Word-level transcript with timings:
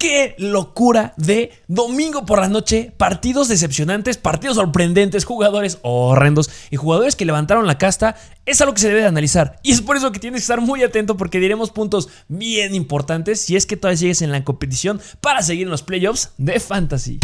Qué 0.00 0.36
locura 0.38 1.12
de 1.16 1.50
domingo 1.66 2.24
por 2.24 2.38
la 2.38 2.48
noche, 2.48 2.92
partidos 2.96 3.48
decepcionantes, 3.48 4.16
partidos 4.16 4.54
sorprendentes, 4.54 5.24
jugadores 5.24 5.80
horrendos 5.82 6.48
y 6.70 6.76
jugadores 6.76 7.16
que 7.16 7.24
levantaron 7.24 7.66
la 7.66 7.78
casta. 7.78 8.14
Es 8.46 8.60
algo 8.60 8.74
que 8.74 8.80
se 8.80 8.86
debe 8.90 9.00
de 9.00 9.08
analizar 9.08 9.58
y 9.64 9.72
es 9.72 9.80
por 9.80 9.96
eso 9.96 10.12
que 10.12 10.20
tienes 10.20 10.42
que 10.42 10.42
estar 10.42 10.60
muy 10.60 10.84
atento 10.84 11.16
porque 11.16 11.40
diremos 11.40 11.72
puntos 11.72 12.08
bien 12.28 12.76
importantes 12.76 13.40
si 13.40 13.56
es 13.56 13.66
que 13.66 13.76
todavía 13.76 13.98
sigues 13.98 14.22
en 14.22 14.30
la 14.30 14.44
competición 14.44 15.00
para 15.20 15.42
seguir 15.42 15.64
en 15.64 15.72
los 15.72 15.82
playoffs 15.82 16.30
de 16.38 16.60
Fantasy. 16.60 17.18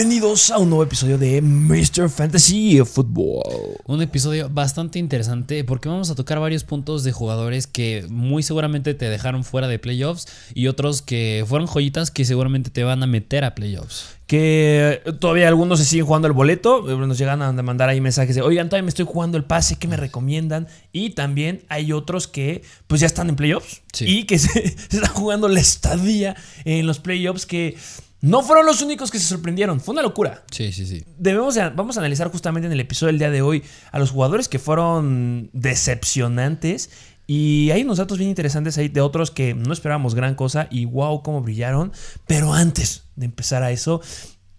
Bienvenidos 0.00 0.50
a 0.50 0.56
un 0.56 0.70
nuevo 0.70 0.82
episodio 0.82 1.18
de 1.18 1.42
Mr. 1.42 2.08
Fantasy 2.08 2.80
Football. 2.86 3.76
Un 3.84 4.00
episodio 4.00 4.48
bastante 4.48 4.98
interesante 4.98 5.62
porque 5.62 5.90
vamos 5.90 6.08
a 6.08 6.14
tocar 6.14 6.40
varios 6.40 6.64
puntos 6.64 7.04
de 7.04 7.12
jugadores 7.12 7.66
que 7.66 8.06
muy 8.08 8.42
seguramente 8.42 8.94
te 8.94 9.10
dejaron 9.10 9.44
fuera 9.44 9.68
de 9.68 9.78
playoffs 9.78 10.26
y 10.54 10.68
otros 10.68 11.02
que 11.02 11.44
fueron 11.46 11.68
joyitas 11.68 12.10
que 12.10 12.24
seguramente 12.24 12.70
te 12.70 12.82
van 12.82 13.02
a 13.02 13.06
meter 13.06 13.44
a 13.44 13.54
playoffs. 13.54 14.16
Que 14.26 15.02
todavía 15.20 15.48
algunos 15.48 15.80
se 15.80 15.84
siguen 15.84 16.06
jugando 16.06 16.28
el 16.28 16.32
boleto, 16.32 16.80
nos 16.80 17.18
llegan 17.18 17.42
a 17.42 17.52
mandar 17.52 17.90
ahí 17.90 18.00
mensajes 18.00 18.34
de, 18.34 18.40
oigan, 18.40 18.70
todavía 18.70 18.84
me 18.84 18.88
estoy 18.88 19.04
jugando 19.04 19.36
el 19.36 19.44
pase, 19.44 19.76
¿qué 19.76 19.86
me 19.86 19.98
recomiendan? 19.98 20.66
Y 20.92 21.10
también 21.10 21.62
hay 21.68 21.92
otros 21.92 22.26
que 22.26 22.62
pues 22.86 23.02
ya 23.02 23.06
están 23.06 23.28
en 23.28 23.36
playoffs 23.36 23.82
Sí. 23.92 24.06
y 24.06 24.24
que 24.24 24.38
se, 24.38 24.48
se 24.62 24.96
están 24.96 25.12
jugando 25.12 25.46
la 25.46 25.60
estadía 25.60 26.36
en 26.64 26.86
los 26.86 27.00
playoffs 27.00 27.44
que 27.44 27.76
no 28.22 28.42
fueron 28.42 28.66
los 28.66 28.82
únicos 28.82 29.10
que 29.10 29.18
se 29.18 29.26
sorprendieron, 29.26 29.80
fue 29.80 29.92
una 29.94 30.02
locura. 30.02 30.44
Sí, 30.50 30.72
sí, 30.72 30.86
sí. 30.86 31.04
Debemos 31.18 31.54
de- 31.54 31.70
vamos 31.70 31.96
a 31.96 32.00
analizar 32.00 32.30
justamente 32.30 32.66
en 32.66 32.72
el 32.72 32.80
episodio 32.80 33.08
del 33.12 33.18
día 33.18 33.30
de 33.30 33.42
hoy 33.42 33.62
a 33.92 33.98
los 33.98 34.10
jugadores 34.10 34.48
que 34.48 34.58
fueron 34.58 35.50
decepcionantes 35.52 36.90
y 37.26 37.70
hay 37.70 37.82
unos 37.82 37.98
datos 37.98 38.18
bien 38.18 38.30
interesantes 38.30 38.76
ahí 38.78 38.88
de 38.88 39.00
otros 39.00 39.30
que 39.30 39.54
no 39.54 39.72
esperábamos 39.72 40.14
gran 40.14 40.34
cosa 40.34 40.66
y 40.70 40.84
wow, 40.84 41.22
cómo 41.22 41.40
brillaron. 41.42 41.92
Pero 42.26 42.52
antes 42.52 43.04
de 43.16 43.26
empezar 43.26 43.62
a 43.62 43.70
eso, 43.70 44.00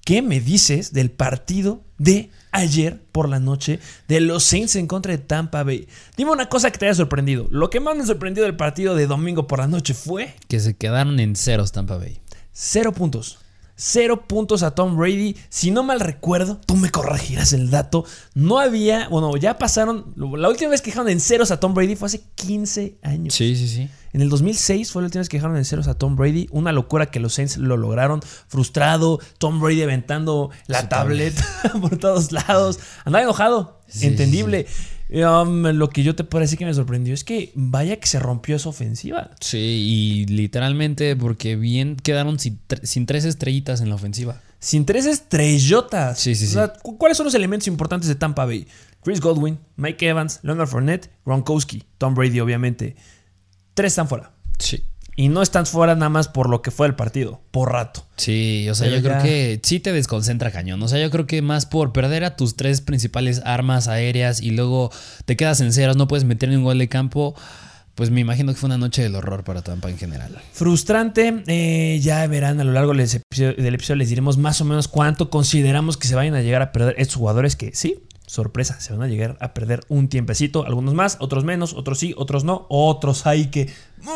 ¿qué 0.05 0.21
me 0.21 0.39
dices 0.39 0.93
del 0.93 1.11
partido 1.11 1.83
de 1.97 2.29
ayer 2.51 3.03
por 3.11 3.27
la 3.27 3.39
noche 3.41 3.79
de 4.07 4.21
los 4.21 4.43
Saints 4.43 4.75
en 4.77 4.87
contra 4.87 5.11
de 5.11 5.17
Tampa 5.17 5.63
Bay? 5.63 5.87
Dime 6.15 6.31
una 6.31 6.47
cosa 6.47 6.71
que 6.71 6.77
te 6.77 6.85
haya 6.85 6.95
sorprendido. 6.95 7.47
Lo 7.51 7.69
que 7.69 7.81
más 7.81 7.95
me 7.97 8.05
sorprendió 8.05 8.43
del 8.43 8.55
partido 8.55 8.95
de 8.95 9.05
domingo 9.05 9.47
por 9.47 9.59
la 9.59 9.67
noche 9.67 9.93
fue 9.93 10.33
Que 10.47 10.59
se 10.61 10.75
quedaron 10.75 11.19
en 11.19 11.35
ceros 11.35 11.73
Tampa 11.73 11.97
Bay. 11.97 12.19
Cero 12.53 12.93
puntos. 12.93 13.39
Cero 13.83 14.27
puntos 14.27 14.61
a 14.61 14.75
Tom 14.75 14.95
Brady. 14.95 15.35
Si 15.49 15.71
no 15.71 15.81
mal 15.81 15.99
recuerdo, 15.99 16.61
tú 16.67 16.75
me 16.75 16.91
corregirás 16.91 17.51
el 17.51 17.71
dato. 17.71 18.05
No 18.35 18.59
había, 18.59 19.09
bueno, 19.09 19.35
ya 19.37 19.57
pasaron. 19.57 20.13
La 20.15 20.49
última 20.49 20.69
vez 20.69 20.81
que 20.81 20.91
dejaron 20.91 21.09
en 21.09 21.19
ceros 21.19 21.49
a 21.49 21.59
Tom 21.59 21.73
Brady 21.73 21.95
fue 21.95 22.05
hace 22.05 22.21
15 22.35 22.99
años. 23.01 23.33
Sí, 23.33 23.55
sí, 23.55 23.67
sí. 23.67 23.89
En 24.13 24.21
el 24.21 24.29
2006 24.29 24.91
fue 24.91 25.01
la 25.01 25.07
última 25.07 25.21
vez 25.21 25.29
que 25.29 25.37
dejaron 25.37 25.57
en 25.57 25.65
ceros 25.65 25.87
a 25.87 25.95
Tom 25.95 26.15
Brady. 26.15 26.47
Una 26.51 26.71
locura 26.71 27.07
que 27.07 27.19
los 27.19 27.33
Saints 27.33 27.57
lo 27.57 27.75
lograron. 27.75 28.21
Frustrado, 28.47 29.19
Tom 29.39 29.59
Brady 29.59 29.81
aventando 29.81 30.51
la 30.67 30.81
Su 30.81 30.87
tablet 30.87 31.33
por 31.81 31.97
todos 31.97 32.31
lados. 32.31 32.77
Andaba 33.03 33.23
enojado. 33.23 33.81
Sí, 33.87 34.05
entendible. 34.05 34.67
Um, 35.11 35.63
lo 35.67 35.89
que 35.89 36.03
yo 36.03 36.15
te 36.15 36.23
decir 36.45 36.57
que 36.57 36.65
me 36.65 36.73
sorprendió 36.73 37.13
es 37.13 37.23
que 37.25 37.51
vaya 37.53 37.99
que 37.99 38.07
se 38.07 38.17
rompió 38.19 38.55
esa 38.55 38.69
ofensiva. 38.69 39.31
Sí, 39.41 39.57
y 39.57 40.25
literalmente 40.27 41.15
porque 41.17 41.57
bien 41.57 41.97
quedaron 41.97 42.39
sin, 42.39 42.59
tre- 42.67 42.83
sin 42.85 43.05
tres 43.05 43.25
estrellitas 43.25 43.81
en 43.81 43.89
la 43.89 43.95
ofensiva. 43.95 44.41
Sin 44.59 44.85
tres 44.85 45.05
estrellotas. 45.07 46.19
Sí, 46.19 46.35
sí, 46.35 46.45
O 46.45 46.49
sea, 46.49 46.73
¿cu- 46.73 46.97
¿Cuáles 46.97 47.17
son 47.17 47.25
los 47.25 47.35
elementos 47.35 47.67
importantes 47.67 48.07
de 48.07 48.15
Tampa 48.15 48.45
Bay? 48.45 48.67
Chris 49.03 49.19
Godwin, 49.19 49.59
Mike 49.75 50.07
Evans, 50.07 50.39
Leonard 50.43 50.67
Fournette, 50.69 51.09
Gronkowski, 51.25 51.83
Tom 51.97 52.13
Brady, 52.13 52.39
obviamente. 52.39 52.95
Tres 53.73 53.91
están 53.93 54.07
fuera. 54.07 54.31
Sí. 54.59 54.83
Y 55.15 55.29
no 55.29 55.41
están 55.41 55.65
fuera 55.65 55.93
nada 55.95 56.09
más 56.09 56.27
por 56.27 56.49
lo 56.49 56.61
que 56.61 56.71
fue 56.71 56.87
el 56.87 56.95
partido, 56.95 57.41
por 57.51 57.71
rato. 57.71 58.05
Sí, 58.15 58.67
o 58.69 58.75
sea, 58.75 58.87
Pero 58.87 58.97
yo 58.97 59.03
creo 59.03 59.21
que 59.21 59.59
sí 59.61 59.79
te 59.79 59.91
desconcentra 59.91 60.51
cañón. 60.51 60.81
O 60.81 60.87
sea, 60.87 60.99
yo 60.99 61.11
creo 61.11 61.27
que 61.27 61.41
más 61.41 61.65
por 61.65 61.91
perder 61.91 62.23
a 62.23 62.35
tus 62.35 62.55
tres 62.55 62.81
principales 62.81 63.41
armas 63.43 63.87
aéreas 63.87 64.41
y 64.41 64.51
luego 64.51 64.91
te 65.25 65.35
quedas 65.35 65.59
en 65.61 65.73
ceros, 65.73 65.97
no 65.97 66.07
puedes 66.07 66.23
meter 66.23 66.49
ni 66.49 66.55
un 66.55 66.63
gol 66.63 66.77
de 66.77 66.87
campo. 66.87 67.35
Pues 67.95 68.09
me 68.09 68.21
imagino 68.21 68.53
que 68.53 68.57
fue 68.57 68.67
una 68.67 68.77
noche 68.77 69.03
del 69.03 69.15
horror 69.15 69.43
para 69.43 69.61
Tampa 69.61 69.89
en 69.89 69.97
general. 69.97 70.41
Frustrante, 70.53 71.43
eh, 71.47 71.99
ya 72.01 72.25
verán 72.27 72.61
a 72.61 72.63
lo 72.63 72.71
largo 72.71 72.93
del 72.93 73.01
episodio, 73.01 73.53
del 73.53 73.75
episodio 73.75 73.97
les 73.97 74.09
diremos 74.09 74.37
más 74.37 74.61
o 74.61 74.65
menos 74.65 74.87
cuánto 74.87 75.29
consideramos 75.29 75.97
que 75.97 76.07
se 76.07 76.15
vayan 76.15 76.33
a 76.35 76.41
llegar 76.41 76.61
a 76.61 76.71
perder 76.71 76.95
estos 76.97 77.17
jugadores 77.17 77.57
que 77.57 77.75
sí, 77.75 77.99
sorpresa, 78.31 78.79
se 78.79 78.93
van 78.93 79.01
a 79.01 79.07
llegar 79.07 79.35
a 79.41 79.53
perder 79.53 79.81
un 79.89 80.07
tiempecito, 80.07 80.65
algunos 80.65 80.93
más, 80.93 81.17
otros 81.19 81.43
menos, 81.43 81.73
otros 81.73 81.99
sí, 81.99 82.13
otros 82.15 82.45
no, 82.45 82.65
otros 82.69 83.27
hay 83.27 83.47
que, 83.47 83.69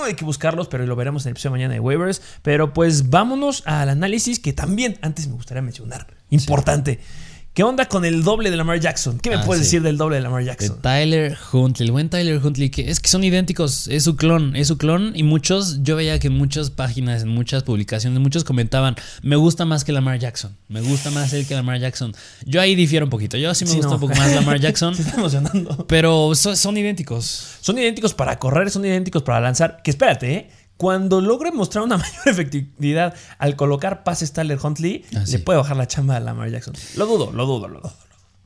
hay 0.06 0.14
que 0.14 0.24
buscarlos, 0.24 0.70
pero 0.70 0.86
lo 0.86 0.96
veremos 0.96 1.26
en 1.26 1.32
el 1.32 1.32
episodio 1.34 1.52
de 1.52 1.58
mañana 1.58 1.74
de 1.74 1.82
waivers, 1.82 2.22
pero 2.42 2.74
pues 2.74 3.10
vámonos 3.10 3.62
al 3.66 3.90
análisis 3.90 4.40
que 4.40 4.54
también 4.54 4.98
antes 5.02 5.28
me 5.28 5.34
gustaría 5.34 5.62
mencionar, 5.62 6.08
importante. 6.30 7.02
¿Qué 7.56 7.64
onda 7.64 7.86
con 7.86 8.04
el 8.04 8.22
doble 8.26 8.52
de 8.52 8.58
Lamar 8.58 8.82
Jackson? 8.82 9.18
¿Qué 9.18 9.30
me 9.30 9.38
Ah, 9.38 9.44
puedes 9.46 9.62
sí. 9.64 9.68
decir 9.78 9.82
del 9.82 9.96
doble 9.96 10.18
de 10.18 10.22
Lamar 10.24 10.42
De 10.42 10.48
Jackson? 10.48 10.78
Tyler 10.82 11.38
Huntley, 11.54 11.88
el 11.88 11.94
buen 11.94 12.10
Tyler 12.10 12.46
Huntley, 12.46 12.70
que 12.70 12.92
es 12.92 13.00
que 13.00 13.08
son 13.08 13.24
idénticos, 13.24 13.88
es 13.88 14.04
su 14.04 14.18
clon, 14.18 14.58
es 14.58 14.68
su 14.68 14.78
clon. 14.78 15.14
Y 15.16 15.24
muchos, 15.24 15.82
yo 15.82 15.96
veía 15.96 16.20
que 16.20 16.28
en 16.28 16.34
muchas 16.38 16.70
páginas, 16.70 17.22
en 17.24 17.30
muchas 17.30 17.64
publicaciones, 17.64 18.20
muchos 18.20 18.44
comentaban, 18.44 18.98
me 19.22 19.38
gusta 19.38 19.64
más 19.64 19.86
que 19.86 19.94
Lamar 19.94 20.20
Jackson, 20.20 20.54
me 20.68 20.82
gusta 20.82 21.12
más 21.12 21.32
él 21.32 21.48
que 21.48 21.56
Lamar 21.56 21.80
Jackson. 21.80 22.14
Yo 22.46 22.60
ahí 22.60 22.76
difiero 22.76 23.06
un 23.06 23.10
poquito, 23.10 23.38
yo 23.38 23.56
sí 23.56 23.64
me 23.64 23.72
Sí, 23.72 23.78
gusta 23.78 23.88
no. 23.92 23.96
un 23.96 24.02
poco 24.02 24.16
más 24.16 24.34
Lamar 24.36 24.60
Jackson, 24.60 24.94
Se 24.94 25.04
está 25.04 25.16
emocionando. 25.16 25.88
pero 25.88 26.36
so- 26.36 26.58
son 26.58 26.76
idénticos. 26.76 27.56
Son 27.62 27.78
idénticos 27.80 28.14
para 28.14 28.38
correr, 28.38 28.70
son 28.70 28.84
idénticos 28.84 29.24
para 29.24 29.40
lanzar. 29.40 29.80
Que 29.82 29.92
espérate, 29.92 30.34
¿eh? 30.34 30.50
Cuando 30.78 31.22
logre 31.22 31.52
mostrar 31.52 31.84
una 31.84 31.98
mayor 31.98 32.28
efectividad 32.28 33.14
al 33.38 33.56
colocar 33.56 34.04
pases 34.04 34.34
Tyler 34.34 34.60
Huntley, 34.62 35.06
Ah, 35.16 35.24
le 35.28 35.40
puede 35.40 35.58
bajar 35.60 35.78
la 35.78 35.88
chamba 35.88 36.16
a 36.16 36.20
Lamar 36.20 36.50
Jackson. 36.50 36.74
Lo 36.96 37.06
dudo, 37.06 37.32
lo 37.32 37.46
dudo, 37.46 37.68
lo 37.68 37.80
dudo. 37.82 37.94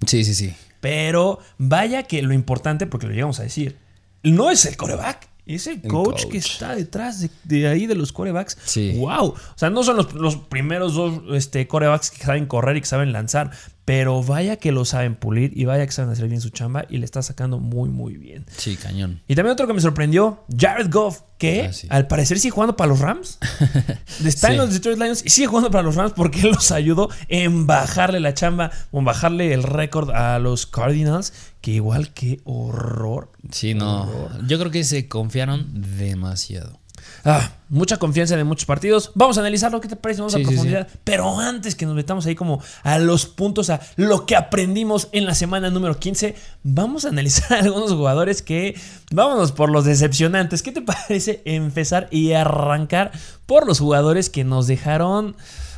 Sí, 0.06 0.24
sí, 0.24 0.34
sí. 0.36 0.54
Pero 0.82 1.40
vaya 1.58 2.04
que 2.04 2.22
lo 2.22 2.34
importante, 2.34 2.88
porque 2.88 3.08
lo 3.08 3.14
llegamos 3.14 3.40
a 3.40 3.44
decir, 3.44 3.78
no 4.24 4.50
es 4.50 4.66
el 4.66 4.78
coreback. 4.78 5.29
Es 5.56 5.70
coach, 5.88 6.24
coach. 6.24 6.26
que 6.32 6.38
está 6.38 6.76
detrás 6.76 7.20
de, 7.22 7.30
de 7.44 7.68
ahí 7.68 7.88
de 7.88 7.96
los 7.96 8.12
corebacks. 8.12 8.58
Sí. 8.66 8.94
Wow. 8.98 9.30
O 9.30 9.36
sea, 9.56 9.70
no 9.70 9.84
son 9.84 9.98
los, 9.98 10.14
los 10.14 10.36
primeros 10.38 10.94
dos 10.94 11.22
este, 11.32 11.68
corebacks 11.68 12.12
que 12.12 12.24
saben 12.24 12.46
correr 12.46 12.78
y 12.78 12.82
que 12.82 12.88
saben 12.88 13.12
lanzar. 13.14 13.52
Pero 13.86 14.22
vaya 14.22 14.58
que 14.58 14.72
lo 14.72 14.86
saben 14.86 15.16
pulir 15.16 15.52
y 15.56 15.66
vaya 15.66 15.84
que 15.84 15.92
saben 15.92 16.12
hacer 16.12 16.28
bien 16.28 16.42
su 16.42 16.52
chamba 16.52 16.86
y 16.90 17.00
le 17.00 17.06
está 17.06 17.24
sacando 17.24 17.58
muy, 17.58 17.90
muy 17.90 18.18
bien. 18.18 18.46
Sí, 18.56 18.76
cañón. 18.76 19.24
Y 19.28 19.34
también 19.34 19.54
otro 19.54 19.66
que 19.66 19.74
me 19.74 19.82
sorprendió, 19.82 20.44
Jared 20.56 20.92
Goff, 20.92 21.22
que 21.40 21.64
Ah, 21.70 21.74
sí. 21.74 21.88
al 21.90 22.06
parecer 22.06 22.38
sigue 22.38 22.52
jugando 22.52 22.76
para 22.78 22.90
los 22.90 23.00
Rams. 23.00 23.40
Está 24.24 24.50
en 24.50 24.54
Sí. 24.54 24.58
los 24.58 24.74
Detroit 24.74 25.00
Lions 25.00 25.24
y 25.26 25.30
sigue 25.32 25.48
jugando 25.48 25.72
para 25.72 25.82
los 25.84 25.96
Rams 25.96 26.14
porque 26.16 26.42
él 26.44 26.50
los 26.52 26.72
ayudó 26.72 27.10
en 27.30 27.66
bajarle 27.66 28.20
la 28.20 28.36
chamba 28.36 28.70
o 28.92 29.00
en 29.00 29.06
bajarle 29.06 29.54
el 29.54 29.64
récord 29.64 30.12
a 30.12 30.38
los 30.38 30.68
Cardinals. 30.68 31.34
Que 31.62 31.72
igual 31.72 32.14
que 32.14 32.40
horror. 32.46 33.32
Sí, 33.52 33.74
no. 33.74 34.10
Yo 34.48 34.58
creo 34.60 34.72
que 34.72 34.84
se 34.84 35.08
confiaron 35.08 35.68
demasiado. 35.98 36.80
Ah, 37.26 37.52
mucha 37.70 37.98
confianza 37.98 38.40
en 38.40 38.48
muchos 38.48 38.66
partidos. 38.66 39.12
Vamos 39.16 39.38
a 39.38 39.42
analizarlo. 39.42 39.82
¿Qué 39.82 39.88
te 39.88 39.96
parece? 39.96 40.22
Vamos 40.22 40.34
Sí, 40.34 40.40
a 40.42 40.44
sí, 40.44 40.46
profundidad. 40.46 40.88
Pero 41.04 41.40
antes 41.40 41.76
que 41.76 41.86
nos 41.86 41.96
metamos 41.96 42.26
ahí 42.26 42.36
como 42.36 42.62
a 42.84 42.98
los 43.00 43.26
puntos, 43.26 43.70
a 43.70 43.82
lo 43.98 44.26
que 44.26 44.36
aprendimos 44.36 45.10
en 45.12 45.26
la 45.26 45.36
semana 45.36 45.70
número 45.70 46.00
15, 46.00 46.36
vamos 46.64 47.06
a 47.06 47.10
analizar 47.10 47.54
algunos 47.64 47.92
jugadores 47.92 48.42
que 48.42 48.80
vámonos 49.12 49.52
por 49.52 49.70
los 49.70 49.86
decepcionantes. 49.86 50.62
¿Qué 50.64 50.72
te 50.72 50.82
parece 50.82 51.42
empezar 51.46 52.08
y 52.12 52.34
arrancar 52.34 53.12
por 53.46 53.66
los 53.68 53.80
jugadores 53.80 54.30
que 54.30 54.44
nos 54.44 54.68
dejaron 54.68 55.36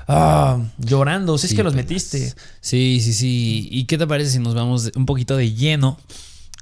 ah, 0.07 0.59
llorando? 0.77 1.37
Si 1.37 1.47
es 1.47 1.51
Sí, 1.51 1.55
que 1.55 1.63
los 1.63 1.73
pelas. 1.73 1.85
metiste. 1.85 2.33
Sí, 2.61 2.99
sí, 3.01 3.13
sí. 3.13 3.67
¿Y 3.71 3.85
qué 3.85 3.97
te 3.97 4.07
parece 4.07 4.31
si 4.31 4.39
nos 4.39 4.55
vamos 4.55 4.91
un 4.95 5.05
poquito 5.05 5.37
de 5.37 5.53
lleno 5.53 5.97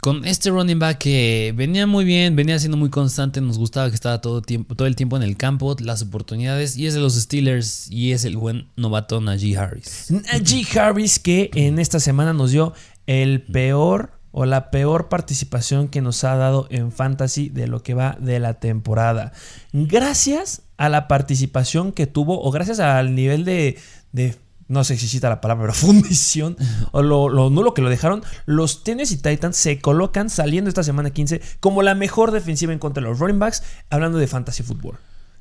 con 0.01 0.25
este 0.25 0.50
running 0.50 0.80
back 0.80 0.97
que 0.97 1.53
venía 1.56 1.86
muy 1.86 2.06
bien, 2.06 2.36
venía 2.36 2.57
siendo 2.57 2.77
muy 2.77 2.89
constante, 2.89 3.41
nos 3.41 3.57
gustaba 3.57 3.89
que 3.89 3.95
estaba 3.95 4.21
todo, 4.21 4.41
tiempo, 4.41 4.75
todo 4.75 4.88
el 4.88 4.95
tiempo 4.95 5.18
en 5.18 5.24
el 5.24 5.36
campo, 5.36 5.75
las 5.80 6.01
oportunidades, 6.01 6.77
y 6.77 6.88
es 6.88 6.94
de 6.94 7.01
los 7.01 7.15
Steelers 7.15 7.91
y 7.91 8.13
es 8.13 8.24
el 8.24 8.38
buen 8.38 8.69
novato 8.77 9.19
Najee 9.19 9.57
Harris. 9.57 10.07
Najee 10.09 10.65
Harris 10.80 11.19
que 11.19 11.51
en 11.53 11.80
esta 11.80 12.00
semana 12.00 12.33
nos 12.33 12.51
dio 12.51 12.74
el 13.07 13.42
peor 13.42 14.13
o 14.31 14.45
la 14.45 14.71
peor 14.71 15.09
participación 15.09 15.89
que 15.89 16.01
nos 16.01 16.24
ha 16.24 16.35
dado 16.35 16.68
en 16.69 16.92
Fantasy 16.92 17.50
de 17.50 17.68
lo 17.68 17.83
que 17.83 17.94
va 17.94 18.15
de 18.21 18.39
la 18.39 18.53
temporada. 18.59 19.33
Gracias 19.74 20.62
a 20.80 20.88
la 20.88 21.10
participación 21.10 21.92
que 21.92 22.08
tuvo 22.08 22.42
o 22.42 22.52
gracias 22.52 22.80
al 22.80 23.14
nivel 23.14 23.44
de, 23.44 23.78
de 24.14 24.36
no 24.70 24.86
sé 24.86 24.98
si 24.98 25.10
cita 25.10 25.28
la 25.28 25.42
palabra, 25.42 25.64
pero 25.64 25.74
fundición 25.74 26.56
o 26.92 27.02
lo, 27.02 27.28
lo, 27.28 27.50
nulo 27.50 27.74
que 27.74 27.81
lo 27.81 27.90
dejaron, 27.90 28.24
los 28.46 28.86
Tennessee 28.86 29.18
Titans 29.18 29.58
se 29.58 29.80
colocan 29.80 30.30
saliendo 30.30 30.70
esta 30.70 30.84
semana 30.84 31.10
15 31.10 31.42
como 31.60 31.84
la 31.84 31.96
mejor 31.96 32.31
defensiva 32.31 32.72
en 32.72 32.80
contra 32.80 33.04
de 33.04 33.10
los 33.10 33.20
running 33.20 33.40
backs, 33.40 33.62
hablando 33.90 34.18
de 34.18 34.28
fantasy 34.28 34.64
fútbol. 34.64 34.98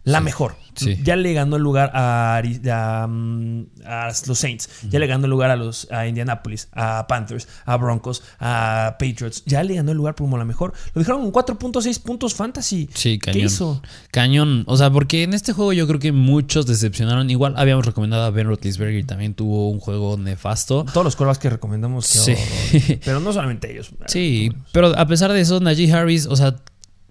La 0.09 0.19
Sí, 0.19 0.25
mejor. 0.25 0.57
sí. 0.75 0.97
Ya 1.03 1.17
le 1.17 1.33
ganó 1.35 1.57
el 1.57 1.63
lugar 1.63 1.91
a, 1.95 2.39
Ari- 2.41 2.61
a, 2.71 3.07
mm, 3.07 3.67
a 3.85 4.09
los 4.27 4.39
Saints. 4.39 4.69
Ya 4.89 4.99
le 4.99 5.07
ganó 5.07 5.25
el 5.25 5.31
lugar 5.31 5.51
a 5.51 5.57
los 5.57 5.87
a 5.91 6.07
Indianapolis, 6.07 6.69
a 6.73 7.07
Panthers, 7.09 7.47
a 7.65 7.77
Broncos, 7.77 8.23
a 8.41 8.97
Patriots. 8.99 9.43
Ya 9.47 9.63
le 9.63 9.75
ganó 9.75 9.91
el 9.91 9.97
lugar 9.97 10.15
como 10.15 10.39
la 10.39 10.45
mejor. 10.45 10.73
Lo 10.95 11.01
dejaron 11.01 11.31
con 11.31 11.45
4.6 11.45 12.01
puntos 12.03 12.35
fantasy. 12.35 12.89
Sí, 12.95 13.19
¿Qué 13.19 13.33
cañón. 13.33 13.47
hizo? 13.47 13.83
Cañón. 14.11 14.65
O 14.67 14.77
sea, 14.77 14.91
porque 14.91 15.23
en 15.25 15.35
este 15.35 15.53
juego 15.53 15.73
yo 15.73 15.87
creo 15.87 16.01
que 16.01 16.13
muchos 16.13 16.67
decepcionaron. 16.67 17.29
Igual 17.31 17.55
habíamos 17.57 17.85
recomendado 17.87 18.25
a 18.25 18.31
Ben 18.31 18.47
Roethlisberger 18.47 18.99
y 18.99 19.05
también 19.05 19.35
tuvo 19.35 19.69
un 19.71 19.81
juego 19.81 20.17
nefasto. 20.17 20.85
Todos 20.93 21.05
los 21.05 21.17
corebacks 21.17 21.39
que 21.39 21.51
recomendamos. 21.51 22.11
qué 22.11 22.19
Sí. 22.19 22.33
horror. 22.33 22.99
Pero 23.05 23.21
no 23.21 23.33
solamente 23.33 23.71
ellos. 23.71 23.91
Sí, 24.07 24.53
pero 24.73 24.97
a 24.99 25.07
pesar 25.07 25.33
de 25.33 25.41
eso, 25.41 25.61
Najee 25.61 25.93
Harris, 25.93 26.27
o 26.27 26.37
sea, 26.37 26.57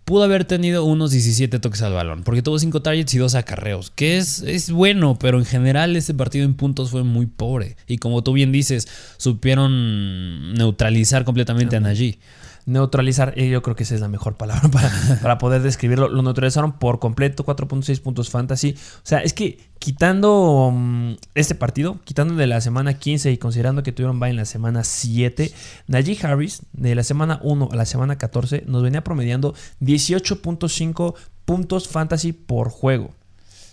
pudo 0.07 0.23
haber 0.23 0.45
tenido 0.45 0.85
unos 0.85 1.11
17 1.11 1.59
toques 1.59 1.81
al 1.81 1.91
balón, 1.91 2.23
porque 2.23 2.41
tuvo 2.41 2.57
5 2.57 2.81
targets 2.81 3.13
y 3.13 3.17
2 3.17 3.35
acarreos, 3.35 3.91
que 3.93 4.15
es, 4.15 4.41
es 4.41 4.71
bueno, 4.71 5.19
pero 5.19 5.37
en 5.37 5.43
general 5.43 5.97
este 5.97 6.13
partido 6.13 6.45
en 6.45 6.53
puntos 6.53 6.91
fue 6.91 7.03
muy 7.03 7.25
pobre. 7.25 7.75
Y 7.87 7.97
como 7.97 8.23
tú 8.23 8.31
bien 8.31 8.53
dices, 8.53 8.87
supieron 9.17 10.53
neutralizar 10.53 11.25
completamente 11.25 11.75
a 11.75 11.81
Najee. 11.81 12.19
Neutralizar, 12.67 13.33
eh, 13.37 13.47
yo 13.47 13.61
creo 13.61 13.77
que 13.77 13.83
esa 13.83 13.95
es 13.95 14.01
la 14.01 14.09
mejor 14.09 14.35
palabra 14.35 14.67
para, 14.71 14.91
para 15.21 15.37
poder 15.37 15.61
describirlo. 15.61 16.09
Lo 16.09 16.21
neutralizaron 16.21 16.73
por 16.73 16.99
completo, 16.99 17.45
4.6 17.45 18.01
puntos 18.01 18.29
fantasy. 18.29 18.75
O 18.97 19.05
sea, 19.07 19.19
es 19.19 19.31
que 19.31 19.57
quitando 19.79 20.71
mm, 20.73 21.13
este 21.33 21.55
partido, 21.55 21.97
quitando 22.03 22.35
de 22.35 22.45
la 22.45 22.59
semana 22.59 22.99
15 22.99 23.31
y 23.31 23.37
considerando 23.37 23.83
que 23.83 23.93
tuvieron 23.93 24.19
bye 24.19 24.29
en 24.29 24.35
la 24.35 24.43
semana 24.43 24.83
7, 24.83 25.49
Najee 25.87 26.19
Harris 26.21 26.61
de 26.73 26.93
la 26.93 27.03
semana 27.03 27.39
1 27.41 27.69
a 27.71 27.75
la 27.77 27.85
semana 27.85 28.17
14 28.17 28.65
nos 28.67 28.83
venía 28.83 29.01
promediando 29.01 29.55
18.5 29.81 31.15
puntos 31.45 31.87
fantasy 31.87 32.33
por 32.33 32.69
juego. 32.69 33.15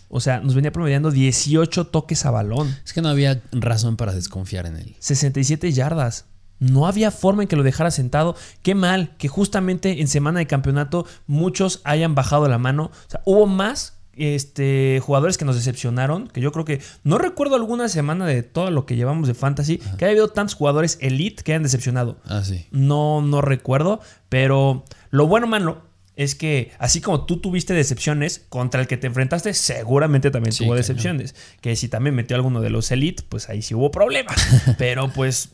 O 0.09 0.21
sea, 0.21 0.39
nos 0.39 0.55
venía 0.55 0.71
promediando 0.71 1.11
18 1.11 1.89
toques 1.89 2.25
a 2.25 2.31
balón. 2.31 2.73
Es 2.85 2.93
que 2.93 3.03
no 3.03 3.09
había 3.09 3.43
razón 3.51 3.97
para 3.97 4.13
desconfiar 4.15 4.67
en 4.67 4.77
él. 4.77 4.95
67 5.01 5.73
yardas. 5.73 6.27
No 6.59 6.87
había 6.87 7.11
forma 7.11 7.43
en 7.43 7.49
que 7.49 7.57
lo 7.57 7.63
dejara 7.63 7.91
sentado. 7.91 8.37
Qué 8.63 8.75
mal 8.75 9.15
que 9.19 9.29
justamente 9.29 10.01
en 10.01 10.09
semana 10.09 10.39
de 10.39 10.47
campeonato 10.47 11.07
muchos 11.27 11.81
hayan 11.85 12.15
bajado 12.15 12.49
la 12.49 12.59
mano. 12.59 12.85
O 12.85 13.11
sea, 13.11 13.21
hubo 13.25 13.47
más 13.47 13.99
este, 14.17 15.01
jugadores 15.03 15.39
que 15.39 15.45
nos 15.45 15.57
decepcionaron. 15.57 16.29
Que 16.29 16.41
yo 16.41 16.53
creo 16.53 16.65
que 16.65 16.81
no 17.03 17.19
recuerdo 17.19 17.57
alguna 17.57 17.89
semana 17.89 18.27
de 18.27 18.43
todo 18.43 18.71
lo 18.71 18.87
que 18.87 18.97
llevamos 18.97 19.29
de 19.29 19.35
fantasy 19.35 19.79
que 19.99 20.05
haya 20.05 20.13
habido 20.13 20.29
tantos 20.29 20.55
jugadores 20.55 20.99
elite 21.01 21.43
que 21.43 21.53
hayan 21.53 21.63
decepcionado. 21.63 22.19
Ah, 22.27 22.43
sí. 22.45 22.67
No, 22.71 23.21
no 23.23 23.41
recuerdo. 23.41 24.01
Pero 24.29 24.85
lo 25.11 25.27
bueno, 25.27 25.47
mano, 25.47 25.83
es 26.17 26.35
que 26.35 26.71
así 26.79 27.01
como 27.01 27.25
tú 27.27 27.39
tuviste 27.39 27.75
decepciones 27.75 28.45
contra 28.49 28.81
el 28.81 28.87
que 28.87 28.97
te 28.97 29.07
enfrentaste, 29.07 29.53
seguramente 29.55 30.31
también 30.31 30.53
Sí, 30.53 30.65
tuvo 30.65 30.75
decepciones. 30.75 31.35
Que 31.61 31.75
si 31.77 31.89
también 31.89 32.15
metió 32.15 32.37
alguno 32.37 32.61
de 32.61 32.71
los 32.71 32.91
Elite, 32.91 33.25
pues 33.29 33.49
ahí 33.49 33.63
sí 33.63 33.75
hubo 33.75 33.91
problemas. 33.91 34.37
Pero 34.79 35.13
pues 35.13 35.51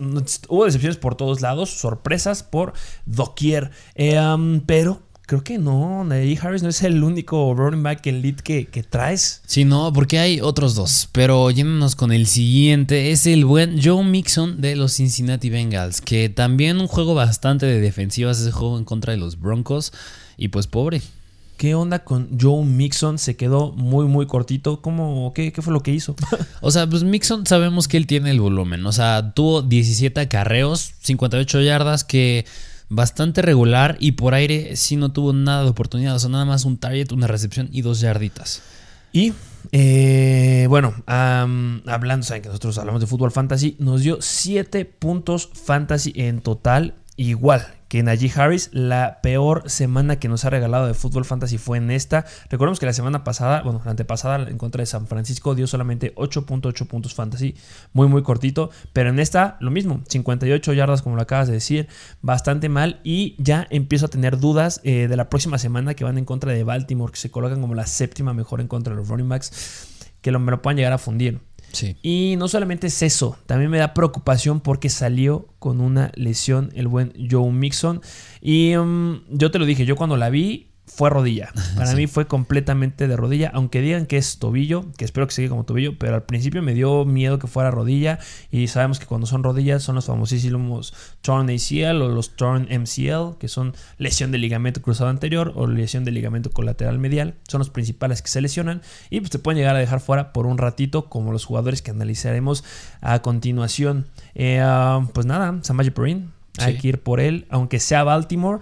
hubo 0.48 0.64
decepciones 0.64 0.98
por 0.98 1.14
todos 1.14 1.40
lados, 1.40 1.70
sorpresas 1.70 2.42
por 2.42 2.74
doquier. 3.06 3.70
Eh, 3.94 4.20
um, 4.20 4.60
pero 4.60 5.02
creo 5.30 5.44
que 5.44 5.58
no, 5.58 6.02
Najee 6.02 6.38
Harris 6.42 6.62
no 6.64 6.68
es 6.68 6.82
el 6.82 7.04
único 7.04 7.54
running 7.54 7.84
back 7.84 8.04
elite 8.06 8.42
que, 8.42 8.66
que 8.66 8.82
traes. 8.82 9.42
Sí, 9.46 9.64
no, 9.64 9.92
porque 9.92 10.18
hay 10.18 10.40
otros 10.40 10.74
dos. 10.74 11.08
Pero 11.12 11.50
yéndonos 11.52 11.94
con 11.94 12.10
el 12.10 12.26
siguiente, 12.26 13.12
es 13.12 13.26
el 13.26 13.44
buen 13.44 13.80
Joe 13.80 14.04
Mixon 14.04 14.60
de 14.60 14.74
los 14.74 14.94
Cincinnati 14.94 15.48
Bengals. 15.48 16.00
Que 16.00 16.28
también 16.28 16.80
un 16.80 16.88
juego 16.88 17.14
bastante 17.14 17.66
de 17.66 17.80
defensivas, 17.80 18.40
ese 18.40 18.50
juego 18.50 18.76
en 18.76 18.84
contra 18.84 19.12
de 19.12 19.18
los 19.18 19.38
Broncos. 19.38 19.92
Y 20.40 20.48
pues 20.48 20.66
pobre. 20.66 21.02
¿Qué 21.58 21.74
onda 21.74 21.98
con 21.98 22.38
Joe 22.40 22.64
Mixon? 22.64 23.18
Se 23.18 23.36
quedó 23.36 23.72
muy, 23.72 24.06
muy 24.06 24.26
cortito. 24.26 24.80
¿Cómo, 24.80 25.34
qué, 25.34 25.52
qué 25.52 25.60
fue 25.60 25.74
lo 25.74 25.82
que 25.82 25.92
hizo? 25.92 26.16
O 26.62 26.70
sea, 26.70 26.88
pues 26.88 27.04
Mixon 27.04 27.44
sabemos 27.44 27.88
que 27.88 27.98
él 27.98 28.06
tiene 28.06 28.30
el 28.30 28.40
volumen. 28.40 28.86
O 28.86 28.92
sea, 28.92 29.34
tuvo 29.34 29.60
17 29.60 30.18
acarreos, 30.18 30.94
58 31.02 31.60
yardas, 31.60 32.04
que 32.04 32.46
bastante 32.88 33.42
regular. 33.42 33.98
Y 34.00 34.12
por 34.12 34.32
aire 34.32 34.76
sí 34.76 34.96
no 34.96 35.12
tuvo 35.12 35.34
nada 35.34 35.62
de 35.62 35.68
oportunidad. 35.68 36.16
O 36.16 36.18
sea, 36.18 36.30
nada 36.30 36.46
más 36.46 36.64
un 36.64 36.78
target, 36.78 37.12
una 37.12 37.26
recepción 37.26 37.68
y 37.70 37.82
dos 37.82 38.00
yarditas. 38.00 38.62
Y 39.12 39.34
eh, 39.72 40.64
bueno, 40.70 40.94
hablando, 41.04 42.24
saben 42.24 42.42
que 42.42 42.48
nosotros 42.48 42.78
hablamos 42.78 43.02
de 43.02 43.06
fútbol 43.06 43.30
fantasy, 43.30 43.76
nos 43.78 44.00
dio 44.00 44.22
7 44.22 44.86
puntos 44.86 45.50
fantasy 45.52 46.14
en 46.16 46.40
total, 46.40 46.94
igual 47.18 47.79
que 47.90 48.04
Najee 48.04 48.32
Harris. 48.34 48.70
La 48.72 49.20
peor 49.20 49.68
semana 49.68 50.20
que 50.20 50.28
nos 50.28 50.44
ha 50.44 50.50
regalado 50.50 50.86
de 50.86 50.94
fútbol 50.94 51.24
fantasy 51.24 51.58
fue 51.58 51.76
en 51.76 51.90
esta. 51.90 52.24
Recordemos 52.48 52.78
que 52.78 52.86
la 52.86 52.92
semana 52.92 53.24
pasada, 53.24 53.62
bueno, 53.62 53.82
la 53.84 53.90
antepasada 53.90 54.48
en 54.48 54.56
contra 54.56 54.80
de 54.80 54.86
San 54.86 55.08
Francisco 55.08 55.56
dio 55.56 55.66
solamente 55.66 56.14
8.8 56.14 56.86
puntos 56.86 57.14
fantasy, 57.14 57.56
muy 57.92 58.06
muy 58.06 58.22
cortito, 58.22 58.70
pero 58.92 59.10
en 59.10 59.18
esta 59.18 59.56
lo 59.60 59.72
mismo, 59.72 60.02
58 60.08 60.72
yardas 60.72 61.02
como 61.02 61.16
lo 61.16 61.22
acabas 61.22 61.48
de 61.48 61.54
decir, 61.54 61.88
bastante 62.22 62.68
mal 62.68 63.00
y 63.02 63.34
ya 63.38 63.66
empiezo 63.70 64.06
a 64.06 64.08
tener 64.08 64.38
dudas 64.38 64.80
eh, 64.84 65.08
de 65.08 65.16
la 65.16 65.28
próxima 65.28 65.58
semana 65.58 65.94
que 65.94 66.04
van 66.04 66.16
en 66.16 66.24
contra 66.24 66.52
de 66.52 66.62
Baltimore, 66.62 67.12
que 67.12 67.18
se 67.18 67.32
colocan 67.32 67.60
como 67.60 67.74
la 67.74 67.86
séptima 67.86 68.32
mejor 68.32 68.60
en 68.60 68.68
contra 68.68 68.94
de 68.94 69.00
los 69.00 69.08
running 69.08 69.28
backs, 69.28 69.88
que 70.22 70.30
lo, 70.30 70.38
me 70.38 70.52
lo 70.52 70.62
puedan 70.62 70.76
llegar 70.76 70.92
a 70.92 70.98
fundir. 70.98 71.40
Y 72.02 72.34
no 72.38 72.48
solamente 72.48 72.88
es 72.88 73.02
eso, 73.02 73.36
también 73.46 73.70
me 73.70 73.78
da 73.78 73.94
preocupación 73.94 74.60
porque 74.60 74.88
salió 74.88 75.48
con 75.58 75.80
una 75.80 76.10
lesión 76.14 76.70
el 76.74 76.88
buen 76.88 77.12
Joe 77.30 77.50
Mixon. 77.50 78.00
Y 78.40 78.74
mm, 78.76 79.22
yo 79.30 79.50
te 79.50 79.58
lo 79.58 79.66
dije, 79.66 79.84
yo 79.84 79.96
cuando 79.96 80.16
la 80.16 80.30
vi 80.30 80.69
fue 80.94 81.10
rodilla. 81.10 81.52
Para 81.76 81.90
Sí. 81.90 81.96
mí 81.96 82.06
fue 82.06 82.26
completamente 82.26 83.08
de 83.08 83.16
rodilla, 83.16 83.50
aunque 83.54 83.80
digan 83.80 84.06
que 84.06 84.16
es 84.16 84.38
tobillo, 84.38 84.86
que 84.96 85.04
espero 85.04 85.26
que 85.26 85.32
siga 85.34 85.48
como 85.50 85.64
tobillo, 85.64 85.98
pero 85.98 86.14
al 86.14 86.22
principio 86.24 86.62
me 86.62 86.74
dio 86.74 87.04
miedo 87.04 87.38
que 87.38 87.46
fuera 87.46 87.70
rodilla. 87.70 88.18
Y 88.50 88.68
sabemos 88.68 88.98
que 88.98 89.06
cuando 89.06 89.26
son 89.26 89.42
rodillas 89.42 89.82
son 89.82 89.94
los 89.94 90.06
famosísimos 90.06 90.94
torn 91.22 91.48
ACL 91.50 92.02
o 92.02 92.08
los 92.08 92.36
torn 92.36 92.68
MCL, 92.70 93.38
que 93.38 93.48
son 93.48 93.74
lesión 93.98 94.30
de 94.32 94.38
ligamento 94.38 94.82
cruzado 94.82 95.10
anterior 95.10 95.52
o 95.54 95.66
lesión 95.66 96.04
de 96.04 96.10
ligamento 96.10 96.50
colateral 96.50 96.98
medial. 96.98 97.34
Son 97.48 97.58
los 97.60 97.70
principales 97.70 98.22
que 98.22 98.28
se 98.28 98.40
lesionan 98.40 98.82
y 99.10 99.20
pues 99.20 99.30
te 99.30 99.38
pueden 99.38 99.58
llegar 99.58 99.76
a 99.76 99.78
dejar 99.80 100.00
fuera 100.00 100.32
por 100.32 100.46
un 100.46 100.58
ratito, 100.58 101.08
como 101.08 101.32
los 101.32 101.44
jugadores 101.44 101.82
que 101.82 101.90
analizaremos 101.90 102.64
a 103.00 103.20
continuación. 103.22 104.06
Eh, 104.34 104.60
ah, 104.62 105.06
pues 105.14 105.26
nada, 105.26 105.58
Samaje 105.62 105.90
Hay 106.58 106.78
que 106.78 106.88
ir 106.88 107.02
por 107.02 107.20
él, 107.20 107.46
aunque 107.48 107.78
sea 107.80 108.04
Baltimore, 108.04 108.60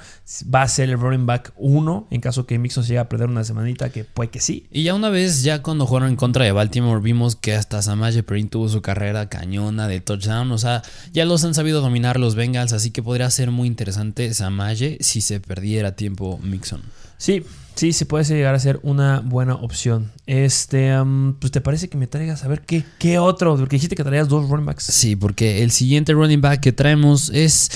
va 0.54 0.62
a 0.62 0.68
ser 0.68 0.90
el 0.90 0.98
running 0.98 1.26
back 1.26 1.52
1 1.56 2.08
en 2.10 2.20
caso 2.20 2.46
que 2.46 2.58
Mixon 2.58 2.84
se 2.84 2.90
llegue 2.90 3.00
a 3.00 3.08
perder 3.08 3.28
una 3.28 3.44
semanita, 3.44 3.90
que 3.90 4.04
puede 4.04 4.30
que 4.30 4.40
sí. 4.40 4.66
Y 4.70 4.84
ya 4.84 4.94
una 4.94 5.10
vez, 5.10 5.42
ya 5.42 5.62
cuando 5.62 5.86
jugaron 5.86 6.10
en 6.10 6.16
contra 6.16 6.44
de 6.44 6.52
Baltimore, 6.52 7.00
vimos 7.00 7.36
que 7.36 7.54
hasta 7.54 7.82
Samaje 7.82 8.22
Perine 8.22 8.48
tuvo 8.48 8.68
su 8.68 8.82
carrera 8.82 9.28
cañona 9.28 9.88
de 9.88 10.00
touchdown. 10.00 10.52
O 10.52 10.58
sea, 10.58 10.82
ya 11.12 11.24
los 11.24 11.44
han 11.44 11.54
sabido 11.54 11.80
dominar 11.80 12.20
los 12.20 12.34
Bengals, 12.34 12.72
así 12.72 12.90
que 12.90 13.02
podría 13.02 13.30
ser 13.30 13.50
muy 13.50 13.66
interesante 13.66 14.32
Samaje 14.34 14.98
si 15.00 15.20
se 15.20 15.40
perdiera 15.40 15.92
tiempo 15.92 16.38
Mixon. 16.42 16.82
Sí, 17.16 17.42
sí, 17.78 17.92
se 17.92 18.06
puede 18.06 18.24
llegar 18.24 18.54
a 18.54 18.58
ser 18.58 18.80
una 18.82 19.20
buena 19.20 19.54
opción. 19.54 20.10
Este, 20.26 20.92
pues 21.38 21.52
te 21.52 21.60
parece 21.60 21.88
que 21.88 21.96
me 21.96 22.06
traigas 22.06 22.44
a 22.44 22.48
ver 22.48 22.62
qué, 22.62 22.84
qué 22.98 23.18
otro, 23.18 23.56
porque 23.56 23.76
dijiste 23.76 23.96
que 23.96 24.04
traías 24.04 24.28
dos 24.28 24.48
running 24.48 24.66
backs. 24.66 24.84
Sí, 24.84 25.16
porque 25.16 25.62
el 25.62 25.70
siguiente 25.70 26.12
running 26.12 26.40
back 26.40 26.60
que 26.60 26.72
traemos 26.72 27.30
es 27.30 27.70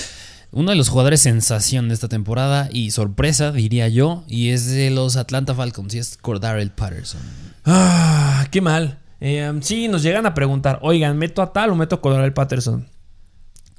uno 0.51 0.71
de 0.71 0.77
los 0.77 0.89
jugadores 0.89 1.21
sensación 1.21 1.87
de 1.87 1.95
esta 1.95 2.09
temporada 2.09 2.69
y 2.71 2.91
sorpresa, 2.91 3.51
diría 3.51 3.87
yo, 3.87 4.23
y 4.27 4.49
es 4.49 4.67
de 4.67 4.91
los 4.91 5.15
Atlanta 5.15 5.55
Falcons 5.55 5.95
y 5.95 5.99
es 5.99 6.17
Cordarrelle 6.17 6.71
Patterson. 6.71 7.21
Ah, 7.65 8.45
qué 8.51 8.61
mal. 8.61 8.99
Eh, 9.25 9.49
um, 9.49 9.61
sí, 9.61 9.87
nos 9.87 10.03
llegan 10.03 10.25
a 10.25 10.33
preguntar, 10.33 10.79
oigan, 10.81 11.17
¿meto 11.17 11.41
a 11.41 11.53
tal 11.53 11.69
o 11.69 11.75
meto 11.75 11.95
a 11.95 12.01
Cordell 12.01 12.33
Patterson? 12.33 12.85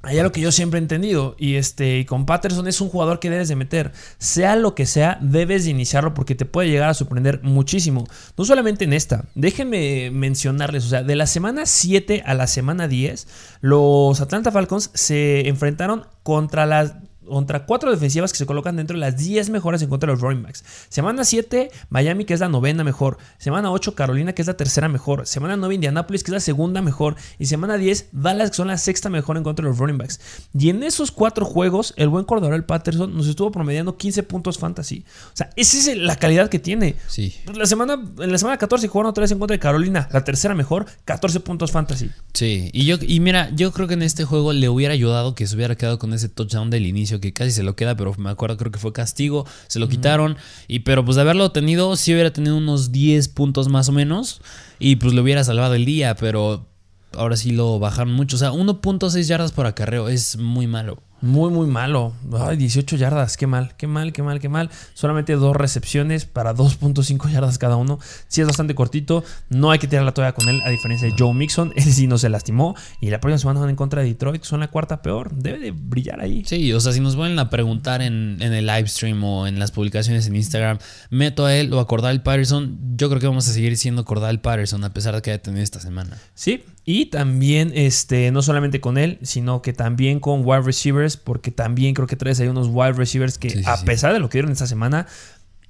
Allá 0.05 0.21
lo 0.21 0.31
que 0.31 0.41
yo 0.41 0.51
siempre 0.51 0.79
he 0.79 0.83
entendido, 0.83 1.35
y 1.39 1.55
este, 1.55 2.05
con 2.05 2.27
Patterson 2.27 2.67
es 2.67 2.79
un 2.79 2.89
jugador 2.89 3.19
que 3.19 3.31
debes 3.31 3.47
de 3.47 3.55
meter. 3.55 3.91
Sea 4.19 4.55
lo 4.55 4.75
que 4.75 4.85
sea, 4.85 5.17
debes 5.19 5.65
de 5.65 5.71
iniciarlo 5.71 6.13
porque 6.13 6.35
te 6.35 6.45
puede 6.45 6.69
llegar 6.69 6.89
a 6.89 6.93
sorprender 6.93 7.41
muchísimo. 7.41 8.05
No 8.37 8.45
solamente 8.45 8.83
en 8.83 8.93
esta, 8.93 9.25
déjenme 9.33 10.11
mencionarles, 10.11 10.85
o 10.85 10.89
sea, 10.89 11.01
de 11.01 11.15
la 11.15 11.25
semana 11.25 11.65
7 11.65 12.21
a 12.23 12.35
la 12.35 12.45
semana 12.45 12.87
10, 12.87 13.27
los 13.61 14.21
Atlanta 14.21 14.51
Falcons 14.51 14.91
se 14.93 15.47
enfrentaron 15.47 16.05
contra 16.21 16.67
las 16.67 16.93
contra 17.27 17.65
cuatro 17.65 17.91
defensivas 17.91 18.31
que 18.31 18.37
se 18.37 18.45
colocan 18.45 18.75
dentro 18.75 18.95
de 18.95 19.01
las 19.01 19.17
10 19.17 19.49
mejores 19.49 19.81
en 19.81 19.89
contra 19.89 20.07
de 20.07 20.13
los 20.13 20.21
running 20.21 20.43
backs. 20.43 20.63
Semana 20.89 21.23
7, 21.23 21.71
Miami, 21.89 22.25
que 22.25 22.33
es 22.33 22.39
la 22.39 22.49
novena 22.49 22.83
mejor. 22.83 23.17
Semana 23.37 23.71
8, 23.71 23.95
Carolina, 23.95 24.33
que 24.33 24.41
es 24.41 24.47
la 24.47 24.57
tercera 24.57 24.87
mejor. 24.87 25.27
Semana 25.27 25.57
9, 25.57 25.75
Indianapolis, 25.75 26.23
que 26.23 26.31
es 26.31 26.33
la 26.33 26.39
segunda 26.39 26.81
mejor. 26.81 27.15
Y 27.39 27.47
semana 27.47 27.77
10, 27.77 28.09
Dallas, 28.11 28.51
que 28.51 28.57
son 28.57 28.67
la 28.67 28.77
sexta 28.77 29.09
mejor 29.09 29.37
en 29.37 29.43
contra 29.43 29.63
de 29.63 29.69
los 29.69 29.79
running 29.79 29.97
backs. 29.97 30.19
Y 30.57 30.69
en 30.69 30.83
esos 30.83 31.11
cuatro 31.11 31.45
juegos, 31.45 31.93
el 31.97 32.09
buen 32.09 32.25
el 32.53 32.63
Patterson 32.63 33.15
nos 33.15 33.27
estuvo 33.27 33.51
promediando 33.51 33.97
15 33.97 34.23
puntos 34.23 34.57
fantasy. 34.57 35.05
O 35.27 35.35
sea, 35.35 35.49
esa 35.55 35.91
es 35.91 35.97
la 35.97 36.15
calidad 36.17 36.49
que 36.49 36.59
tiene. 36.59 36.95
Sí. 37.07 37.35
La 37.53 37.65
semana, 37.65 37.93
en 38.19 38.31
la 38.31 38.37
semana 38.37 38.57
14 38.57 38.87
jugaron 38.87 39.09
otra 39.09 39.21
vez 39.21 39.31
en 39.31 39.39
contra 39.39 39.55
de 39.55 39.59
Carolina, 39.59 40.09
la 40.11 40.23
tercera 40.23 40.53
mejor, 40.53 40.85
14 41.05 41.39
puntos 41.39 41.71
fantasy. 41.71 42.11
Sí, 42.33 42.69
y 42.73 42.85
yo 42.85 42.97
y 43.01 43.19
mira, 43.19 43.49
yo 43.55 43.71
creo 43.71 43.87
que 43.87 43.93
en 43.93 44.01
este 44.01 44.25
juego 44.25 44.53
le 44.53 44.69
hubiera 44.69 44.93
ayudado 44.93 45.35
que 45.35 45.47
se 45.47 45.55
hubiera 45.55 45.75
quedado 45.75 45.99
con 45.99 46.13
ese 46.13 46.29
touchdown 46.29 46.69
del 46.69 46.85
inicio 46.85 47.14
que 47.19 47.33
casi 47.33 47.51
se 47.51 47.63
lo 47.63 47.75
queda, 47.75 47.95
pero 47.95 48.13
me 48.17 48.29
acuerdo 48.29 48.57
creo 48.57 48.71
que 48.71 48.79
fue 48.79 48.93
castigo, 48.93 49.45
se 49.67 49.79
lo 49.79 49.87
quitaron. 49.89 50.37
Y 50.67 50.79
pero 50.79 51.03
pues 51.03 51.15
de 51.15 51.21
haberlo 51.21 51.51
tenido 51.51 51.95
sí 51.95 52.13
hubiera 52.13 52.31
tenido 52.31 52.57
unos 52.57 52.91
10 52.91 53.27
puntos 53.29 53.67
más 53.67 53.89
o 53.89 53.91
menos 53.91 54.41
y 54.79 54.97
pues 54.97 55.13
le 55.13 55.21
hubiera 55.21 55.43
salvado 55.43 55.75
el 55.75 55.85
día, 55.85 56.15
pero 56.15 56.67
ahora 57.13 57.37
sí 57.37 57.51
lo 57.51 57.79
bajaron 57.79 58.13
mucho, 58.13 58.35
o 58.35 58.39
sea, 58.39 58.51
1.6 58.51 59.21
yardas 59.23 59.51
por 59.51 59.65
acarreo 59.65 60.09
es 60.09 60.37
muy 60.37 60.67
malo. 60.67 61.01
Muy, 61.21 61.49
muy 61.49 61.65
malo. 61.67 62.13
Ay, 62.37 62.57
18 62.57 62.97
yardas. 62.97 63.37
Qué 63.37 63.47
mal, 63.47 63.75
qué 63.77 63.87
mal, 63.87 64.13
qué 64.13 64.21
mal, 64.21 64.39
qué 64.39 64.49
mal. 64.49 64.69
Solamente 64.93 65.33
dos 65.33 65.55
recepciones 65.55 66.25
para 66.25 66.53
2.5 66.53 67.31
yardas 67.31 67.57
cada 67.57 67.77
uno. 67.77 67.99
Sí 68.27 68.41
es 68.41 68.47
bastante 68.47 68.75
cortito. 68.75 69.23
No 69.49 69.71
hay 69.71 69.79
que 69.79 69.87
tirar 69.87 70.05
la 70.05 70.13
toalla 70.13 70.33
con 70.33 70.47
él, 70.49 70.61
a 70.63 70.69
diferencia 70.69 71.07
de 71.07 71.15
Joe 71.17 71.33
Mixon. 71.33 71.73
Él 71.75 71.83
sí 71.83 72.07
no 72.07 72.17
se 72.17 72.29
lastimó. 72.29 72.75
Y 73.01 73.09
la 73.09 73.19
próxima 73.19 73.39
semana 73.39 73.61
van 73.61 73.69
en 73.69 73.75
contra 73.75 74.01
de 74.01 74.09
Detroit. 74.09 74.43
Son 74.43 74.59
la 74.59 74.67
cuarta 74.67 75.01
peor. 75.01 75.33
Debe 75.33 75.59
de 75.59 75.71
brillar 75.71 76.19
ahí. 76.19 76.43
Sí, 76.45 76.71
o 76.73 76.79
sea, 76.79 76.91
si 76.91 76.99
nos 76.99 77.15
vuelven 77.15 77.39
a 77.39 77.49
preguntar 77.49 78.01
en, 78.01 78.37
en 78.41 78.53
el 78.53 78.67
live 78.67 78.87
stream 78.87 79.23
o 79.23 79.47
en 79.47 79.57
las 79.57 79.71
publicaciones 79.71 80.27
en 80.27 80.35
Instagram, 80.35 80.79
meto 81.09 81.45
a 81.45 81.55
él 81.55 81.73
o 81.73 81.79
a 81.79 81.87
Cordal 81.87 82.21
Patterson, 82.23 82.77
yo 82.97 83.09
creo 83.09 83.19
que 83.19 83.27
vamos 83.27 83.47
a 83.47 83.53
seguir 83.53 83.77
siendo 83.77 84.05
Cordal 84.05 84.41
Patterson 84.41 84.83
a 84.83 84.93
pesar 84.93 85.15
de 85.15 85.21
que 85.21 85.31
haya 85.31 85.41
tenido 85.41 85.63
esta 85.63 85.79
semana. 85.79 86.17
Sí, 86.33 86.63
y 86.85 87.07
también, 87.07 87.71
este, 87.73 88.31
no 88.31 88.43
solamente 88.43 88.79
con 88.79 88.99
él, 88.99 89.17
sino 89.23 89.63
que 89.63 89.73
también 89.73 90.19
con 90.19 90.41
wide 90.45 90.61
receivers, 91.05 91.17
porque 91.17 91.51
también 91.51 91.93
creo 91.93 92.07
que 92.07 92.15
traes 92.15 92.39
ahí 92.39 92.47
unos 92.47 92.67
wide 92.69 92.93
receivers 92.93 93.37
que, 93.37 93.61
a 93.65 93.81
pesar 93.83 94.13
de 94.13 94.19
lo 94.19 94.29
que 94.29 94.37
dieron 94.37 94.51
esta 94.51 94.67
semana, 94.67 95.07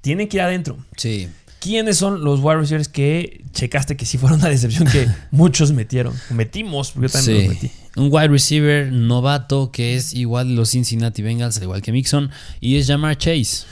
tienen 0.00 0.28
que 0.28 0.38
ir 0.38 0.42
adentro. 0.42 0.76
Sí. 0.96 1.28
¿Quiénes 1.60 1.96
son 1.96 2.22
los 2.22 2.40
wide 2.40 2.56
receivers 2.56 2.88
que 2.88 3.44
checaste 3.52 3.96
que 3.96 4.04
sí 4.04 4.18
fueron 4.18 4.38
una 4.40 4.48
decepción 4.48 4.88
que 4.88 5.08
muchos 5.30 5.72
metieron? 5.72 6.14
Metimos, 6.30 6.94
yo 6.94 7.08
también 7.08 7.46
los 7.46 7.54
metí. 7.54 7.70
Un 7.96 8.08
wide 8.12 8.28
receiver 8.28 8.92
novato 8.92 9.72
que 9.72 9.96
es 9.96 10.12
igual 10.12 10.54
los 10.54 10.70
Cincinnati 10.70 11.22
Bengals, 11.22 11.56
al 11.56 11.64
igual 11.64 11.82
que 11.82 11.92
Mixon, 11.92 12.30
y 12.60 12.76
es 12.76 12.86
Jamar 12.86 13.16
Chase. 13.16 13.66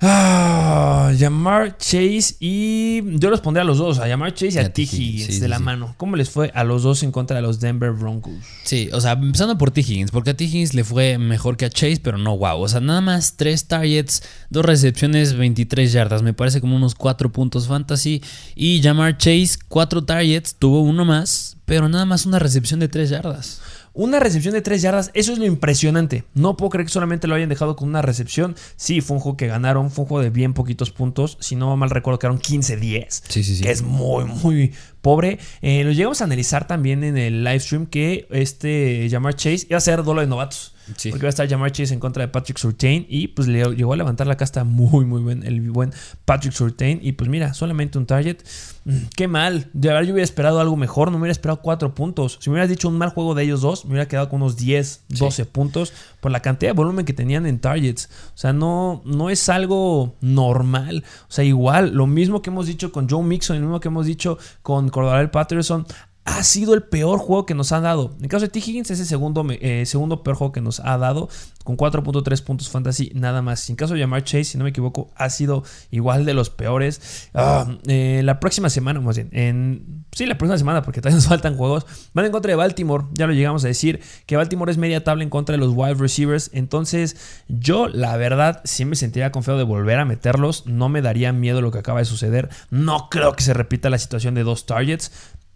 Ah, 0.00 1.12
Yamar 1.16 1.78
Chase 1.78 2.36
y 2.38 3.18
yo 3.18 3.30
los 3.30 3.40
pondré 3.40 3.62
a 3.62 3.64
los 3.64 3.78
dos, 3.78 3.98
a 3.98 4.06
Yamar 4.06 4.34
Chase 4.34 4.60
y 4.60 4.64
a, 4.64 4.72
T. 4.72 4.82
Higgins 4.82 5.40
de 5.40 5.48
la 5.48 5.58
mano. 5.58 5.94
¿Cómo 5.96 6.16
les 6.16 6.28
fue 6.28 6.50
a 6.54 6.64
los 6.64 6.82
dos 6.82 7.02
en 7.02 7.12
contra 7.12 7.36
de 7.36 7.42
los 7.42 7.60
Denver 7.60 7.92
Broncos? 7.92 8.34
Sí, 8.64 8.90
o 8.92 9.00
sea, 9.00 9.12
empezando 9.12 9.56
por 9.56 9.70
T. 9.70 9.80
Higgins, 9.80 10.10
porque 10.10 10.30
a 10.30 10.36
T. 10.36 10.44
Higgins 10.44 10.74
le 10.74 10.84
fue 10.84 11.16
mejor 11.16 11.56
que 11.56 11.64
a 11.64 11.70
Chase, 11.70 12.00
pero 12.02 12.18
no 12.18 12.36
wow. 12.36 12.60
O 12.60 12.68
sea, 12.68 12.80
nada 12.80 13.00
más 13.00 13.36
tres 13.36 13.66
targets, 13.66 14.22
dos 14.50 14.64
recepciones, 14.64 15.34
23 15.34 15.92
yardas. 15.92 16.22
Me 16.22 16.34
parece 16.34 16.60
como 16.60 16.76
unos 16.76 16.94
cuatro 16.94 17.32
puntos 17.32 17.66
fantasy. 17.66 18.22
Y 18.54 18.80
Yamar 18.80 19.16
Chase, 19.16 19.58
cuatro 19.68 20.04
targets, 20.04 20.56
tuvo 20.56 20.82
uno 20.82 21.06
más, 21.06 21.56
pero 21.64 21.88
nada 21.88 22.04
más 22.04 22.26
una 22.26 22.38
recepción 22.38 22.80
de 22.80 22.88
tres 22.88 23.08
yardas. 23.08 23.60
Una 23.98 24.20
recepción 24.20 24.52
de 24.52 24.60
3 24.60 24.82
yardas, 24.82 25.10
eso 25.14 25.32
es 25.32 25.38
lo 25.38 25.46
impresionante. 25.46 26.24
No 26.34 26.58
puedo 26.58 26.68
creer 26.68 26.84
que 26.84 26.92
solamente 26.92 27.26
lo 27.26 27.34
hayan 27.34 27.48
dejado 27.48 27.76
con 27.76 27.88
una 27.88 28.02
recepción. 28.02 28.54
Sí, 28.76 29.00
fue 29.00 29.16
un 29.16 29.22
juego 29.22 29.38
que 29.38 29.46
ganaron, 29.46 29.90
fue 29.90 30.02
un 30.02 30.08
juego 30.08 30.22
de 30.22 30.28
bien 30.28 30.52
poquitos 30.52 30.90
puntos. 30.90 31.38
Si 31.40 31.56
no 31.56 31.74
mal 31.78 31.88
recuerdo, 31.88 32.18
quedaron 32.18 32.38
15-10. 32.38 33.06
Sí, 33.08 33.42
sí, 33.42 33.56
sí. 33.56 33.62
Que 33.62 33.70
es 33.70 33.80
muy, 33.80 34.26
muy 34.26 34.74
pobre. 35.00 35.38
Eh, 35.62 35.82
lo 35.82 35.92
llegamos 35.92 36.20
a 36.20 36.24
analizar 36.24 36.66
también 36.66 37.04
en 37.04 37.16
el 37.16 37.42
live 37.42 37.58
stream 37.58 37.86
que 37.86 38.28
este 38.30 39.08
Jamar 39.10 39.34
Chase 39.34 39.66
iba 39.70 39.78
a 39.78 39.80
ser 39.80 40.02
duelo 40.02 40.20
de 40.20 40.26
novatos. 40.26 40.75
Porque 40.86 41.22
va 41.22 41.26
a 41.26 41.30
estar 41.30 41.48
Jamar 41.48 41.72
Chase 41.72 41.94
en 41.94 42.00
contra 42.00 42.22
de 42.22 42.28
Patrick 42.28 42.58
Surtain. 42.58 43.06
Y 43.08 43.28
pues 43.28 43.48
le 43.48 43.64
llegó 43.74 43.92
a 43.92 43.96
levantar 43.96 44.26
la 44.26 44.36
casta 44.36 44.64
muy, 44.64 45.04
muy 45.04 45.22
bien 45.22 45.42
el 45.44 45.70
buen 45.70 45.92
Patrick 46.24 46.52
Surtain. 46.52 47.00
Y 47.02 47.12
pues 47.12 47.28
mira, 47.28 47.54
solamente 47.54 47.98
un 47.98 48.06
target. 48.06 48.38
Mm, 48.84 48.96
qué 49.16 49.28
mal. 49.28 49.68
De 49.72 49.88
verdad, 49.88 50.02
yo 50.02 50.12
hubiera 50.12 50.24
esperado 50.24 50.60
algo 50.60 50.76
mejor. 50.76 51.10
No 51.10 51.18
me 51.18 51.22
hubiera 51.22 51.32
esperado 51.32 51.60
cuatro 51.60 51.94
puntos. 51.94 52.38
Si 52.40 52.50
me 52.50 52.54
hubieras 52.54 52.68
dicho 52.68 52.88
un 52.88 52.98
mal 52.98 53.10
juego 53.10 53.34
de 53.34 53.42
ellos 53.42 53.60
dos, 53.60 53.84
me 53.84 53.92
hubiera 53.92 54.08
quedado 54.08 54.28
con 54.28 54.42
unos 54.42 54.56
10, 54.56 55.04
12 55.08 55.44
puntos 55.46 55.92
por 56.20 56.30
la 56.30 56.40
cantidad 56.40 56.70
de 56.70 56.76
volumen 56.76 57.04
que 57.04 57.12
tenían 57.12 57.46
en 57.46 57.58
targets. 57.58 58.08
O 58.34 58.38
sea, 58.38 58.52
no, 58.52 59.02
no 59.04 59.30
es 59.30 59.48
algo 59.48 60.16
normal. 60.20 61.04
O 61.28 61.32
sea, 61.32 61.44
igual, 61.44 61.94
lo 61.94 62.06
mismo 62.06 62.42
que 62.42 62.50
hemos 62.50 62.66
dicho 62.66 62.92
con 62.92 63.08
Joe 63.08 63.22
Mixon, 63.22 63.56
lo 63.56 63.62
mismo 63.62 63.80
que 63.80 63.88
hemos 63.88 64.06
dicho 64.06 64.38
con 64.62 64.88
Cordarel 64.88 65.30
Patterson 65.30 65.86
ha 66.26 66.42
sido 66.42 66.74
el 66.74 66.82
peor 66.82 67.20
juego 67.20 67.46
que 67.46 67.54
nos 67.54 67.70
han 67.70 67.84
dado. 67.84 68.14
En 68.18 68.24
el 68.24 68.28
caso 68.28 68.44
de 68.44 68.50
T. 68.50 68.58
Higgins 68.58 68.90
es 68.90 68.98
el 68.98 69.06
segundo, 69.06 69.46
eh, 69.48 69.86
segundo 69.86 70.24
peor 70.24 70.36
juego 70.36 70.52
que 70.52 70.60
nos 70.60 70.80
ha 70.80 70.98
dado, 70.98 71.28
con 71.62 71.76
4.3 71.76 72.42
puntos 72.42 72.68
fantasy, 72.68 73.12
nada 73.14 73.42
más. 73.42 73.70
En 73.70 73.76
caso 73.76 73.94
de 73.94 74.00
Jamar 74.00 74.24
Chase, 74.24 74.44
si 74.44 74.58
no 74.58 74.64
me 74.64 74.70
equivoco, 74.70 75.08
ha 75.14 75.30
sido 75.30 75.62
igual 75.92 76.24
de 76.24 76.34
los 76.34 76.50
peores. 76.50 77.28
Ah, 77.32 77.66
eh, 77.86 78.22
la 78.24 78.40
próxima 78.40 78.70
semana, 78.70 79.00
más 79.00 79.16
bien, 79.16 79.28
en, 79.32 80.04
sí, 80.10 80.26
la 80.26 80.36
próxima 80.36 80.58
semana, 80.58 80.82
porque 80.82 81.00
todavía 81.00 81.16
nos 81.16 81.26
faltan 81.28 81.56
juegos, 81.56 81.86
van 82.12 82.26
en 82.26 82.32
contra 82.32 82.50
de 82.50 82.56
Baltimore. 82.56 83.04
Ya 83.12 83.28
lo 83.28 83.32
llegamos 83.32 83.64
a 83.64 83.68
decir, 83.68 84.00
que 84.26 84.36
Baltimore 84.36 84.70
es 84.70 84.78
media 84.78 85.04
tabla 85.04 85.22
en 85.22 85.30
contra 85.30 85.52
de 85.52 85.58
los 85.58 85.72
wide 85.74 85.94
receivers. 85.94 86.50
Entonces, 86.52 87.44
yo, 87.46 87.86
la 87.86 88.16
verdad, 88.16 88.62
sí 88.64 88.84
me 88.84 88.96
sentiría 88.96 89.30
confiado 89.30 89.58
de 89.58 89.64
volver 89.64 90.00
a 90.00 90.04
meterlos. 90.04 90.66
No 90.66 90.88
me 90.88 91.02
daría 91.02 91.32
miedo 91.32 91.60
lo 91.60 91.70
que 91.70 91.78
acaba 91.78 92.00
de 92.00 92.04
suceder. 92.04 92.48
No 92.70 93.08
creo 93.10 93.34
que 93.34 93.44
se 93.44 93.54
repita 93.54 93.90
la 93.90 93.98
situación 93.98 94.34
de 94.34 94.42
dos 94.42 94.66
targets 94.66 95.12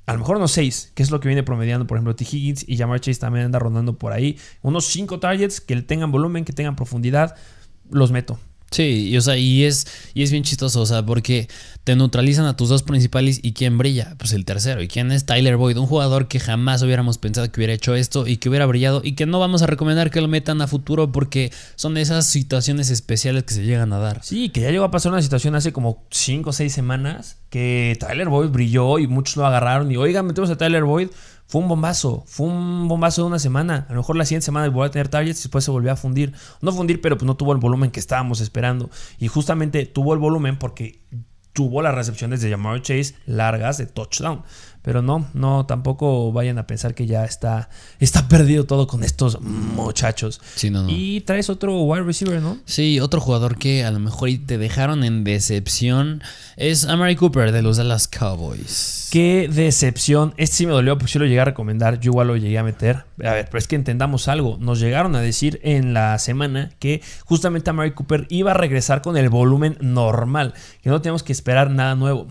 a 0.07 0.13
lo 0.13 0.19
mejor 0.19 0.37
unos 0.37 0.53
6, 0.53 0.93
que 0.95 1.03
es 1.03 1.11
lo 1.11 1.21
que 1.21 1.29
viene 1.29 1.43
promediando, 1.43 1.87
por 1.87 1.97
ejemplo, 1.97 2.17
T. 2.17 2.25
Higgins 2.25 2.65
y 2.69 2.77
Jamar 2.77 3.01
Chase 3.01 3.21
también 3.21 3.47
anda 3.47 3.59
rondando 3.59 3.97
por 3.99 4.13
ahí. 4.13 4.39
Unos 4.63 4.87
5 4.87 5.21
targets 5.21 5.61
que 5.61 5.81
tengan 5.83 6.11
volumen, 6.11 6.45
que 6.45 6.53
tengan 6.53 6.77
profundidad, 6.77 7.37
los 7.91 8.11
meto. 8.11 8.39
Sí, 8.71 9.09
y, 9.09 9.17
o 9.17 9.21
sea, 9.21 9.37
y 9.37 9.65
es, 9.65 9.87
y 10.15 10.23
es 10.23 10.31
bien 10.31 10.45
chistoso, 10.45 10.81
o 10.81 10.87
sea, 10.87 11.05
porque 11.05 11.49
te 11.83 11.97
neutralizan 11.97 12.45
a 12.45 12.57
tus 12.57 12.69
dos 12.69 12.85
principales 12.85 13.41
y 13.43 13.53
quién 13.53 13.79
brilla, 13.79 14.15
pues 14.17 14.33
el 14.33 14.45
tercero. 14.45 14.81
¿Y 14.81 14.87
quién 14.87 15.11
es 15.11 15.27
Tyler 15.27 15.57
Boyd? 15.57 15.77
Un 15.77 15.87
jugador 15.87 16.29
que 16.29 16.39
jamás 16.39 16.83
hubiéramos 16.83 17.19
pensado 17.19 17.51
que 17.51 17.59
hubiera 17.59 17.73
hecho 17.73 17.97
esto 17.97 18.29
y 18.29 18.37
que 18.37 18.49
hubiera 18.49 18.67
brillado 18.67 19.01
y 19.03 19.15
que 19.15 19.27
no 19.27 19.41
vamos 19.41 19.63
a 19.63 19.67
recomendar 19.67 20.11
que 20.11 20.21
lo 20.21 20.29
metan 20.29 20.63
a 20.63 20.69
futuro 20.69 21.11
porque 21.11 21.53
son 21.75 21.97
esas 21.97 22.27
situaciones 22.27 22.91
especiales 22.91 23.43
que 23.43 23.55
se 23.55 23.65
llegan 23.65 23.93
a 23.93 23.99
dar. 23.99 24.23
Sí, 24.23 24.51
que 24.51 24.61
ya 24.61 24.71
llegó 24.71 24.85
a 24.85 24.91
pasar 24.93 25.11
una 25.11 25.23
situación 25.23 25.57
hace 25.57 25.73
como 25.73 26.05
5 26.11 26.51
o 26.51 26.53
6 26.53 26.73
semanas 26.73 27.39
que 27.51 27.97
Tyler 27.99 28.29
Boyd 28.29 28.51
brilló 28.51 29.01
y 29.01 29.09
muchos 29.09 29.37
lo 29.37 29.47
agarraron 29.47 29.91
y 29.91 29.97
oigan, 29.97 30.27
metemos 30.27 30.51
a 30.51 30.57
Tyler 30.57 30.85
Boyd 30.85 31.09
fue 31.51 31.61
un 31.63 31.67
bombazo, 31.67 32.23
fue 32.29 32.47
un 32.47 32.87
bombazo 32.87 33.23
de 33.23 33.27
una 33.27 33.41
semana. 33.41 33.85
A 33.89 33.93
lo 33.93 34.03
mejor 34.03 34.15
la 34.15 34.25
siguiente 34.25 34.45
semana 34.45 34.69
volvió 34.69 34.85
a 34.85 34.91
tener 34.93 35.09
targets 35.09 35.41
y 35.41 35.43
después 35.43 35.65
se 35.65 35.73
volvió 35.73 35.91
a 35.91 35.97
fundir. 35.97 36.33
No 36.61 36.71
fundir, 36.71 37.01
pero 37.01 37.19
pues 37.19 37.27
no 37.27 37.35
tuvo 37.37 37.51
el 37.53 37.59
volumen 37.59 37.91
que 37.91 37.99
estábamos 37.99 38.41
esperando. 38.41 38.89
Y 39.19 39.27
justamente 39.27 39.85
tuvo 39.85 40.15
el 40.15 40.21
volumen 40.21 40.61
porque 40.61 41.01
tuvo 41.53 41.83
las 41.83 41.93
recepciones 41.93 42.41
de 42.41 42.51
Jamar 42.51 42.81
Chase 42.83 43.17
largas 43.27 43.79
de 43.79 43.87
touchdown. 43.87 44.45
Pero 44.83 45.03
no, 45.03 45.29
no, 45.35 45.67
tampoco 45.67 46.33
vayan 46.33 46.59
a 46.59 46.67
pensar 46.67 46.95
que 46.95 47.07
ya 47.07 47.25
está, 47.25 47.69
está 47.99 48.29
perdido 48.29 48.65
todo 48.65 48.87
con 48.87 49.05
estos 49.05 49.41
muchachos. 49.41 50.41
Sí, 50.55 50.71
no, 50.71 50.85
no. 50.85 50.89
Y 50.91 51.21
traes 51.23 51.51
otro 51.51 51.83
wide 51.83 52.03
receiver, 52.03 52.41
¿no? 52.41 52.59
Sí, 52.65 52.99
otro 53.01 53.21
jugador 53.21 53.59
que 53.59 53.85
a 53.85 53.91
lo 53.91 53.99
mejor 53.99 54.31
te 54.47 54.59
dejaron 54.59 55.05
en 55.05 55.25
decepción 55.25 56.23
es 56.57 56.85
Amari 56.85 57.17
Cooper 57.17 57.53
de 57.53 57.63
los 57.63 57.77
Dallas 57.77 58.09
Cowboys. 58.09 59.09
Qué 59.11 59.49
decepción. 59.53 60.35
Este 60.37 60.57
sí 60.57 60.67
me 60.67 60.73
dolió 60.73 60.97
porque 60.97 61.13
si 61.13 61.19
lo 61.19 61.27
llegué 61.27 61.41
a 61.41 61.45
recomendar. 61.45 61.99
Yo 62.01 62.11
igual 62.11 62.29
lo 62.29 62.37
llegué 62.37 62.59
a 62.59 62.63
meter. 62.63 63.05
A 63.25 63.33
ver, 63.33 63.47
pero 63.47 63.59
es 63.59 63.67
que 63.67 63.77
entendamos 63.77 64.29
algo. 64.29 64.57
Nos 64.61 64.79
llegaron 64.81 65.17
a 65.17 65.21
decir 65.21 65.61
en 65.63 65.95
la 65.95 66.19
semana 66.19 66.71
que 66.79 67.03
justamente 67.25 67.71
Amari 67.71 67.93
Cooper 67.93 68.27
iba 68.31 68.53
a 68.53 68.55
regresar 68.55 69.03
con 69.03 69.17
el 69.17 69.29
volumen 69.29 69.77
normal. 69.81 70.55
Que 70.83 70.91
no 70.91 71.03
tenemos 71.03 71.23
que 71.23 71.33
esperar 71.33 71.71
nada 71.71 71.95
nuevo. 71.97 72.29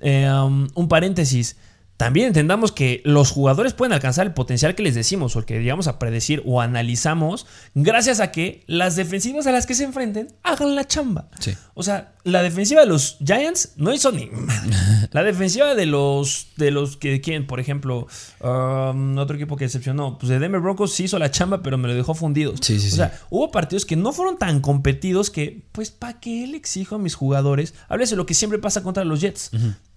Eh, 0.00 0.30
um, 0.30 0.68
un 0.74 0.88
paréntesis. 0.88 1.56
También 1.98 2.28
entendamos 2.28 2.70
que 2.70 3.02
los 3.04 3.32
jugadores 3.32 3.74
pueden 3.74 3.92
alcanzar 3.92 4.24
el 4.24 4.32
potencial 4.32 4.76
que 4.76 4.84
les 4.84 4.94
decimos 4.94 5.34
o 5.34 5.40
el 5.40 5.44
que 5.44 5.60
llegamos 5.60 5.88
a 5.88 5.98
predecir 5.98 6.44
o 6.46 6.60
analizamos 6.60 7.44
gracias 7.74 8.20
a 8.20 8.30
que 8.30 8.62
las 8.68 8.94
defensivas 8.94 9.48
a 9.48 9.52
las 9.52 9.66
que 9.66 9.74
se 9.74 9.82
enfrenten 9.82 10.28
hagan 10.44 10.76
la 10.76 10.86
chamba. 10.86 11.28
O 11.74 11.82
sea, 11.82 12.12
la 12.22 12.44
defensiva 12.44 12.82
de 12.82 12.86
los 12.86 13.18
Giants 13.18 13.72
no 13.76 13.92
hizo 13.92 14.12
ni 14.12 14.30
La 15.10 15.24
defensiva 15.24 15.74
de 15.74 15.86
los 15.86 16.48
de 16.56 16.70
los 16.70 16.96
que 16.96 17.20
quieren, 17.20 17.48
por 17.48 17.58
ejemplo, 17.58 18.06
um, 18.42 19.18
otro 19.18 19.34
equipo 19.34 19.56
que 19.56 19.64
decepcionó, 19.64 20.18
pues 20.18 20.30
de 20.30 20.38
Denver 20.38 20.60
Broncos 20.60 20.92
sí 20.92 21.04
hizo 21.04 21.18
la 21.18 21.32
chamba, 21.32 21.64
pero 21.64 21.78
me 21.78 21.88
lo 21.88 21.94
dejó 21.94 22.14
fundido. 22.14 22.52
o 22.52 22.62
sea, 22.62 23.20
hubo 23.28 23.50
partidos 23.50 23.84
que 23.84 23.96
no 23.96 24.12
fueron 24.12 24.38
tan 24.38 24.60
competidos 24.60 25.30
que, 25.30 25.66
pues, 25.72 25.90
¿para 25.90 26.20
qué 26.20 26.46
le 26.46 26.56
exijo 26.56 26.94
a 26.94 26.98
mis 26.98 27.16
jugadores? 27.16 27.74
Háblese 27.88 28.14
lo 28.14 28.24
que 28.24 28.34
siempre 28.34 28.60
pasa 28.60 28.84
contra 28.84 29.04
los 29.04 29.20
Jets. 29.20 29.50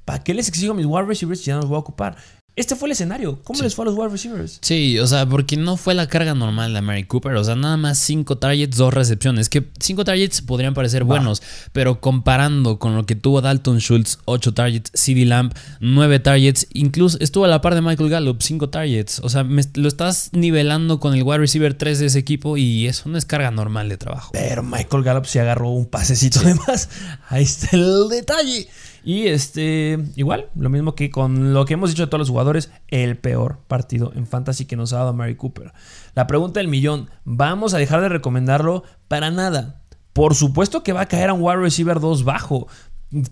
¿Para 0.05 0.23
qué 0.23 0.33
les 0.33 0.47
exijo 0.47 0.73
mis 0.73 0.85
wide 0.85 1.05
receivers 1.05 1.39
si 1.39 1.47
ya 1.47 1.55
no 1.55 1.61
los 1.61 1.69
voy 1.69 1.77
a 1.77 1.79
ocupar? 1.79 2.17
Este 2.57 2.75
fue 2.75 2.89
el 2.89 2.91
escenario. 2.91 3.41
¿Cómo 3.43 3.63
les 3.63 3.75
fue 3.75 3.85
a 3.85 3.87
los 3.87 3.97
wide 3.97 4.09
receivers? 4.09 4.59
Sí, 4.61 4.99
o 4.99 5.07
sea, 5.07 5.25
porque 5.25 5.55
no 5.55 5.77
fue 5.77 5.93
la 5.93 6.07
carga 6.07 6.35
normal 6.35 6.73
de 6.73 6.81
Mary 6.81 7.05
Cooper. 7.05 7.35
O 7.35 7.43
sea, 7.45 7.55
nada 7.55 7.77
más 7.77 7.97
5 7.99 8.39
targets, 8.39 8.75
2 8.75 8.93
recepciones. 8.93 9.47
Que 9.47 9.69
5 9.79 10.03
targets 10.03 10.41
podrían 10.41 10.73
parecer 10.73 11.05
buenos, 11.05 11.41
pero 11.71 12.01
comparando 12.01 12.77
con 12.77 12.93
lo 12.93 13.05
que 13.05 13.15
tuvo 13.15 13.39
Dalton 13.39 13.79
Schultz, 13.79 14.19
8 14.25 14.53
targets, 14.53 14.91
CD 14.93 15.23
Lamp, 15.23 15.55
9 15.79 16.19
targets, 16.19 16.67
incluso 16.73 17.17
estuvo 17.21 17.45
a 17.45 17.47
la 17.47 17.61
par 17.61 17.73
de 17.73 17.81
Michael 17.81 18.09
Gallup, 18.09 18.41
5 18.41 18.69
targets. 18.69 19.21
O 19.23 19.29
sea, 19.29 19.43
lo 19.43 19.87
estás 19.87 20.29
nivelando 20.33 20.99
con 20.99 21.13
el 21.13 21.23
wide 21.23 21.37
receiver 21.37 21.73
3 21.73 21.99
de 21.99 22.05
ese 22.07 22.19
equipo 22.19 22.57
y 22.57 22.85
eso 22.85 23.07
no 23.07 23.17
es 23.17 23.23
carga 23.25 23.51
normal 23.51 23.87
de 23.87 23.95
trabajo. 23.95 24.31
Pero 24.33 24.61
Michael 24.61 25.03
Gallup 25.03 25.25
se 25.25 25.39
agarró 25.39 25.69
un 25.69 25.85
pasecito 25.85 26.41
de 26.41 26.55
más. 26.55 26.89
Ahí 27.29 27.43
está 27.43 27.77
el 27.77 28.09
detalle. 28.09 28.67
Y 29.03 29.27
este, 29.27 29.99
igual, 30.15 30.49
lo 30.55 30.69
mismo 30.69 30.93
que 30.95 31.09
con 31.09 31.53
lo 31.53 31.65
que 31.65 31.73
hemos 31.73 31.89
dicho 31.89 32.03
de 32.03 32.07
todos 32.07 32.19
los 32.19 32.29
jugadores, 32.29 32.71
el 32.87 33.17
peor 33.17 33.59
partido 33.67 34.11
en 34.15 34.27
fantasy 34.27 34.65
que 34.65 34.75
nos 34.75 34.93
ha 34.93 34.97
dado 34.97 35.13
Mary 35.13 35.35
Cooper. 35.35 35.73
La 36.13 36.27
pregunta 36.27 36.59
del 36.59 36.67
millón, 36.67 37.09
¿vamos 37.23 37.73
a 37.73 37.77
dejar 37.77 38.01
de 38.01 38.09
recomendarlo? 38.09 38.83
Para 39.07 39.31
nada. 39.31 39.81
Por 40.13 40.35
supuesto 40.35 40.83
que 40.83 40.93
va 40.93 41.01
a 41.01 41.05
caer 41.07 41.29
a 41.29 41.33
un 41.33 41.41
wide 41.41 41.57
receiver 41.57 41.99
2 41.99 42.25
bajo, 42.25 42.67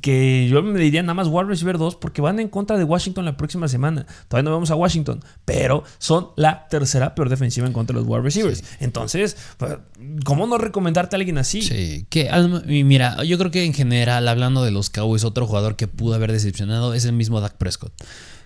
que 0.01 0.47
yo 0.49 0.61
me 0.61 0.79
diría 0.79 1.01
nada 1.01 1.13
más 1.13 1.27
wide 1.27 1.45
receiver 1.45 1.77
2 1.77 1.95
porque 1.95 2.21
van 2.21 2.39
en 2.39 2.49
contra 2.49 2.77
de 2.77 2.83
Washington 2.83 3.25
la 3.25 3.37
próxima 3.37 3.67
semana. 3.67 4.05
Todavía 4.27 4.49
no 4.49 4.53
vamos 4.55 4.71
a 4.71 4.75
Washington, 4.75 5.23
pero 5.45 5.83
son 5.97 6.29
la 6.35 6.67
tercera 6.67 7.15
peor 7.15 7.29
defensiva 7.29 7.65
en 7.65 7.73
contra 7.73 7.93
de 7.93 8.01
los 8.01 8.09
wide 8.09 8.21
receivers. 8.21 8.63
Entonces, 8.79 9.37
pues, 9.57 9.77
¿cómo 10.25 10.47
no 10.47 10.57
recomendarte 10.57 11.15
a 11.15 11.17
alguien 11.17 11.37
así? 11.37 11.61
Sí, 11.61 12.05
que 12.09 12.29
mira, 12.65 13.23
yo 13.23 13.37
creo 13.37 13.51
que 13.51 13.63
en 13.63 13.73
general, 13.73 14.27
hablando 14.27 14.63
de 14.63 14.71
los 14.71 14.89
Cowboys, 14.89 15.23
otro 15.23 15.47
jugador 15.47 15.75
que 15.75 15.87
pudo 15.87 16.15
haber 16.15 16.31
decepcionado 16.31 16.93
es 16.93 17.05
el 17.05 17.13
mismo 17.13 17.39
Dak 17.39 17.55
Prescott. 17.55 17.93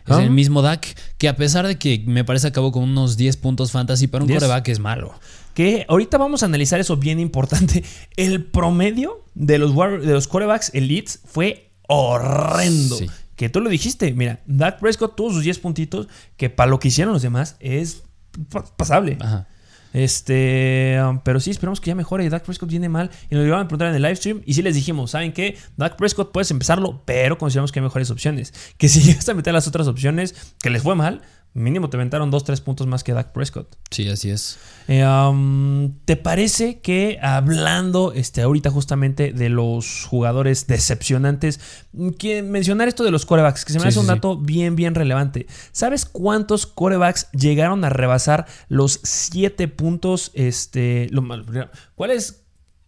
Es 0.06 0.18
el 0.18 0.32
mismo 0.32 0.62
Dak 0.62 0.86
que 1.18 1.30
a 1.30 1.38
pesar 1.38 1.66
de 1.66 1.78
que 1.78 2.04
me 2.06 2.26
parece 2.26 2.48
acabó 2.48 2.74
con 2.74 2.84
unos 2.84 3.16
10 3.16 3.38
puntos 3.38 3.72
fantasy 3.72 4.08
para 4.08 4.26
un 4.26 4.30
coreback 4.30 4.68
es 4.68 4.80
malo. 4.80 5.14
Que 5.54 5.86
ahorita 5.88 6.18
vamos 6.18 6.44
a 6.44 6.48
analizar 6.48 6.80
eso 6.80 6.98
bien 6.98 7.20
importante. 7.20 7.84
El 8.18 8.46
promedio 8.46 9.24
de 9.36 9.58
los, 9.60 9.76
de 9.76 10.14
los 10.14 10.28
quarterbacks 10.28 10.72
elites 10.74 11.20
fue 11.26 11.72
horrendo. 11.88 12.98
Que 13.36 13.50
tú 13.50 13.62
lo 13.62 13.70
dijiste, 13.70 14.14
mira, 14.14 14.42
Dak 14.46 14.80
Prescott 14.80 15.16
tuvo 15.16 15.32
sus 15.32 15.44
10 15.44 15.60
puntitos, 15.60 16.08
que 16.38 16.50
para 16.50 16.70
lo 16.70 16.80
que 16.80 16.90
hicieron 16.90 17.14
los 17.14 17.22
demás 17.22 17.56
es 17.60 18.04
pasable. 18.78 19.18
Ajá. 19.20 19.48
Este, 19.94 21.00
um, 21.08 21.20
pero 21.24 21.40
sí, 21.40 21.52
esperamos 21.52 21.80
que 21.80 21.90
ya 21.90 21.96
mejore. 21.96 22.28
Dak 22.28 22.44
Prescott 22.44 22.68
viene 22.68 22.90
mal 22.90 23.12
y 23.30 23.36
nos 23.36 23.46
iban 23.46 23.60
a 23.60 23.68
preguntar 23.68 23.90
en 23.90 23.96
el 23.96 24.02
live 24.02 24.16
stream. 24.16 24.42
Y 24.46 24.56
sí 24.56 24.64
les 24.64 24.74
dijimos, 24.74 25.12
¿saben 25.12 25.32
qué? 25.32 25.58
Dak 25.78 25.96
Prescott 25.96 26.32
puedes 26.32 26.50
empezarlo, 26.52 27.04
pero 27.06 27.38
consideramos 27.38 27.72
que 27.72 27.80
hay 27.80 27.84
mejores 27.84 28.10
opciones. 28.10 28.54
Que 28.78 28.90
si 28.90 29.02
llegas 29.04 29.30
a 29.30 29.36
meter 29.36 29.54
las 29.54 29.68
otras 29.68 29.88
opciones 29.88 30.56
que 30.62 30.72
les 30.72 30.82
fue 30.82 30.96
mal, 30.96 31.22
Mínimo 31.56 31.88
te 31.90 31.98
aventaron 31.98 32.32
2-3 32.32 32.62
puntos 32.62 32.88
más 32.88 33.04
que 33.04 33.14
Dak 33.14 33.32
Prescott. 33.32 33.76
Sí, 33.92 34.10
así 34.10 34.32
es. 34.32 34.58
Eh, 34.88 35.06
um, 35.06 35.94
¿Te 36.06 36.16
parece 36.16 36.80
que 36.80 37.20
hablando 37.22 38.12
este, 38.14 38.42
ahorita 38.42 38.72
justamente 38.72 39.34
de 39.34 39.50
los 39.50 40.06
jugadores 40.06 40.66
decepcionantes, 40.66 41.60
que 42.18 42.42
mencionar 42.42 42.88
esto 42.88 43.04
de 43.04 43.12
los 43.12 43.28
corebacks, 43.28 43.66
que 43.66 43.74
se 43.74 43.80
me 43.80 43.88
hace 43.88 44.00
un 44.00 44.08
dato 44.08 44.38
bien, 44.38 44.76
bien 44.76 44.96
relevante. 44.96 45.46
¿Sabes 45.72 46.06
cuántos 46.06 46.66
corebacks 46.66 47.30
llegaron 47.32 47.86
a 47.86 47.90
rebasar 47.90 48.48
los 48.68 49.00
7 49.04 49.68
puntos? 49.68 50.32
Este, 50.34 51.08
lo, 51.12 51.24
¿Cuál 51.96 52.12
es? 52.12 52.43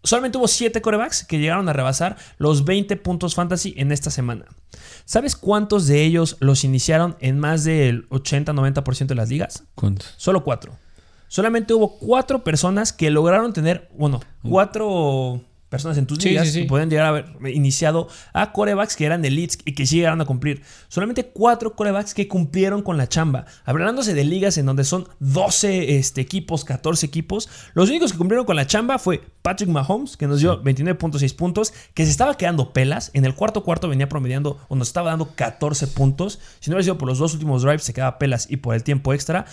Solamente 0.06 0.38
hubo 0.38 0.48
7 0.48 0.82
corebacks 0.82 1.26
que 1.26 1.40
llegaron 1.40 1.68
a 1.68 1.74
rebasar 1.74 2.16
los 2.38 2.64
20 2.64 2.96
puntos 2.98 3.36
fantasy 3.36 3.74
en 3.78 3.92
esta 3.92 4.12
semana. 4.12 4.46
¿Sabes 5.04 5.36
cuántos 5.36 5.88
de 5.88 6.04
ellos 6.04 6.38
los 6.40 6.64
iniciaron 6.64 7.18
en 7.20 7.40
más 7.40 7.64
del 7.64 8.08
80-90% 8.10 9.08
de 9.08 9.16
las 9.16 9.30
ligas? 9.30 9.64
¿Cuántos? 9.76 10.14
Solo 10.18 10.44
4. 10.44 10.74
Solamente 11.28 11.74
hubo 11.74 11.98
4 11.98 12.44
personas 12.44 12.94
que 12.94 13.10
lograron 13.10 13.52
tener, 13.52 13.90
bueno, 13.98 14.22
4 14.48 15.42
personas 15.76 15.98
en 15.98 16.08
tus 16.08 16.24
ligas 16.24 16.52
que 16.52 16.66
pueden 16.66 16.90
llegar 16.90 17.06
a 17.06 17.10
haber 17.10 17.26
iniciado 17.54 18.08
a 18.34 18.52
corebacks 18.52 18.96
que 18.96 19.06
eran 19.06 19.24
elites 19.26 19.58
y 19.66 19.74
que 19.74 19.86
sí 19.86 19.98
llegaron 19.98 20.22
a 20.22 20.26
cumplir. 20.26 20.62
Solamente 20.88 21.26
cuatro 21.26 21.76
corebacks 21.76 22.14
que 22.14 22.28
cumplieron 22.28 22.82
con 22.82 22.98
la 22.98 23.08
chamba. 23.08 23.46
Hablándose 23.66 24.14
de 24.14 24.24
ligas 24.24 24.58
en 24.58 24.66
donde 24.66 24.84
son 24.84 25.08
12 25.20 25.98
este, 25.98 26.22
equipos, 26.22 26.64
14 26.64 27.06
equipos, 27.06 27.50
los 27.74 27.90
únicos 27.90 28.12
que 28.12 28.18
cumplieron 28.18 28.46
con 28.46 28.56
la 28.56 28.68
chamba 28.68 28.98
fue 29.00 29.22
Patrick 29.42 29.70
Mahomes, 29.70 30.18
que 30.18 30.28
nos 30.28 30.40
dio 30.40 30.64
29.6 30.64 31.36
puntos, 31.36 31.74
que 31.94 32.06
se 32.06 32.12
estaba 32.12 32.38
quedando 32.38 32.74
pelas. 32.74 33.12
En 33.14 33.26
el 33.26 33.36
cuarto 33.36 33.64
cuarto 33.64 33.88
venía 33.88 34.10
promediando 34.10 34.60
o 34.70 34.76
nos 34.76 34.88
estaba 34.88 35.10
dando 35.10 35.30
14 35.36 35.88
puntos. 35.88 36.40
Si 36.60 36.70
no 36.70 36.76
hubiera 36.76 36.84
sido 36.84 36.98
por 36.98 37.08
los 37.08 37.20
dos 37.20 37.34
últimos 37.34 37.64
drives, 37.64 37.84
se 37.84 37.94
quedaba 37.94 38.18
pelas 38.18 38.48
y 38.50 38.58
por 38.58 38.76
el 38.76 38.84
tiempo 38.84 39.14
extra. 39.14 39.46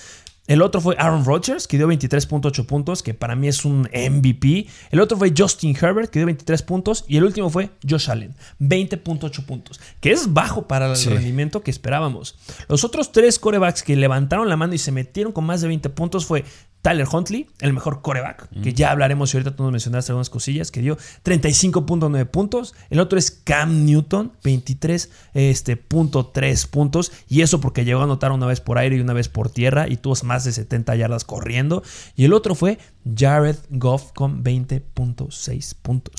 El 0.53 0.61
otro 0.61 0.83
fue 0.83 0.97
Aaron 0.99 1.25
Rodgers, 1.25 1.67
que 1.67 1.79
dio 1.79 1.89
23.8 1.89 2.67
puntos, 2.67 3.03
que 3.03 3.15
para 3.15 3.35
mí 3.35 3.49
es 3.49 3.65
un 3.65 3.89
MVP. 3.91 4.67
El 4.91 5.01
otro 5.01 5.17
fue 5.17 5.33
Justin 5.35 5.75
Herbert, 5.75 6.11
que 6.11 6.19
dio 6.19 6.27
23 6.27 6.63
puntos. 6.65 7.07
Y 7.09 7.17
el 7.17 7.25
último 7.25 7.49
fue 7.49 7.71
Josh 7.89 8.11
Allen, 8.11 8.35
20.8 8.61 9.47
puntos, 9.47 9.81
que 10.01 10.13
es 10.13 10.35
bajo 10.35 10.69
para 10.69 10.93
el 10.93 11.05
rendimiento 11.07 11.63
que 11.63 11.71
esperábamos. 11.71 12.37
Los 12.69 12.85
otros 12.85 13.13
tres 13.13 13.39
corebacks 13.39 13.83
que 13.83 13.97
levantaron 13.97 14.47
la 14.51 14.59
mano 14.59 14.75
y 14.75 14.79
se 14.79 14.93
metieron 14.93 15.33
con 15.33 15.47
más 15.47 15.63
de 15.63 15.69
20 15.69 15.89
puntos 15.89 16.27
fue 16.27 16.45
Tyler 16.83 17.07
Huntley, 17.11 17.47
el 17.61 17.73
mejor 17.73 18.03
coreback, 18.03 18.49
que 18.61 18.75
ya 18.75 18.91
hablaremos 18.91 19.33
y 19.33 19.37
ahorita 19.37 19.55
tú 19.55 19.63
nos 19.63 19.71
mencionaste 19.71 20.11
algunas 20.11 20.31
cosillas, 20.31 20.73
que 20.73 20.81
dio 20.81 20.99
35.9 21.25 22.27
puntos. 22.27 22.75
El 22.91 22.99
otro 22.99 23.21
es 23.21 23.31
Cam 23.31 23.85
Newton, 23.85 24.33
23.3 24.43 25.09
este, 25.35 25.77
puntos. 25.77 27.13
Y 27.29 27.43
eso 27.43 27.61
porque 27.61 27.85
llegó 27.85 28.01
a 28.01 28.05
anotar 28.05 28.33
una 28.33 28.47
vez 28.47 28.61
por 28.61 28.79
aire 28.79 28.97
y 28.97 29.01
una 29.01 29.13
vez 29.13 29.29
por 29.29 29.49
tierra 29.49 29.89
y 29.89 29.97
tuvo 29.97 30.15
más 30.25 30.45
de 30.45 30.51
70 30.51 30.97
yardas 30.97 31.25
corriendo. 31.25 31.85
Y 32.17 32.25
el 32.25 32.33
otro 32.33 32.57
fue 32.57 32.79
Jared 33.17 33.57
Goff 33.71 34.11
con 34.13 34.43
20.6 34.43 35.77
puntos. 35.81 36.15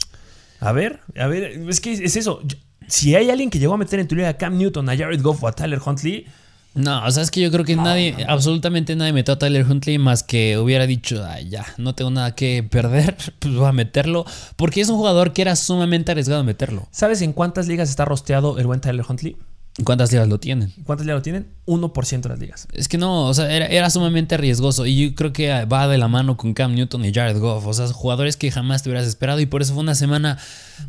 A 0.62 0.72
ver, 0.72 1.02
a 1.18 1.28
ver, 1.28 1.44
es 1.68 1.82
que 1.82 1.92
es 1.92 2.16
eso. 2.16 2.42
Si 2.88 3.16
hay 3.16 3.30
alguien 3.30 3.50
que 3.50 3.60
llegó 3.60 3.74
a 3.74 3.78
meter 3.78 4.00
en 4.00 4.08
tu 4.08 4.16
liga 4.16 4.30
a 4.30 4.38
Cam 4.38 4.58
Newton, 4.58 4.88
a 4.90 4.96
Jared 4.96 5.22
Goff 5.22 5.44
o 5.44 5.48
a 5.50 5.52
Tyler 5.52 5.82
Huntley, 5.86 6.26
no, 6.76 7.06
o 7.06 7.12
sea, 7.12 7.22
es 7.22 7.30
que 7.30 7.40
yo 7.40 7.52
creo 7.52 7.66
que 7.66 7.76
nadie, 7.76 8.26
absolutamente 8.28 8.96
nadie 8.96 9.14
metió 9.14 9.36
a 9.36 9.40
Tyler 9.40 9.66
Huntley 9.70 10.00
más 10.00 10.24
que 10.24 10.58
hubiera 10.58 10.88
dicho, 10.88 11.24
Ay, 11.24 11.50
ya, 11.50 11.66
no 11.78 11.94
tengo 11.94 12.10
nada 12.10 12.34
que 12.34 12.64
perder, 12.64 13.16
pues 13.40 13.54
voy 13.54 13.68
a 13.68 13.72
meterlo. 13.72 14.26
Porque 14.56 14.82
es 14.82 14.90
un 14.90 14.98
jugador 14.98 15.34
que 15.34 15.44
era 15.44 15.56
sumamente 15.56 16.12
arriesgado 16.12 16.44
meterlo. 16.44 16.88
¿Sabes 16.92 17.22
en 17.22 17.34
cuántas 17.34 17.68
ligas 17.68 17.90
está 17.90 18.06
rosteado 18.06 18.58
el 18.58 18.66
buen 18.66 18.82
Tyler 18.82 19.06
Huntley? 19.08 19.38
¿Cuántas 19.84 20.12
ligas 20.12 20.28
lo 20.28 20.40
tienen? 20.40 20.72
¿Cuántas 20.84 21.06
ligas 21.06 21.20
lo 21.20 21.24
tienen? 21.24 21.48
1% 21.66 22.22
de 22.22 22.30
las 22.30 22.40
ligas. 22.40 22.68
Es 22.74 22.88
que 22.88 23.00
no, 23.00 23.28
o 23.28 23.34
sea, 23.34 23.52
era, 23.52 23.66
era, 23.66 23.90
sumamente 23.90 24.38
riesgoso. 24.38 24.86
Y 24.86 25.10
yo 25.10 25.16
creo 25.16 25.34
que 25.34 25.66
va 25.66 25.88
de 25.88 25.98
la 25.98 26.08
mano 26.08 26.38
con 26.38 26.54
Cam 26.54 26.76
Newton 26.76 27.06
y 27.06 27.14
Jared 27.14 27.40
Goff. 27.40 27.66
O 27.66 27.74
sea, 27.74 27.88
jugadores 27.88 28.38
que 28.38 28.52
jamás 28.52 28.84
te 28.84 28.90
hubieras 28.90 29.08
esperado. 29.08 29.40
Y 29.40 29.48
por 29.48 29.64
eso 29.64 29.74
fue 29.74 29.82
una 29.82 29.96
semana 29.96 30.38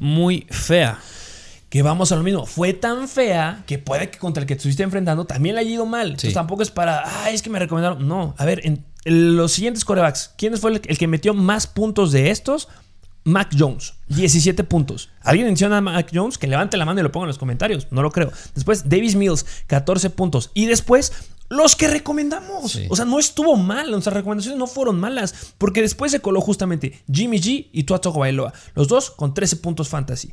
muy 0.00 0.46
fea 0.50 0.98
que 1.74 1.82
vamos 1.82 2.12
a 2.12 2.14
lo 2.14 2.22
mismo. 2.22 2.46
Fue 2.46 2.72
tan 2.72 3.08
fea 3.08 3.64
que 3.66 3.80
puede 3.80 4.08
que 4.08 4.20
contra 4.20 4.40
el 4.40 4.46
que 4.46 4.54
te 4.54 4.58
estuviste 4.58 4.84
enfrentando 4.84 5.24
también 5.24 5.56
le 5.56 5.62
haya 5.62 5.70
ido 5.72 5.86
mal. 5.86 6.10
Entonces 6.10 6.32
tampoco 6.32 6.62
es 6.62 6.70
para, 6.70 7.02
ay, 7.24 7.34
es 7.34 7.42
que 7.42 7.50
me 7.50 7.58
recomendaron. 7.58 8.06
No, 8.06 8.32
a 8.38 8.44
ver, 8.44 8.60
en 8.64 8.84
los 9.04 9.50
siguientes 9.50 9.84
corebacks, 9.84 10.34
¿quién 10.38 10.56
fue 10.56 10.70
el, 10.70 10.80
que 10.80 11.08
metió 11.08 11.34
más 11.34 11.66
puntos 11.66 12.12
de 12.12 12.30
estos? 12.30 12.68
Mac 13.24 13.50
Jones, 13.58 13.94
17 14.06 14.62
puntos. 14.62 15.10
¿Alguien 15.20 15.48
menciona 15.48 15.78
a 15.78 15.80
Mac 15.80 16.12
Jones? 16.14 16.38
Que 16.38 16.46
levante 16.46 16.76
la 16.76 16.84
mano 16.84 17.00
y 17.00 17.02
lo 17.02 17.10
ponga 17.10 17.24
en 17.24 17.30
los 17.30 17.38
comentarios. 17.38 17.88
No 17.90 18.02
lo 18.02 18.12
creo. 18.12 18.30
Después, 18.54 18.88
Davis 18.88 19.16
Mills, 19.16 19.44
14 19.66 20.10
puntos. 20.10 20.52
Y 20.54 20.66
después, 20.66 21.12
los 21.48 21.74
que 21.74 21.88
recomendamos. 21.88 22.78
O 22.88 22.94
sea, 22.94 23.04
no 23.04 23.18
estuvo 23.18 23.56
mal. 23.56 23.90
Nuestras 23.90 24.14
recomendaciones 24.14 24.60
no 24.60 24.68
fueron 24.68 25.00
malas. 25.00 25.54
Porque 25.58 25.82
después 25.82 26.12
se 26.12 26.20
coló 26.20 26.40
justamente 26.40 27.02
Jimmy 27.12 27.40
G 27.40 27.66
y 27.72 27.82
Tuato 27.82 28.12
Bailoa. 28.12 28.52
Los 28.76 28.86
dos 28.86 29.10
con 29.10 29.34
13 29.34 29.56
puntos 29.56 29.88
fantasy. 29.88 30.32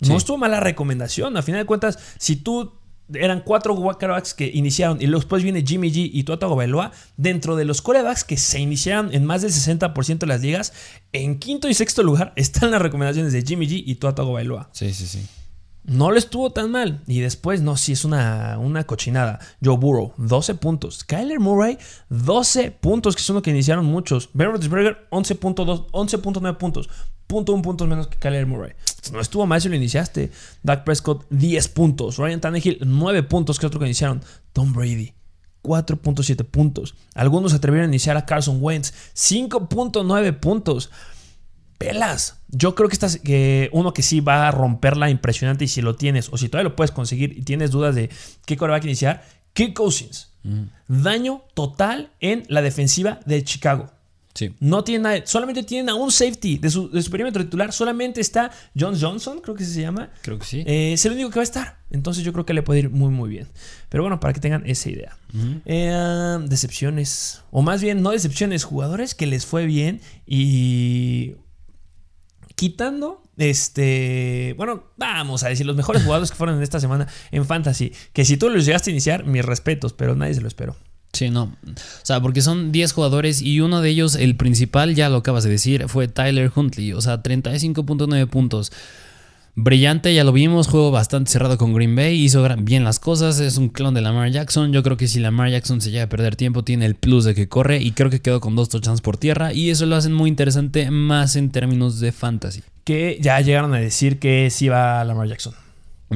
No 0.00 0.16
estuvo 0.16 0.36
mala 0.36 0.60
recomendación. 0.60 1.36
A 1.36 1.42
final 1.42 1.60
de 1.60 1.66
cuentas, 1.66 1.98
si 2.18 2.36
tú 2.36 2.72
eran 3.12 3.40
cuatro 3.40 3.76
quarterbacks 3.76 4.32
que 4.32 4.50
iniciaron 4.52 5.00
y 5.00 5.06
después 5.06 5.42
viene 5.42 5.62
Jimmy 5.66 5.90
G 5.90 6.08
y 6.12 6.24
Tua 6.24 6.38
Tagovailoa 6.38 6.90
dentro 7.16 7.54
de 7.54 7.64
los 7.64 7.82
quarterbacks 7.82 8.24
que 8.24 8.36
se 8.38 8.60
iniciaron 8.60 9.12
en 9.12 9.26
más 9.26 9.42
del 9.42 9.50
60% 9.50 10.18
de 10.18 10.26
las 10.26 10.40
ligas 10.40 10.72
en 11.12 11.38
quinto 11.38 11.68
y 11.68 11.74
sexto 11.74 12.02
lugar 12.02 12.32
están 12.36 12.70
las 12.70 12.80
recomendaciones 12.80 13.34
de 13.34 13.42
Jimmy 13.42 13.66
G 13.66 13.82
y 13.84 13.96
Tua 13.96 14.14
Tagovailoa 14.14 14.70
sí 14.72 14.94
sí 14.94 15.06
sí 15.06 15.26
no 15.84 16.10
le 16.10 16.18
estuvo 16.18 16.50
tan 16.50 16.70
mal. 16.70 17.02
Y 17.06 17.20
después, 17.20 17.60
no, 17.60 17.76
sí 17.76 17.92
es 17.92 18.04
una, 18.04 18.58
una 18.58 18.84
cochinada. 18.84 19.38
Joe 19.62 19.76
Burrow, 19.76 20.14
12 20.16 20.54
puntos. 20.54 21.04
Kyler 21.04 21.40
Murray, 21.40 21.78
12 22.08 22.70
puntos, 22.70 23.14
que 23.14 23.22
son 23.22 23.34
los 23.34 23.42
que 23.42 23.50
iniciaron 23.50 23.84
muchos. 23.84 24.30
Ben 24.32 24.48
Roethlisberger, 24.48 25.06
11.2, 25.10 25.90
11.9 25.90 26.56
puntos. 26.56 26.88
Punto 27.26 27.52
un 27.52 27.62
puntos 27.62 27.88
menos 27.88 28.08
que 28.08 28.18
Kyler 28.18 28.46
Murray. 28.46 28.72
No 29.12 29.20
estuvo 29.20 29.46
mal 29.46 29.60
si 29.60 29.68
lo 29.68 29.76
iniciaste. 29.76 30.30
Dak 30.62 30.84
Prescott, 30.84 31.26
10 31.30 31.68
puntos. 31.68 32.16
Ryan 32.18 32.40
Tannehill, 32.40 32.78
9 32.84 33.22
puntos, 33.24 33.58
que 33.58 33.66
otro 33.66 33.80
que 33.80 33.86
iniciaron. 33.86 34.22
Tom 34.52 34.72
Brady, 34.72 35.14
4.7 35.62 36.44
puntos. 36.44 36.94
Algunos 37.14 37.54
atrevieron 37.54 37.90
a 37.90 37.92
iniciar 37.92 38.16
a 38.16 38.26
Carson 38.26 38.58
Wentz, 38.60 38.92
5.9 39.14 40.38
puntos 40.38 40.90
pelas. 41.78 42.40
Yo 42.48 42.74
creo 42.74 42.88
que 42.88 42.94
estás 42.94 43.18
que 43.18 43.68
uno 43.72 43.92
que 43.92 44.02
sí 44.02 44.20
va 44.20 44.48
a 44.48 44.50
romperla 44.50 45.10
impresionante 45.10 45.64
y 45.64 45.68
si 45.68 45.82
lo 45.82 45.96
tienes 45.96 46.28
o 46.30 46.36
si 46.36 46.48
todavía 46.48 46.70
lo 46.70 46.76
puedes 46.76 46.92
conseguir 46.92 47.36
y 47.36 47.42
tienes 47.42 47.70
dudas 47.70 47.94
de 47.94 48.10
qué 48.46 48.56
coreback 48.56 48.84
iniciar, 48.84 49.24
Kirk 49.52 49.74
Cousins. 49.74 50.30
Daño 50.88 51.42
total 51.54 52.10
en 52.20 52.44
la 52.48 52.60
defensiva 52.60 53.20
de 53.24 53.42
Chicago. 53.42 53.90
Sí. 54.34 54.52
No 54.58 54.82
tiene 54.82 55.04
nada, 55.04 55.22
solamente 55.26 55.62
tienen 55.62 55.88
a 55.90 55.94
un 55.94 56.10
safety 56.10 56.58
de 56.58 56.68
su, 56.68 56.90
de 56.90 57.00
su 57.00 57.10
perímetro 57.10 57.44
titular. 57.44 57.72
Solamente 57.72 58.20
está 58.20 58.50
John 58.76 58.98
Johnson, 59.00 59.40
creo 59.40 59.54
que 59.54 59.64
se 59.64 59.80
llama. 59.80 60.10
Creo 60.22 60.40
que 60.40 60.44
sí. 60.44 60.64
Eh, 60.66 60.94
es 60.94 61.06
el 61.06 61.12
único 61.12 61.30
que 61.30 61.36
va 61.36 61.42
a 61.42 61.44
estar. 61.44 61.78
Entonces 61.90 62.24
yo 62.24 62.32
creo 62.32 62.44
que 62.44 62.52
le 62.52 62.64
puede 62.64 62.80
ir 62.80 62.90
muy, 62.90 63.10
muy 63.10 63.30
bien. 63.30 63.46
Pero 63.88 64.02
bueno, 64.02 64.18
para 64.18 64.32
que 64.32 64.40
tengan 64.40 64.66
esa 64.66 64.90
idea. 64.90 65.16
Eh, 65.64 66.38
decepciones. 66.48 67.42
O 67.52 67.62
más 67.62 67.80
bien, 67.80 68.02
no 68.02 68.10
decepciones, 68.10 68.64
jugadores 68.64 69.14
que 69.14 69.26
les 69.26 69.46
fue 69.46 69.66
bien 69.66 70.00
y. 70.26 71.36
Quitando. 72.56 73.22
Este. 73.36 74.54
Bueno, 74.56 74.84
vamos 74.96 75.44
a 75.44 75.48
decir, 75.48 75.64
los 75.64 75.76
mejores 75.76 76.02
jugadores 76.02 76.32
que 76.32 76.36
fueron 76.36 76.56
en 76.56 76.62
esta 76.64 76.80
semana 76.80 77.06
en 77.30 77.44
Fantasy. 77.44 77.92
Que 78.12 78.24
si 78.24 78.36
tú 78.36 78.50
los 78.50 78.64
llegaste 78.66 78.90
a 78.90 78.92
iniciar, 78.92 79.24
mis 79.24 79.44
respetos, 79.44 79.92
pero 79.92 80.16
nadie 80.16 80.34
se 80.34 80.40
lo 80.40 80.48
esperó. 80.48 80.76
Sí, 81.14 81.30
no. 81.30 81.44
O 81.44 81.72
sea, 82.02 82.20
porque 82.20 82.42
son 82.42 82.72
10 82.72 82.92
jugadores 82.92 83.40
y 83.40 83.60
uno 83.60 83.80
de 83.80 83.88
ellos, 83.88 84.16
el 84.16 84.36
principal, 84.36 84.94
ya 84.94 85.08
lo 85.08 85.18
acabas 85.18 85.44
de 85.44 85.50
decir, 85.50 85.88
fue 85.88 86.08
Tyler 86.08 86.50
Huntley. 86.54 86.92
O 86.92 87.00
sea, 87.00 87.22
35.9 87.22 88.26
puntos. 88.26 88.72
Brillante, 89.56 90.12
ya 90.12 90.24
lo 90.24 90.32
vimos, 90.32 90.66
juego 90.66 90.90
bastante 90.90 91.30
cerrado 91.30 91.56
con 91.56 91.72
Green 91.72 91.94
Bay, 91.94 92.20
hizo 92.20 92.44
bien 92.58 92.82
las 92.82 92.98
cosas, 92.98 93.38
es 93.38 93.56
un 93.56 93.68
clon 93.68 93.94
de 93.94 94.00
Lamar 94.00 94.28
Jackson. 94.32 94.72
Yo 94.72 94.82
creo 94.82 94.96
que 94.96 95.06
si 95.06 95.20
Lamar 95.20 95.48
Jackson 95.48 95.80
se 95.80 95.92
llega 95.92 96.04
a 96.04 96.08
perder 96.08 96.34
tiempo, 96.34 96.64
tiene 96.64 96.86
el 96.86 96.96
plus 96.96 97.22
de 97.22 97.36
que 97.36 97.48
corre 97.48 97.80
y 97.80 97.92
creo 97.92 98.10
que 98.10 98.20
quedó 98.20 98.40
con 98.40 98.56
dos 98.56 98.68
touchdowns 98.68 99.00
por 99.00 99.16
tierra 99.16 99.52
y 99.52 99.70
eso 99.70 99.86
lo 99.86 99.94
hacen 99.94 100.12
muy 100.12 100.28
interesante 100.28 100.90
más 100.90 101.36
en 101.36 101.50
términos 101.50 102.00
de 102.00 102.10
fantasy. 102.10 102.64
Que 102.82 103.16
ya 103.20 103.40
llegaron 103.40 103.72
a 103.74 103.78
decir 103.78 104.18
que 104.18 104.50
sí 104.50 104.68
va 104.68 105.04
Lamar 105.04 105.28
Jackson. 105.28 105.54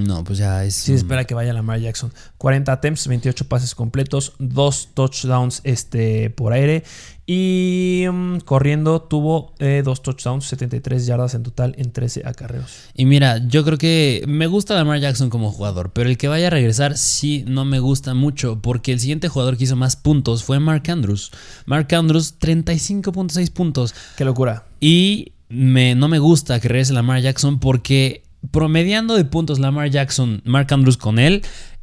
No, 0.05 0.25
pues 0.25 0.39
ya 0.39 0.65
es... 0.65 0.75
Sí, 0.75 0.93
espera 0.93 1.25
que 1.25 1.35
vaya 1.35 1.53
Lamar 1.53 1.81
Jackson. 1.81 2.13
40 2.39 2.73
attempts, 2.73 3.07
28 3.07 3.49
pases 3.49 3.75
completos, 3.75 4.35
2 4.39 4.91
touchdowns 4.95 5.61
este, 5.65 6.31
por 6.31 6.53
aire. 6.53 6.85
Y 7.27 8.07
mm, 8.11 8.39
corriendo 8.39 9.03
tuvo 9.03 9.53
2 9.59 10.03
touchdowns, 10.03 10.47
73 10.47 11.05
yardas 11.05 11.35
en 11.35 11.43
total 11.43 11.75
en 11.77 11.93
13 11.93 12.23
acarreos. 12.25 12.85
Y 12.95 13.05
mira, 13.05 13.47
yo 13.47 13.65
creo 13.65 13.77
que 13.77 14.25
me 14.27 14.47
gusta 14.47 14.75
Lamar 14.75 15.01
Jackson 15.01 15.29
como 15.29 15.53
jugador, 15.53 15.91
pero 15.93 16.09
el 16.09 16.17
que 16.17 16.29
vaya 16.29 16.47
a 16.47 16.51
regresar 16.51 16.97
sí 16.97 17.45
no 17.47 17.67
me 17.67 17.81
gusta 17.81 18.15
mucho, 18.15 18.61
porque 18.63 18.93
el 18.93 19.01
siguiente 19.01 19.29
jugador 19.29 19.59
que 19.59 19.65
hizo 19.65 19.77
más 19.77 19.97
puntos 19.97 20.43
fue 20.43 20.59
Mark 20.59 20.85
Andrews. 20.89 21.31
Mark 21.67 21.95
Andrews, 21.95 22.35
35.6 22.41 23.53
puntos. 23.53 23.95
Qué 24.17 24.25
locura. 24.25 24.65
Y 24.81 25.33
me, 25.51 25.95
no 25.95 26.09
me 26.09 26.19
gusta 26.19 26.61
que 26.61 26.69
regrese 26.69 26.93
Lamar 26.93 27.21
Jackson 27.21 27.59
porque 27.59 28.23
promediando 28.51 29.17
de 29.17 29.25
puntos 29.25 29.59
Lamar 29.59 29.91
Jackson, 29.91 30.43
Mark 30.45 30.69
Andrews 30.71 30.97
con 30.97 31.19
él, 31.19 31.43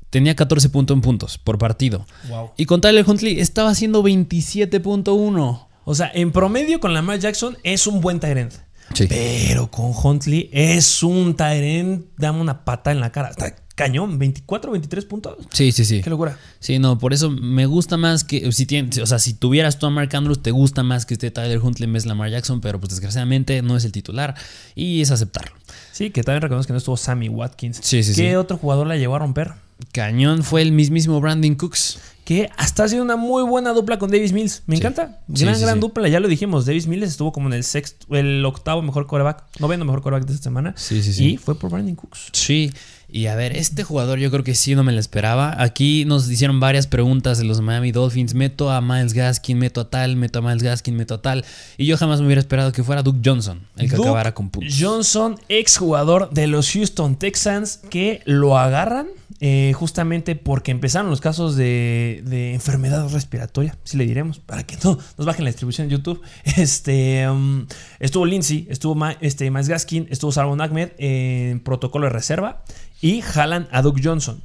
tenía 0.10 0.36
14 0.36 0.70
puntos 0.70 0.96
en 0.96 1.02
puntos 1.02 1.38
por 1.38 1.58
partido. 1.58 2.06
Wow. 2.30 2.52
Y 2.58 2.66
con 2.66 2.82
Tyler 2.82 3.06
Huntley 3.08 3.40
estaba 3.40 3.70
haciendo 3.70 4.04
27.1. 4.04 5.68
O 5.84 5.96
sea, 5.96 6.12
en 6.14 6.32
promedio 6.32 6.80
con 6.80 6.94
Lamar 6.94 7.20
Jackson 7.20 7.58
es 7.64 7.88
un 7.88 8.02
buen 8.02 8.20
Tyrant. 8.20 8.54
Sí. 8.94 9.08
Pero 9.08 9.70
con 9.70 9.92
Huntley 9.92 10.50
es 10.54 11.04
un 11.04 11.36
Tyrant, 11.36 12.06
dame 12.18 12.40
una 12.40 12.64
pata 12.64 12.92
en 12.92 13.00
la 13.00 13.12
cara. 13.12 13.30
Está 13.30 13.65
cañón, 13.76 14.18
24, 14.18 14.72
23 14.72 15.06
puntos. 15.06 15.38
Sí, 15.52 15.72
sí, 15.72 15.86
sí. 15.86 16.02
Qué 16.02 16.10
locura. 16.10 16.38
Sí, 16.60 16.80
no, 16.80 16.98
por 16.98 17.14
eso 17.14 17.30
me 17.30 17.66
gusta 17.66 17.98
más 17.98 18.24
que 18.24 18.52
si 18.52 18.66
tienes, 18.66 18.98
o 19.00 19.06
sea, 19.06 19.20
si 19.20 19.34
tuvieras 19.34 19.78
tú 19.80 19.86
a 19.86 19.90
Mark 19.90 20.16
Andrews, 20.16 20.42
te 20.42 20.52
gusta 20.52 20.82
más 20.84 21.06
que 21.06 21.14
esté 21.16 21.30
Tyler 21.32 21.60
Huntley 21.60 21.86
en 21.88 21.94
vez 21.94 22.04
de 22.04 22.10
Lamar 22.10 22.30
Jackson, 22.32 22.62
pero 22.62 22.80
pues 22.80 22.90
desgraciadamente 22.92 23.62
no 23.62 23.76
es 23.78 23.84
el 23.86 23.92
titular 23.92 24.36
y 24.76 25.02
es 25.02 25.12
aceptarlo. 25.12 25.56
Sí, 25.92 26.10
que 26.10 26.24
también 26.24 26.42
reconozco 26.42 26.68
que 26.68 26.74
no 26.74 26.80
estuvo 26.80 26.98
Sammy 26.98 27.30
Watkins. 27.30 27.80
Sí, 27.84 28.04
sí, 28.04 28.14
¿Qué 28.16 28.30
sí. 28.30 28.36
otro 28.36 28.58
jugador 28.58 28.88
la 28.88 28.96
llevó 28.98 29.16
a 29.16 29.20
romper? 29.20 29.52
Cañón 29.92 30.44
fue 30.44 30.62
el 30.62 30.72
mismísimo 30.72 31.20
Brandon 31.20 31.56
Cooks. 31.56 32.00
que 32.24 32.50
hasta 32.58 32.86
ha 32.86 32.88
sido 32.88 33.04
una 33.04 33.18
muy 33.18 33.44
buena 33.44 33.72
dupla 33.72 34.00
con 34.00 34.10
Davis 34.10 34.32
Mills. 34.34 34.64
Me 34.66 34.78
Sí. 34.78 34.82
encanta. 34.82 35.20
Gran, 35.28 35.56
sí, 35.56 35.62
gran 35.62 35.80
dupla. 35.80 36.08
Ya 36.08 36.20
lo 36.20 36.28
dijimos. 36.28 36.66
Davis 36.66 36.88
Mills 36.88 37.08
estuvo 37.10 37.32
como 37.32 37.50
en 37.50 37.54
el 37.54 37.64
sexto, 37.64 38.08
el 38.16 38.44
octavo 38.46 38.82
mejor 38.82 39.06
coreback, 39.06 39.44
noveno 39.60 39.86
mejor 39.86 40.02
coreback 40.02 40.26
de 40.26 40.34
esta 40.34 40.46
semana. 40.46 40.74
Sí, 40.76 41.04
sí, 41.04 41.14
sí. 41.14 41.34
Y 41.34 41.38
fue 41.38 41.54
por 41.54 41.70
Brandon 41.70 41.94
Cooks. 41.94 42.30
Sí, 42.32 42.72
y 43.16 43.28
a 43.28 43.36
ver, 43.36 43.56
este 43.56 43.84
jugador 43.86 44.20
yo 44.20 44.30
creo 44.30 44.44
que 44.44 44.56
sí 44.56 44.76
no 44.76 44.84
me 44.84 44.92
lo 44.92 45.00
esperaba. 45.00 45.56
Aquí 45.64 46.04
nos 46.04 46.30
hicieron 46.30 46.60
varias 46.60 46.86
preguntas 46.86 47.38
de 47.38 47.46
los 47.46 47.62
Miami 47.62 47.94
Dolphins. 47.94 48.34
Meto 48.34 48.70
a 48.70 48.82
Miles 48.82 49.14
Gaskin, 49.14 49.58
meto 49.58 49.80
a 49.80 49.90
tal, 49.90 50.18
meto 50.18 50.40
a 50.40 50.42
Miles 50.42 50.62
Gaskin, 50.62 50.98
meto 50.98 51.14
a 51.14 51.22
tal. 51.22 51.46
Y 51.78 51.86
yo 51.86 51.96
jamás 51.96 52.20
me 52.20 52.26
hubiera 52.26 52.42
esperado 52.42 52.74
que 52.74 52.84
fuera 52.84 53.04
Duke 53.04 53.22
Johnson 53.24 53.62
el 53.78 53.90
que 53.90 53.96
Duke 53.96 54.10
acabara 54.10 54.34
con 54.34 54.50
puntos. 54.50 54.76
Johnson, 54.78 55.40
ex 55.48 55.78
jugador 55.78 56.30
de 56.32 56.48
los 56.48 56.70
Houston 56.74 57.16
Texans, 57.16 57.80
que 57.90 58.22
lo 58.26 58.58
agarran 58.58 59.08
eh, 59.40 59.72
justamente 59.76 60.36
porque 60.36 60.72
empezaron 60.72 61.10
los 61.10 61.22
casos 61.22 61.56
de, 61.56 62.22
de 62.26 62.54
enfermedad 62.54 63.08
respiratoria, 63.10 63.78
si 63.86 63.96
le 63.98 64.06
diremos, 64.06 64.40
para 64.40 64.66
que 64.66 64.78
no 64.84 64.98
nos 65.18 65.26
bajen 65.26 65.46
la 65.46 65.52
distribución 65.52 65.86
en 65.86 65.92
YouTube. 65.92 66.22
Este, 66.58 67.30
um, 67.30 67.66
estuvo 68.00 68.26
Lindsay, 68.26 68.68
estuvo 68.70 68.96
Ma- 68.96 69.18
este, 69.22 69.50
Miles 69.52 69.70
Gaskin, 69.70 70.08
estuvo 70.10 70.32
Salvon 70.34 70.60
Ahmed 70.62 70.90
en 70.98 71.60
protocolo 71.62 72.08
de 72.08 72.12
reserva 72.14 72.64
y 73.06 73.22
jalan 73.22 73.68
a 73.72 73.84
Duke 73.84 74.02
Johnson. 74.04 74.42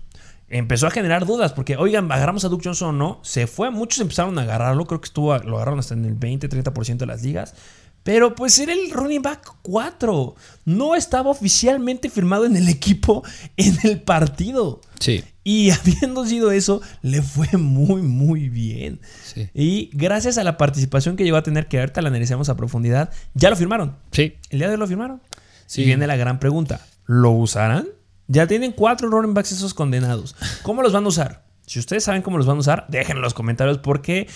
Empezó 0.51 0.87
a 0.87 0.91
generar 0.91 1.25
dudas 1.25 1.55
porque, 1.55 1.79
oigan, 1.79 2.13
¿agarramos 2.13 2.45
a 2.45 2.51
Duke 2.51 2.65
Johnson 2.65 2.89
o 2.91 2.93
no? 2.93 3.21
Se 3.23 3.47
fue, 3.47 3.71
muchos 3.71 4.01
empezaron 4.01 4.39
a 4.39 4.43
agarrarlo, 4.43 4.85
creo 4.85 5.01
que 5.01 5.07
estuvo, 5.07 5.35
lo 5.39 5.57
agarraron 5.57 5.79
hasta 5.79 5.95
en 5.95 6.05
el 6.05 6.19
20-30% 6.21 6.99
de 6.99 7.07
las 7.07 7.23
ligas. 7.23 7.55
Pero 8.03 8.35
pues 8.35 8.59
era 8.59 8.75
el 8.75 8.91
running 8.91 9.23
back 9.23 9.57
4. 9.63 10.35
No 10.67 10.95
estaba 10.95 11.31
oficialmente 11.31 12.11
firmado 12.11 12.45
en 12.45 12.55
el 12.55 12.69
equipo 12.69 13.23
en 13.57 13.79
el 13.83 14.03
partido. 14.03 14.83
Sí, 14.99 15.25
Y 15.43 15.71
habiendo 15.71 16.27
sido 16.27 16.51
eso, 16.53 16.83
le 17.01 17.23
fue 17.23 17.49
muy, 17.57 18.03
muy 18.03 18.51
bien. 18.51 19.01
sí. 19.25 19.49
Y 19.55 19.89
gracias 19.95 20.37
a 20.37 20.45
la 20.45 20.59
participación 20.59 21.17
que 21.17 21.25
llegó 21.25 21.39
a 21.39 21.43
tener, 21.43 21.67
que 21.67 21.79
ahorita 21.81 22.03
la 22.03 22.09
analizamos 22.09 22.51
a 22.51 22.57
profundidad, 22.59 23.11
ya 23.33 23.49
lo 23.49 23.57
firmaron. 23.57 23.97
Sí. 24.13 24.35
El 24.51 24.59
día 24.59 24.69
de 24.69 24.75
hoy 24.75 24.81
lo 24.81 24.87
firmaron. 24.87 25.23
Sí. 25.65 25.81
Y 25.81 25.87
viene 25.87 26.07
la 26.07 26.17
gran 26.17 26.39
pregunta: 26.41 26.85
¿lo 27.07 27.31
usarán? 27.31 27.87
Ya 28.33 28.47
tienen 28.47 28.71
cuatro 28.71 29.09
running 29.11 29.35
backs 29.35 29.51
esos 29.51 29.75
condenados. 29.75 30.37
¿Cómo 30.63 30.83
los 30.83 30.93
van 30.93 31.05
a 31.05 31.09
usar? 31.09 31.45
Si 31.67 31.81
ustedes 31.81 32.05
saben 32.05 32.23
cómo 32.23 32.39
los 32.39 32.47
van 32.47 32.59
a 32.59 32.61
usar, 32.61 32.87
déjenlo 32.89 33.19
en 33.19 33.25
los 33.25 33.35
comentarios 33.35 33.79
porque 33.79 34.29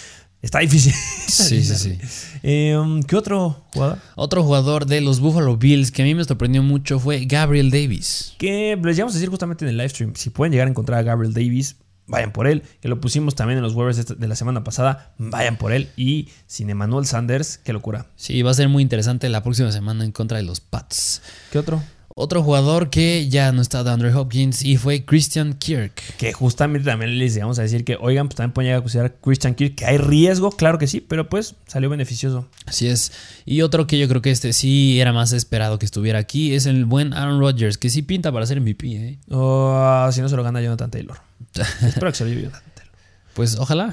está 0.43 0.59
difícil. 0.59 0.93
Sí, 1.35 1.65
sí, 1.65 1.75
sí. 1.77 1.99
Eh, 2.45 2.77
¿Qué 3.09 3.17
otro 3.17 3.65
jugador? 3.73 3.99
Otro 4.15 4.43
jugador 4.45 4.87
de 4.87 5.01
los 5.01 5.19
Buffalo 5.21 5.57
Bills 5.57 5.91
que 5.91 6.03
a 6.03 6.05
mí 6.05 6.15
me 6.15 6.23
sorprendió 6.25 6.63
mucho 6.63 6.99
fue 7.01 7.25
Gabriel 7.25 7.71
Davis. 7.73 8.35
Que 8.39 8.77
les 8.83 8.97
llegamos 8.97 9.15
a 9.15 9.17
decir 9.19 9.31
justamente 9.31 9.65
en 9.65 9.71
el 9.71 9.77
live 9.77 9.89
stream. 9.89 10.13
Si 10.15 10.31
pueden 10.31 10.53
llegar 10.53 10.67
a 10.69 10.71
encontrar 10.71 10.99
a 11.01 11.03
Gabriel 11.03 11.33
Davis, 11.35 11.77
vayan 12.07 12.33
por 12.33 12.47
él. 12.47 12.63
Que 12.81 12.89
lo 12.89 13.01
pusimos 13.01 13.35
también 13.35 13.59
en 13.59 13.63
los 13.65 13.99
esta- 13.99 14.15
de 14.15 14.29
la 14.29 14.37
semana 14.37 14.63
pasada. 14.63 15.13
Vayan 15.19 15.57
por 15.57 15.73
él. 15.73 15.91
Y 15.97 16.29
sin 16.47 16.71
Emmanuel 16.71 17.07
Sanders, 17.07 17.59
qué 17.59 17.73
locura. 17.73 18.07
Sí, 18.17 18.41
va 18.43 18.53
a 18.53 18.55
ser 18.55 18.69
muy 18.69 18.83
interesante 18.83 19.29
la 19.29 19.43
próxima 19.43 19.73
semana 19.73 20.05
en 20.05 20.13
contra 20.13 20.37
de 20.39 20.45
los 20.45 20.61
Pats. 20.61 21.23
¿Qué 21.51 21.59
otro? 21.59 21.83
Otro 22.17 22.45
jugador 22.45 22.91
que 22.91 23.29
ya 23.29 23.51
no 23.51 23.61
está 23.61 23.83
de 23.83 23.91
Andrew 23.91 24.17
Hopkins 24.17 24.65
y 24.65 24.77
fue 24.77 25.05
Christian 25.05 25.55
Kirk. 25.55 26.01
Que 26.17 26.33
justamente 26.33 26.89
también 26.89 27.19
les 27.19 27.35
llegamos 27.35 27.59
a 27.59 27.63
decir 27.63 27.85
que, 27.85 27.97
oigan, 28.01 28.29
pues 28.29 28.37
también 28.37 28.53
pueden 28.53 28.69
llegar 28.69 28.79
a 28.79 28.83
considerar 28.83 29.11
a 29.11 29.21
Christian 29.21 29.57
Kirk, 29.57 29.75
que 29.75 29.85
hay 29.85 29.99
riesgo, 29.99 30.53
claro 30.53 30.79
que 30.79 30.87
sí, 30.87 31.01
pero 31.01 31.29
pues 31.29 31.57
salió 31.67 31.91
beneficioso. 31.91 32.47
Así 32.67 32.87
es. 32.87 33.11
Y 33.45 33.63
otro 33.63 33.89
que 33.89 33.99
yo 33.99 34.07
creo 34.07 34.23
que 34.23 34.31
este 34.31 34.53
sí 34.53 35.01
era 35.01 35.13
más 35.13 35.33
esperado 35.33 35.81
que 35.81 35.87
estuviera 35.87 36.21
aquí 36.21 36.55
es 36.55 36.67
el 36.67 36.85
buen 36.85 37.15
Aaron 37.15 37.41
Rodgers, 37.41 37.79
que 37.79 37.91
sí 37.91 38.03
pinta 38.03 38.31
para 38.31 38.47
ser 38.47 38.61
MVP. 38.61 38.87
¿eh? 38.93 39.19
O 39.31 40.09
si 40.13 40.21
no 40.21 40.29
se 40.29 40.37
lo 40.37 40.45
gana 40.45 40.63
Jonathan 40.63 40.93
Taylor. 40.93 41.19
Espero 41.83 42.13
que 42.13 42.17
se 42.17 42.23
lo 42.23 42.31
lleve 42.31 42.43
Jonathan 42.43 42.73
Taylor. 42.77 42.95
Pues 43.35 43.59
ojalá. 43.59 43.93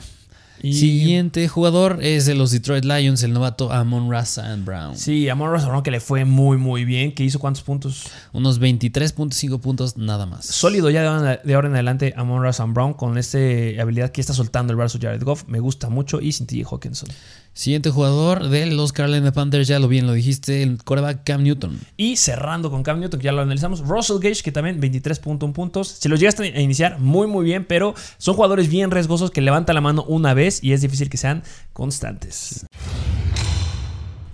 Y- 0.64 0.74
Siguiente 0.74 1.48
jugador 1.48 2.00
es 2.04 2.26
de 2.28 2.36
los 2.36 2.52
Detroit 2.52 2.86
Lions, 2.86 3.24
el 3.24 3.34
novato 3.34 3.72
Amon 3.72 4.12
Ra 4.12 4.24
Brown. 4.64 4.96
Sí, 4.96 5.28
Amon 5.28 5.50
Ross 5.50 5.66
Brown, 5.66 5.82
que 5.82 5.90
le 5.92 6.00
fue 6.00 6.24
muy, 6.24 6.58
muy 6.58 6.86
bien. 6.86 7.14
Que 7.14 7.24
hizo 7.24 7.40
cuántos 7.40 7.64
puntos? 7.64 8.04
Unos 8.32 8.60
23.5 8.60 9.60
puntos 9.60 9.98
nada 9.98 10.26
más. 10.28 10.46
Sólido 10.46 10.90
ya 10.92 11.02
de 11.02 11.54
ahora, 11.56 11.68
en 11.68 11.74
adelante 11.74 12.14
Amon 12.16 12.44
Ross 12.44 12.62
Brown 12.68 12.94
con 12.94 13.18
esta 13.18 13.40
habilidad 13.82 14.12
que 14.12 14.22
está 14.22 14.34
soltando 14.34 14.72
el 14.72 14.78
brazo 14.78 15.00
Jared 15.02 15.24
Goff. 15.24 15.46
Me 15.48 15.60
gusta 15.60 15.90
mucho. 15.90 16.22
Y 16.22 16.32
sin 16.32 16.46
T. 16.46 16.64
Hawkinson. 16.70 17.10
Siguiente 17.54 17.90
jugador 17.90 18.48
de 18.48 18.66
los 18.68 18.94
Carolina 18.94 19.34
Panthers, 19.34 19.68
ya 19.68 19.78
lo 19.78 19.90
bien 19.90 20.08
lo 20.08 20.14
dijiste, 20.14 20.64
el 20.64 20.82
quarterback 20.82 21.26
Cam 21.26 21.44
Newton. 21.44 21.80
Y 21.98 22.16
cerrando 22.16 22.72
con 22.72 22.82
Cam 22.82 23.02
Newton, 23.02 23.20
que 23.20 23.26
ya 23.26 23.34
lo 23.34 23.42
analizamos. 23.42 23.82
Russell 23.82 24.20
Gage, 24.20 24.42
que 24.42 24.54
también 24.54 24.80
23.1 24.80 25.52
puntos. 25.52 25.90
Si 25.90 26.08
los 26.08 26.20
llegaste 26.20 26.44
a 26.44 26.62
iniciar, 26.62 27.00
muy, 27.00 27.28
muy 27.28 27.44
bien. 27.44 27.66
Pero 27.66 27.94
son 28.18 28.36
jugadores 28.36 28.70
bien 28.70 28.90
riesgosos 28.90 29.32
que 29.32 29.42
levantan 29.42 29.76
la 29.76 29.82
mano 29.82 30.06
una 30.08 30.34
vez 30.34 30.64
y 30.64 30.72
es 30.72 30.82
difícil 30.82 31.10
que 31.10 31.18
sean 31.18 31.44
constantes. 31.74 32.66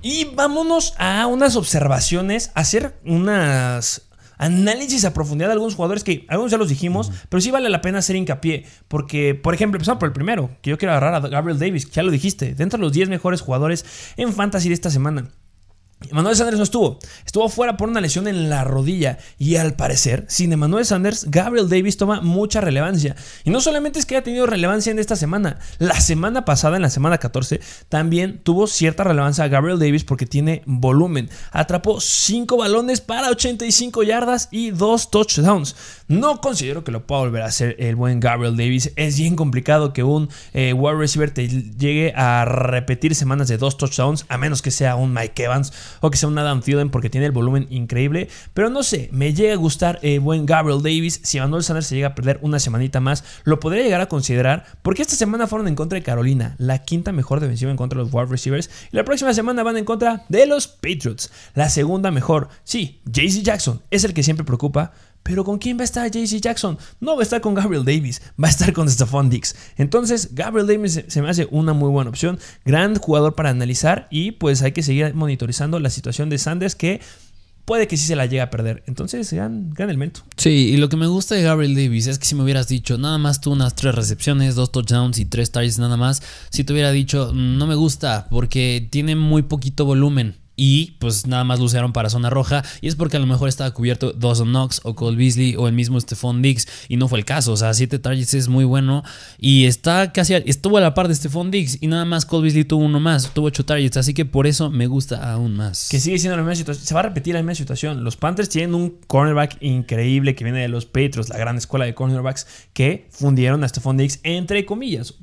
Y 0.03 0.25
vámonos 0.36 0.93
a 0.99 1.25
unas 1.25 1.56
observaciones, 1.56 2.51
hacer 2.53 2.99
unas 3.03 4.07
análisis 4.38 5.06
a 5.06 5.13
profundidad 5.13 5.50
de 5.50 5.54
algunos 5.54 5.76
jugadores 5.76 6.04
que 6.04 6.26
algunos 6.30 6.52
ya 6.52 6.58
los 6.58 6.69
dijimos, 6.69 7.12
pero 7.30 7.41
sí 7.41 7.52
vale 7.52 7.69
la 7.69 7.82
pena 7.82 8.00
hacer 8.00 8.15
hincapié. 8.15 8.65
Porque, 8.88 9.36
por 9.36 9.54
ejemplo, 9.54 9.78
empezamos 9.78 10.00
por 10.00 10.08
el 10.08 10.13
primero, 10.13 10.50
que 10.62 10.69
yo 10.69 10.78
quiero 10.78 10.93
agarrar 10.93 11.15
a 11.15 11.28
Gabriel 11.28 11.60
Davis, 11.60 11.86
que 11.86 11.93
ya 11.93 12.04
lo 12.04 12.12
dijiste, 12.12 12.56
dentro 12.56 12.78
de 12.78 12.84
los 12.84 12.93
10 12.93 13.10
mejores 13.10 13.41
jugadores 13.41 13.86
en 14.17 14.34
fantasy 14.34 14.69
de 14.69 14.76
esta 14.76 14.89
semana. 14.89 15.30
Emmanuel 15.99 16.36
Sanders 16.36 16.57
no 16.57 16.63
estuvo, 16.63 16.99
estuvo 17.25 17.49
fuera 17.49 17.75
por 17.75 17.89
una 17.89 18.01
lesión 18.01 18.27
en 18.27 18.51
la 18.51 18.63
rodilla 18.63 19.17
y 19.39 19.55
al 19.55 19.73
parecer, 19.73 20.25
sin 20.29 20.53
Emmanuel 20.53 20.86
Sanders, 20.86 21.25
Gabriel 21.31 21.69
Davis 21.69 21.97
toma 21.97 22.21
mucha 22.21 22.62
relevancia. 22.62 23.15
Y 23.43 23.49
no 23.49 23.62
solamente 23.62 23.97
es 23.97 24.05
que 24.05 24.15
haya 24.15 24.23
tenido 24.23 24.45
relevancia 24.45 24.91
en 24.91 24.99
esta 24.99 25.15
semana, 25.15 25.57
la 25.79 25.99
semana 25.99 26.45
pasada, 26.45 26.75
en 26.75 26.83
la 26.83 26.91
semana 26.91 27.17
14, 27.17 27.62
también 27.89 28.39
tuvo 28.43 28.67
cierta 28.67 29.03
relevancia 29.03 29.47
Gabriel 29.47 29.79
Davis 29.79 30.03
porque 30.03 30.27
tiene 30.27 30.62
volumen. 30.67 31.31
Atrapó 31.51 31.99
5 31.99 32.57
balones 32.57 33.01
para 33.01 33.31
85 33.31 34.03
yardas 34.03 34.49
y 34.51 34.69
2 34.69 35.10
touchdowns. 35.10 35.75
No 36.07 36.41
considero 36.41 36.83
que 36.83 36.91
lo 36.91 37.07
pueda 37.07 37.21
volver 37.21 37.41
a 37.41 37.47
hacer 37.47 37.75
el 37.79 37.95
buen 37.95 38.19
Gabriel 38.19 38.55
Davis. 38.55 38.91
Es 38.97 39.17
bien 39.17 39.36
complicado 39.36 39.93
que 39.93 40.03
un 40.03 40.29
eh, 40.53 40.73
wide 40.73 40.95
receiver 40.95 41.31
te 41.31 41.47
llegue 41.47 42.13
a 42.15 42.45
repetir 42.45 43.15
semanas 43.15 43.47
de 43.47 43.57
2 43.57 43.77
touchdowns, 43.77 44.25
a 44.29 44.38
menos 44.38 44.62
que 44.62 44.69
sea 44.69 44.95
un 44.95 45.12
Mike 45.12 45.43
Evans 45.43 45.73
o 46.02 46.10
que 46.12 46.17
sea 46.17 46.30
un 46.30 46.38
Adam 46.38 46.62
Thielen 46.62 46.89
porque 46.89 47.10
tiene 47.10 47.26
el 47.26 47.32
volumen 47.32 47.67
increíble. 47.69 48.30
Pero 48.54 48.69
no 48.69 48.84
sé, 48.84 49.10
me 49.12 49.34
llega 49.34 49.54
a 49.54 49.58
gustar 49.58 50.00
el 50.02 50.19
buen 50.19 50.45
Gabriel 50.45 50.82
Davis. 50.82 51.19
Si 51.23 51.39
Manuel 51.39 51.63
Sanders 51.63 51.88
se 51.88 51.95
llega 51.95 52.10
a 52.10 52.15
perder 52.15 52.39
una 52.41 52.60
semanita 52.60 53.00
más, 53.00 53.23
lo 53.43 53.60
podría 53.60 53.84
llegar 53.84 54.02
a 54.02 54.08
considerar 54.08 54.65
porque 54.82 55.02
esta 55.02 55.15
semana 55.15 55.47
fueron 55.47 55.67
en 55.67 55.76
contra 55.76 55.97
de 55.97 56.04
Carolina, 56.04 56.56
la 56.58 56.84
quinta 56.84 57.12
mejor 57.12 57.39
defensiva 57.39 57.71
en 57.71 57.78
contra 57.78 58.00
de 58.00 58.06
los 58.06 58.13
wide 58.13 58.28
receivers. 58.28 58.69
Y 58.91 58.95
la 58.95 59.04
próxima 59.04 59.34
semana 59.34 59.63
van 59.63 59.78
en 59.78 59.86
contra 59.86 60.26
de 60.30 60.45
los 60.45 60.67
Patriots, 60.67 61.32
la 61.54 61.69
segunda 61.69 62.12
mejor. 62.12 62.50
Sí, 62.63 63.02
JC 63.06 63.43
Jackson 63.43 63.82
es 63.91 64.04
el 64.04 64.13
que 64.13 64.23
siempre 64.23 64.45
preocupa. 64.45 64.93
Pero 65.28 65.44
¿con 65.44 65.58
quién 65.58 65.78
va 65.78 65.82
a 65.82 65.84
estar 65.84 66.10
JC 66.10 66.40
Jackson? 66.40 66.78
No 67.02 67.16
va 67.16 67.22
a 67.22 67.24
estar 67.24 67.42
con 67.42 67.54
Gabriel 67.54 67.84
Davis, 67.84 68.22
va 68.42 68.48
a 68.48 68.52
estar 68.52 68.72
con 68.72 68.90
Stephon 68.90 69.30
Dix. 69.30 69.58
Entonces, 69.76 70.34
Gabriel 70.34 70.68
Davis 70.68 71.04
se 71.06 71.22
me 71.22 71.30
hace 71.30 71.50
una 71.52 71.74
muy 71.74 71.90
buena 71.90 72.10
opción, 72.10 72.40
gran 72.63 72.96
jugador 72.96 73.36
para 73.36 73.50
analizar 73.50 74.08
y 74.10 74.32
pues 74.32 74.62
hay 74.62 74.72
que 74.72 74.84
seguir 74.84 75.13
monitorizando 75.13 75.82
la 75.82 75.90
situación 75.90 76.30
de 76.30 76.38
Sanders 76.38 76.76
que 76.76 77.02
puede 77.66 77.90
que 77.90 77.98
sí 77.98 78.06
se 78.06 78.16
la 78.16 78.26
llegue 78.26 78.40
a 78.40 78.50
perder. 78.50 78.84
Entonces, 78.88 79.34
gran, 79.34 79.70
gran 79.72 79.90
elemento. 79.90 80.22
Sí, 80.38 80.70
y 80.70 80.78
lo 80.78 80.88
que 80.88 80.96
me 80.96 81.08
gusta 81.08 81.36
de 81.36 81.44
Gabriel 81.44 81.76
Davis 81.76 82.08
es 82.08 82.20
que 82.20 82.26
si 82.26 82.34
me 82.34 82.44
hubieras 82.44 82.70
dicho 82.70 82.98
nada 82.98 83.18
más 83.18 83.42
tú 83.42 83.52
unas 83.52 83.76
tres 83.76 83.96
recepciones, 83.96 84.56
dos 84.56 84.72
touchdowns 84.72 85.20
y 85.20 85.26
tres 85.26 85.52
targets 85.52 85.78
nada 85.78 85.98
más, 85.98 86.24
si 86.52 86.63
te 86.63 86.72
hubiera 86.72 86.94
dicho 86.94 87.34
no 87.34 87.68
me 87.68 87.76
gusta 87.76 88.28
porque 88.30 88.88
tiene 88.90 89.18
muy 89.18 89.42
poquito 89.42 89.84
volumen 89.84 90.38
y 90.58 90.98
pues 91.00 91.28
nada 91.28 91.46
más 91.46 91.60
lo 91.60 91.65
usaron 91.65 91.93
para 91.93 92.10
zona 92.10 92.30
roja 92.30 92.63
y 92.82 92.88
es 92.88 92.96
porque 92.96 93.15
a 93.15 93.20
lo 93.20 93.28
mejor 93.28 93.48
estaba 93.48 93.72
cubierto 93.72 94.12
Dawson 94.12 94.50
Knox 94.50 94.82
o 94.84 94.96
Cole 94.96 95.15
Beasley 95.15 95.56
o 95.56 95.67
el 95.67 95.74
mismo 95.74 96.02
Stephon 96.02 96.41
Diggs 96.41 96.67
y 96.89 96.98
no 96.98 97.08
fue 97.08 97.20
el 97.20 97.26
caso, 97.26 97.54
o 97.54 97.58
sea, 97.58 97.74
7 97.74 98.00
targets 98.00 98.34
es 98.34 98.50
muy 98.50 98.65
bueno 98.65 99.04
y 99.38 99.65
está 99.65 100.12
casi 100.12 100.34
estuvo 100.34 100.78
a 100.78 100.82
la 100.82 100.93
par 100.93 101.08
de 101.08 101.15
Stephon 101.15 101.52
Diggs 101.52 101.78
y 101.80 101.88
nada 101.88 102.04
más 102.04 102.26
Cole 102.26 102.43
Beasley 102.43 102.65
tuvo 102.65 102.84
uno 102.84 103.00
más, 103.00 103.34
tuvo 103.34 103.46
8 103.46 103.65
targets, 103.65 103.98
así 103.98 104.13
que 104.13 104.26
por 104.26 104.48
eso 104.48 104.72
me 104.72 104.88
gusta 104.88 105.32
aún 105.32 105.56
más. 105.56 105.88
Que 105.89 106.00
sigue 106.00 106.17
siendo 106.17 106.36
la 106.36 106.41
misma 106.41 106.56
situación, 106.56 106.86
se 106.86 106.93
va 106.93 107.02
a 107.02 107.04
repetir 107.04 107.36
la 107.36 107.41
misma 107.41 107.56
situación. 107.56 108.04
Los 108.04 108.17
Panthers 108.17 108.50
tienen 108.50 108.74
un 108.74 108.98
cornerback 109.06 109.58
increíble 109.62 110.34
que 110.36 110.43
viene 110.43 110.60
de 110.60 110.67
los 110.67 110.86
Patriots, 110.86 111.30
la 111.30 111.38
gran 111.38 111.58
escuela 111.58 111.86
de 111.86 111.93
cornerbacks 111.93 112.48
que 112.74 113.08
fundieron 113.12 113.63
a 113.63 113.67
Stephon 113.67 113.98
Diggs 113.98 114.20
entre 114.24 114.65
comillas. 114.65 115.13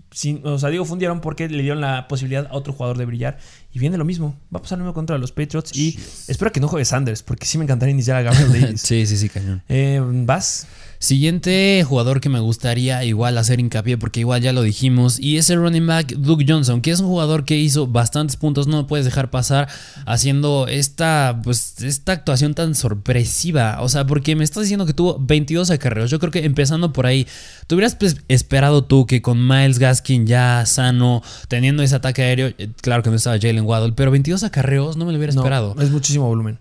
o 0.44 0.58
sea, 0.58 0.70
digo 0.70 0.84
fundieron 0.84 1.20
porque 1.20 1.48
le 1.48 1.62
dieron 1.62 1.80
la 1.80 2.06
posibilidad 2.06 2.46
a 2.46 2.54
otro 2.54 2.72
jugador 2.72 2.98
de 2.98 3.04
brillar 3.04 3.38
y 3.74 3.78
viene 3.80 3.98
lo 3.98 4.04
mismo. 4.04 4.40
Va 4.54 4.60
a 4.60 4.62
pasar 4.62 4.78
lo 4.78 4.84
mismo 4.84 4.94
contra 4.94 5.18
los 5.18 5.32
Patriots. 5.32 5.76
Y 5.76 5.98
espero 6.28 6.52
que 6.52 6.60
no 6.60 6.68
juegue 6.68 6.84
Sanders, 6.84 7.22
porque 7.24 7.44
sí 7.44 7.58
me 7.58 7.64
encantaría 7.64 7.92
iniciar 7.92 8.16
a 8.16 8.22
Gabriel 8.22 8.52
Davis. 8.60 8.80
sí, 8.80 9.04
sí, 9.06 9.16
sí, 9.18 9.28
cañón. 9.28 9.62
Eh, 9.68 10.00
¿Vas? 10.24 10.66
Siguiente 10.98 11.84
jugador 11.86 12.20
que 12.20 12.28
me 12.28 12.40
gustaría 12.40 13.04
igual 13.04 13.38
hacer 13.38 13.60
hincapié, 13.60 13.98
porque 13.98 14.20
igual 14.20 14.40
ya 14.40 14.52
lo 14.52 14.62
dijimos, 14.62 15.18
y 15.18 15.36
es 15.36 15.50
el 15.50 15.58
running 15.58 15.86
back 15.86 16.14
Duke 16.16 16.44
Johnson, 16.48 16.80
que 16.80 16.90
es 16.90 17.00
un 17.00 17.06
jugador 17.06 17.44
que 17.44 17.56
hizo 17.56 17.86
bastantes 17.86 18.36
puntos, 18.36 18.66
no 18.66 18.78
lo 18.78 18.86
puedes 18.86 19.04
dejar 19.04 19.30
pasar 19.30 19.68
haciendo 20.06 20.66
esta, 20.68 21.40
pues, 21.42 21.82
esta 21.82 22.12
actuación 22.12 22.54
tan 22.54 22.74
sorpresiva. 22.74 23.78
O 23.80 23.88
sea, 23.88 24.06
porque 24.06 24.36
me 24.36 24.44
estás 24.44 24.62
diciendo 24.62 24.86
que 24.86 24.94
tuvo 24.94 25.18
22 25.20 25.70
acarreos. 25.70 26.10
Yo 26.10 26.18
creo 26.18 26.30
que 26.30 26.44
empezando 26.44 26.92
por 26.92 27.06
ahí, 27.06 27.26
¿te 27.66 27.74
hubieras 27.74 27.94
pues, 27.96 28.16
esperado 28.28 28.84
tú 28.84 29.06
que 29.06 29.22
con 29.22 29.46
Miles 29.46 29.78
Gaskin 29.78 30.26
ya 30.26 30.64
sano, 30.66 31.22
teniendo 31.48 31.82
ese 31.82 31.96
ataque 31.96 32.22
aéreo, 32.22 32.52
eh, 32.58 32.70
claro 32.80 33.02
que 33.02 33.10
no 33.10 33.16
estaba 33.16 33.38
Jalen 33.38 33.64
Waddle, 33.64 33.92
pero 33.92 34.10
22 34.10 34.42
acarreos 34.42 34.96
no 34.96 35.04
me 35.04 35.12
lo 35.12 35.18
hubiera 35.18 35.32
esperado. 35.32 35.74
Es 35.80 35.90
muchísimo 35.90 36.26
volumen. 36.26 36.58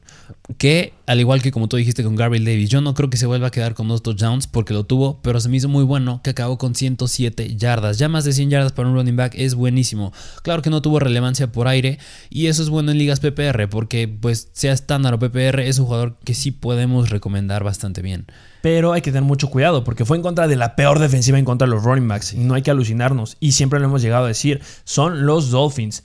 Que, 0.58 0.94
al 1.06 1.20
igual 1.20 1.42
que 1.42 1.52
como 1.52 1.68
tú 1.68 1.78
dijiste 1.78 2.04
con 2.04 2.16
Gabriel 2.16 2.46
Davis, 2.46 2.70
yo 2.70 2.82
no 2.82 2.94
creo 2.94 3.10
que 3.10 3.18
se 3.18 3.26
vuelva 3.26 3.48
a 3.48 3.52
quedar 3.52 3.74
con 3.74 3.88
dos 3.88 4.04
touchdowns 4.04 4.48
porque 4.48 4.74
lo 4.74 4.86
tuvo, 4.86 5.22
pero 5.22 5.40
se 5.40 5.50
me 5.50 5.58
hizo 5.58 5.70
muy 5.70 5.84
bueno 5.84 6.22
que 6.24 6.30
acabó 6.30 6.58
con 6.58 6.76
107 6.76 7.56
yardas. 7.56 7.98
Ya 7.98 8.10
más 8.10 8.26
de 8.26 8.34
100 8.34 8.50
yardas 8.50 8.72
para 8.72 8.90
un 8.90 8.96
running 8.96 9.16
back 9.16 9.34
es 9.36 9.56
buenísimo. 9.56 10.14
Claro 10.42 10.62
que 10.62 10.70
no 10.70 10.82
tuvo 10.82 11.00
relevancia 11.00 11.52
por 11.52 11.68
aire 11.68 11.98
y 12.30 12.48
eso 12.48 12.62
es 12.62 12.70
bueno 12.70 12.92
en 12.92 12.98
ligas 12.98 13.20
PPR 13.20 13.70
porque 13.70 14.08
pues 14.08 14.50
sea 14.54 14.74
estándar 14.74 15.14
o 15.14 15.20
PPR 15.20 15.62
es 15.62 15.80
un 15.80 15.86
jugador 15.86 16.18
que 16.24 16.34
sí 16.34 16.52
podemos 16.52 17.10
recomendar 17.10 17.64
bastante 17.64 18.02
bien. 18.02 18.26
Pero 18.62 18.94
hay 18.94 19.02
que 19.02 19.12
tener 19.12 19.24
mucho 19.24 19.50
cuidado 19.50 19.84
porque 19.84 20.06
fue 20.06 20.18
en 20.18 20.24
contra 20.24 20.48
de 20.48 20.56
la 20.56 20.76
peor 20.76 21.00
defensiva 21.00 21.38
en 21.38 21.46
contra 21.46 21.68
de 21.68 21.74
los 21.74 21.84
running 21.84 22.08
backs 22.08 22.34
y 22.34 22.40
no 22.40 22.54
hay 22.54 22.62
que 22.62 22.72
alucinarnos 22.72 23.38
y 23.40 23.54
siempre 23.54 23.80
lo 23.80 23.86
hemos 23.86 24.02
llegado 24.02 24.26
a 24.26 24.30
decir, 24.30 24.62
son 24.84 25.26
los 25.26 25.52
Dolphins. 25.52 26.04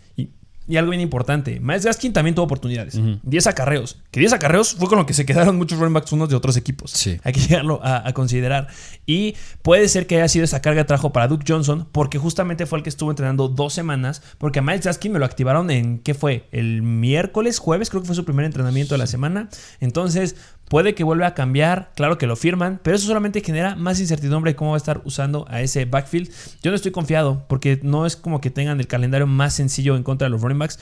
Y 0.69 0.77
algo 0.77 0.91
bien 0.91 1.01
importante, 1.01 1.61
Miles 1.61 1.87
Gaskin 1.87 2.13
también 2.13 2.35
tuvo 2.35 2.45
oportunidades. 2.45 3.01
10 3.23 3.47
acarreos. 3.47 3.99
Que 4.11 4.21
10 4.21 4.35
acarreos 4.35 4.75
fue 4.75 4.87
con 4.87 4.99
lo 4.99 5.07
que 5.07 5.15
se 5.15 5.25
quedaron 5.25 5.57
muchos 5.57 5.79
running 5.79 5.95
backs 5.95 6.13
unos 6.13 6.29
de 6.29 6.37
otros 6.37 6.59
equipos. 6.59 7.07
Hay 7.25 7.33
que 7.33 7.41
llegarlo 7.41 7.81
a, 7.83 8.13
considerar. 8.13 8.69
Y 9.07 9.35
puede 9.63 9.89
ser 9.89 10.07
que 10.07 10.17
haya 10.17 10.29
sido 10.29 10.45
esa 10.45 10.61
carga 10.61 10.83
de 10.83 10.85
trabajo 10.85 11.11
para 11.11 11.27
Duke 11.27 11.45
Johnson, 11.49 11.89
porque 11.91 12.19
justamente 12.19 12.67
fue 12.67 12.79
el 12.79 12.83
que 12.83 12.91
estuvo 12.91 13.11
entrenando 13.11 13.49
dos 13.49 13.73
semanas. 13.73 14.23
Porque 14.37 14.59
a 14.59 14.63
Miles 14.63 14.85
Gaskin 14.85 15.13
me 15.13 15.19
lo 15.19 15.25
activaron 15.25 15.71
en, 15.71 16.01
¿qué 16.01 16.13
fue? 16.13 16.49
El 16.53 16.83
miércoles, 16.83 17.59
jueves, 17.59 17.89
creo 17.89 18.03
que 18.03 18.07
fue 18.07 18.17
su 18.17 18.27
primer 18.27 18.45
entrenamiento 18.45 18.95
de 18.95 18.99
la 18.99 19.07
semana. 19.07 19.49
Entonces, 19.81 20.37
Puede 20.69 20.95
que 20.95 21.05
vuelva 21.05 21.29
a 21.29 21.35
cambiar, 21.35 21.93
claro 21.95 22.19
que 22.19 22.27
lo 22.27 22.37
firman, 22.37 22.81
pero 22.83 22.97
eso 22.97 23.07
solamente 23.07 23.41
genera 23.41 23.75
más 23.75 24.01
incertidumbre 24.01 24.53
de 24.53 24.57
cómo 24.57 24.71
va 24.71 24.77
a 24.77 24.79
estar 24.79 25.01
usando 25.05 25.47
a 25.49 25.63
ese 25.63 25.85
backfield. 25.85 26.31
Yo 26.63 26.71
no 26.71 26.75
estoy 26.75 26.93
confiado 26.93 27.47
porque 27.49 27.81
no 27.83 28.07
es 28.07 28.17
como 28.17 28.41
que 28.41 28.51
tengan 28.51 28.79
el 28.81 28.87
calendario 28.87 29.27
más 29.27 29.55
sencillo 29.55 29.97
en 29.97 30.03
contra 30.03 30.27
de 30.27 30.31
los 30.31 30.43
running 30.43 30.59
backs. 30.59 30.79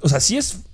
O 0.00 0.08
sea, 0.08 0.20
sí 0.20 0.36
es 0.36 0.64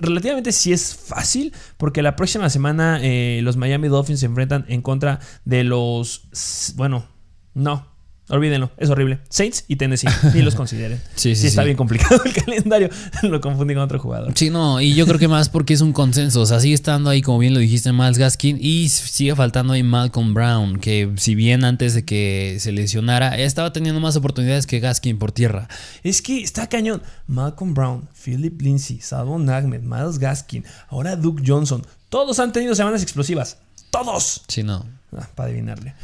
relativamente 0.00 0.50
sí 0.50 0.72
es 0.72 0.96
fácil 0.96 1.54
porque 1.76 2.02
la 2.02 2.16
próxima 2.16 2.50
semana 2.50 2.98
eh, 3.00 3.40
los 3.42 3.56
Miami 3.56 3.88
Dolphins 3.88 4.20
se 4.20 4.26
enfrentan 4.26 4.64
en 4.68 4.82
contra 4.82 5.20
de 5.44 5.62
los... 5.62 6.28
Bueno, 6.74 7.06
no, 7.54 7.93
Olvídenlo, 8.30 8.70
es 8.78 8.88
horrible. 8.88 9.18
Saints 9.28 9.66
y 9.68 9.76
Tennessee, 9.76 10.08
ni 10.32 10.40
los 10.40 10.54
consideren. 10.54 10.98
sí, 11.14 11.34
sí, 11.34 11.42
sí, 11.42 11.46
está 11.48 11.62
bien 11.62 11.76
complicado 11.76 12.22
el 12.24 12.32
calendario. 12.44 12.88
Lo 13.22 13.38
confundí 13.42 13.74
con 13.74 13.82
otro 13.82 13.98
jugador. 13.98 14.32
Sí, 14.34 14.48
no, 14.48 14.80
y 14.80 14.94
yo 14.94 15.06
creo 15.06 15.18
que 15.18 15.28
más 15.28 15.50
porque 15.50 15.74
es 15.74 15.82
un 15.82 15.92
consenso. 15.92 16.40
O 16.40 16.46
sea, 16.46 16.58
sigue 16.58 16.74
estando 16.74 17.10
ahí, 17.10 17.20
como 17.20 17.38
bien 17.38 17.52
lo 17.52 17.60
dijiste, 17.60 17.92
Miles 17.92 18.16
Gaskin. 18.16 18.56
Y 18.58 18.88
sigue 18.88 19.36
faltando 19.36 19.74
ahí 19.74 19.82
Malcolm 19.82 20.32
Brown, 20.32 20.78
que 20.78 21.12
si 21.16 21.34
bien 21.34 21.64
antes 21.64 21.92
de 21.92 22.06
que 22.06 22.56
se 22.60 22.72
lesionara, 22.72 23.36
estaba 23.36 23.74
teniendo 23.74 24.00
más 24.00 24.16
oportunidades 24.16 24.66
que 24.66 24.80
Gaskin 24.80 25.18
por 25.18 25.30
tierra. 25.32 25.68
Es 26.02 26.22
que 26.22 26.42
está 26.42 26.66
cañón. 26.66 27.02
Malcolm 27.26 27.74
Brown, 27.74 28.08
Philip 28.24 28.58
Lindsay, 28.62 29.00
Salvon 29.00 29.50
Ahmed, 29.50 29.82
Miles 29.82 30.18
Gaskin, 30.18 30.64
ahora 30.88 31.16
Duke 31.16 31.42
Johnson. 31.46 31.86
Todos 32.08 32.38
han 32.38 32.52
tenido 32.52 32.74
semanas 32.74 33.02
explosivas. 33.02 33.58
Todos. 33.90 34.42
Sí, 34.48 34.62
no. 34.62 34.86
Ah, 35.14 35.28
para 35.34 35.50
adivinarle 35.50 35.94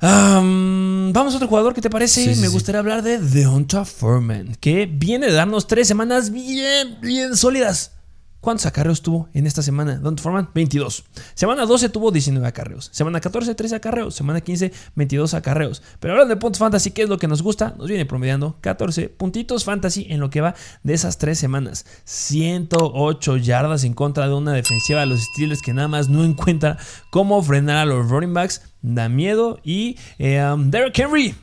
vamos 0.00 1.34
a 1.34 1.36
otro 1.36 1.48
jugador, 1.48 1.74
¿qué 1.74 1.80
te 1.80 1.90
parece? 1.90 2.36
Me 2.36 2.48
gustaría 2.48 2.78
hablar 2.78 3.02
de 3.02 3.18
Deonta 3.18 3.84
Furman, 3.84 4.54
que 4.60 4.86
viene 4.86 5.26
de 5.26 5.32
darnos 5.32 5.66
tres 5.66 5.88
semanas 5.88 6.30
bien, 6.30 6.98
bien 7.00 7.36
sólidas. 7.36 7.92
¿Cuántos 8.40 8.66
acarreos 8.66 9.02
tuvo 9.02 9.28
en 9.34 9.48
esta 9.48 9.62
semana? 9.62 9.96
Deonta 9.96 10.22
Foreman, 10.22 10.50
22. 10.54 11.04
Semana 11.34 11.66
12 11.66 11.88
tuvo 11.88 12.12
19 12.12 12.46
acarreos. 12.46 12.88
Semana 12.92 13.20
14, 13.20 13.54
13 13.54 13.74
acarreos. 13.74 14.14
Semana 14.14 14.40
15, 14.40 14.72
22 14.94 15.34
acarreos. 15.34 15.82
Pero 15.98 16.14
hablando 16.14 16.34
de 16.34 16.40
puntos 16.40 16.60
fantasy, 16.60 16.92
¿qué 16.92 17.02
es 17.02 17.08
lo 17.08 17.18
que 17.18 17.26
nos 17.26 17.42
gusta? 17.42 17.74
Nos 17.76 17.88
viene 17.88 18.06
promediando 18.06 18.56
14 18.60 19.08
puntitos 19.08 19.64
fantasy 19.64 20.06
en 20.08 20.20
lo 20.20 20.30
que 20.30 20.40
va 20.40 20.54
de 20.84 20.94
esas 20.94 21.18
tres 21.18 21.38
semanas. 21.38 21.84
108 22.04 23.38
yardas 23.38 23.82
en 23.82 23.94
contra 23.94 24.28
de 24.28 24.34
una 24.34 24.52
defensiva 24.52 25.00
de 25.00 25.06
los 25.06 25.20
Steelers 25.20 25.60
que 25.60 25.74
nada 25.74 25.88
más 25.88 26.08
no 26.08 26.24
encuentra 26.24 26.78
cómo 27.10 27.42
frenar 27.42 27.78
a 27.78 27.86
los 27.86 28.08
running 28.08 28.34
backs. 28.34 28.62
Da 28.82 29.08
miedo. 29.08 29.58
Y 29.64 29.96
eh, 30.18 30.40
um, 30.44 30.70
Derrick 30.70 30.96
Henry 30.96 31.34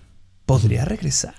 podría 0.45 0.85
regresar. 0.85 1.33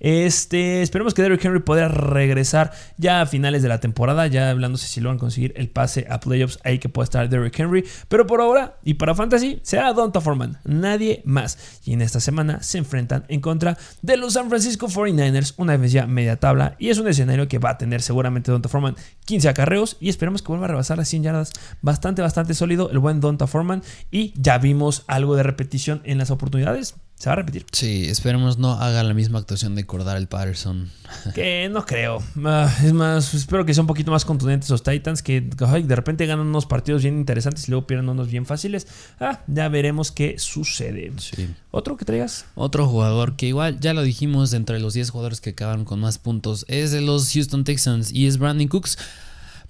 Este, 0.00 0.82
esperemos 0.82 1.14
que 1.14 1.22
Derrick 1.22 1.44
Henry 1.44 1.60
pueda 1.60 1.88
regresar 1.88 2.72
ya 2.96 3.20
a 3.20 3.26
finales 3.26 3.62
de 3.62 3.68
la 3.68 3.80
temporada, 3.80 4.26
ya 4.26 4.50
hablándose 4.50 4.86
si 4.88 5.00
lo 5.00 5.10
van 5.10 5.16
a 5.16 5.20
conseguir 5.20 5.52
el 5.56 5.68
pase 5.68 6.06
a 6.08 6.20
playoffs, 6.20 6.58
ahí 6.64 6.78
que 6.78 6.88
pueda 6.88 7.04
estar 7.04 7.28
Derrick 7.28 7.58
Henry, 7.58 7.84
pero 8.08 8.26
por 8.26 8.40
ahora 8.40 8.78
y 8.84 8.94
para 8.94 9.14
fantasy 9.14 9.60
será 9.62 9.92
Donta 9.92 10.20
Foreman, 10.20 10.58
nadie 10.64 11.22
más. 11.24 11.80
Y 11.84 11.92
en 11.92 12.02
esta 12.02 12.20
semana 12.20 12.62
se 12.62 12.78
enfrentan 12.78 13.24
en 13.28 13.40
contra 13.40 13.76
de 14.00 14.16
los 14.16 14.34
San 14.34 14.48
Francisco 14.48 14.88
49ers, 14.88 15.54
una 15.58 15.72
defensiva 15.72 16.06
media 16.06 16.36
tabla 16.36 16.76
y 16.78 16.88
es 16.88 16.98
un 16.98 17.08
escenario 17.08 17.48
que 17.48 17.58
va 17.58 17.70
a 17.70 17.78
tener 17.78 18.00
seguramente 18.02 18.50
Donta 18.50 18.68
Foreman 18.68 18.96
15 19.26 19.48
acarreos 19.48 19.96
y 20.00 20.08
esperemos 20.08 20.42
que 20.42 20.48
vuelva 20.48 20.66
a 20.66 20.68
rebasar 20.68 20.96
las 20.96 21.08
100 21.08 21.22
yardas, 21.22 21.52
bastante 21.82 22.22
bastante 22.22 22.54
sólido 22.54 22.90
el 22.90 22.98
buen 22.98 23.20
Donta 23.20 23.46
Foreman 23.46 23.82
y 24.10 24.32
ya 24.36 24.58
vimos 24.58 25.04
algo 25.06 25.36
de 25.36 25.42
repetición 25.42 26.00
en 26.04 26.18
las 26.18 26.30
oportunidades 26.30 26.94
se 27.22 27.28
va 27.28 27.34
a 27.34 27.36
repetir. 27.36 27.64
Sí, 27.70 28.06
esperemos 28.08 28.58
no 28.58 28.72
haga 28.72 29.04
la 29.04 29.14
misma 29.14 29.38
actuación 29.38 29.76
de 29.76 29.86
el 30.16 30.26
Patterson. 30.26 30.90
Que 31.36 31.68
no 31.68 31.86
creo. 31.86 32.20
Ah, 32.44 32.68
es 32.82 32.92
más, 32.92 33.32
espero 33.32 33.64
que 33.64 33.72
sea 33.74 33.82
un 33.82 33.86
poquito 33.86 34.10
más 34.10 34.24
contundentes 34.24 34.68
los 34.70 34.82
Titans, 34.82 35.22
que 35.22 35.40
de 35.40 35.94
repente 35.94 36.26
ganan 36.26 36.48
unos 36.48 36.66
partidos 36.66 37.02
bien 37.02 37.16
interesantes 37.16 37.68
y 37.68 37.70
luego 37.70 37.86
pierden 37.86 38.08
unos 38.08 38.28
bien 38.28 38.44
fáciles. 38.44 38.88
Ah, 39.20 39.38
ya 39.46 39.68
veremos 39.68 40.10
qué 40.10 40.34
sucede. 40.40 41.12
Sí. 41.18 41.48
¿Otro 41.70 41.96
que 41.96 42.04
traigas? 42.04 42.44
Otro 42.56 42.88
jugador 42.88 43.36
que 43.36 43.46
igual 43.46 43.78
ya 43.78 43.94
lo 43.94 44.02
dijimos, 44.02 44.52
entre 44.52 44.80
los 44.80 44.94
10 44.94 45.10
jugadores 45.10 45.40
que 45.40 45.50
acabaron 45.50 45.84
con 45.84 46.00
más 46.00 46.18
puntos, 46.18 46.64
es 46.66 46.90
de 46.90 47.02
los 47.02 47.32
Houston 47.32 47.62
Texans 47.62 48.10
y 48.10 48.26
es 48.26 48.36
Brandon 48.36 48.66
Cooks 48.66 48.98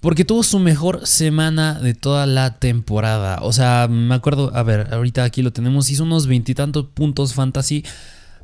porque 0.03 0.25
tuvo 0.25 0.43
su 0.43 0.59
mejor 0.59 1.07
semana 1.07 1.79
de 1.79 1.95
toda 1.95 2.27
la 2.27 2.59
temporada. 2.59 3.39
O 3.43 3.53
sea, 3.53 3.87
me 3.89 4.17
acuerdo, 4.17 4.51
a 4.53 4.65
ver, 4.65 4.93
ahorita 4.93 5.23
aquí 5.23 5.43
lo 5.43 5.53
tenemos, 5.53 5.91
hizo 5.91 6.03
unos 6.03 6.27
veintitantos 6.27 6.87
puntos 6.93 7.35
fantasy. 7.35 7.85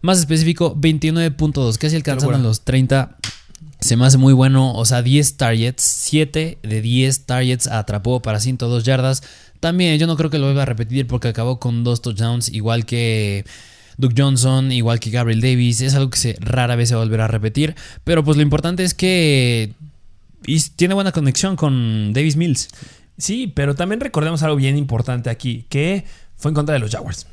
Más 0.01 0.21
específico, 0.21 0.77
29.2, 0.77 1.77
casi 1.77 1.97
alcanzando 1.97 2.38
los 2.38 2.61
30. 2.61 3.16
Se 3.81 3.97
me 3.97 4.07
hace 4.07 4.18
muy 4.18 4.33
bueno, 4.33 4.73
o 4.73 4.85
sea, 4.85 5.03
10 5.03 5.37
targets, 5.37 5.83
7 5.83 6.59
de 6.62 6.81
10 6.81 7.27
targets 7.27 7.66
atrapó 7.66 8.23
para 8.23 8.38
102 8.38 8.85
yardas. 8.85 9.25
También 9.59 9.99
yo 9.99 10.07
no 10.07 10.16
creo 10.16 10.31
que 10.31 10.38
lo 10.38 10.44
vuelva 10.44 10.62
a 10.62 10.66
repetir 10.66 11.09
porque 11.09 11.27
acabó 11.27 11.59
con 11.59 11.83
dos 11.83 12.03
touchdowns, 12.03 12.51
igual 12.51 12.87
que 12.87 13.44
Duke 13.97 14.14
Johnson, 14.16 14.71
igual 14.71 15.01
que 15.01 15.11
Gabriel 15.11 15.40
Davis. 15.40 15.81
Es 15.81 15.97
algo 15.97 16.11
que 16.11 16.18
se, 16.18 16.37
rara 16.38 16.77
vez 16.77 16.90
se 16.90 16.94
va 16.94 17.01
a 17.01 17.05
volver 17.05 17.21
a 17.21 17.27
repetir. 17.27 17.75
Pero 18.05 18.23
pues 18.23 18.37
lo 18.37 18.44
importante 18.44 18.85
es 18.85 18.94
que 18.94 19.73
y 20.46 20.61
tiene 20.77 20.94
buena 20.94 21.12
conexión 21.12 21.57
con 21.57 22.12
Davis 22.12 22.37
Mills. 22.37 22.68
Sí, 23.16 23.48
pero 23.48 23.74
también 23.74 24.01
recordemos 24.01 24.42
algo 24.42 24.57
bien 24.57 24.79
importante 24.79 25.29
aquí, 25.29 25.66
que 25.68 26.05
fue 26.37 26.51
en 26.51 26.55
contra 26.55 26.74
de 26.74 26.79
los 26.79 26.90
Jaguars. 26.90 27.27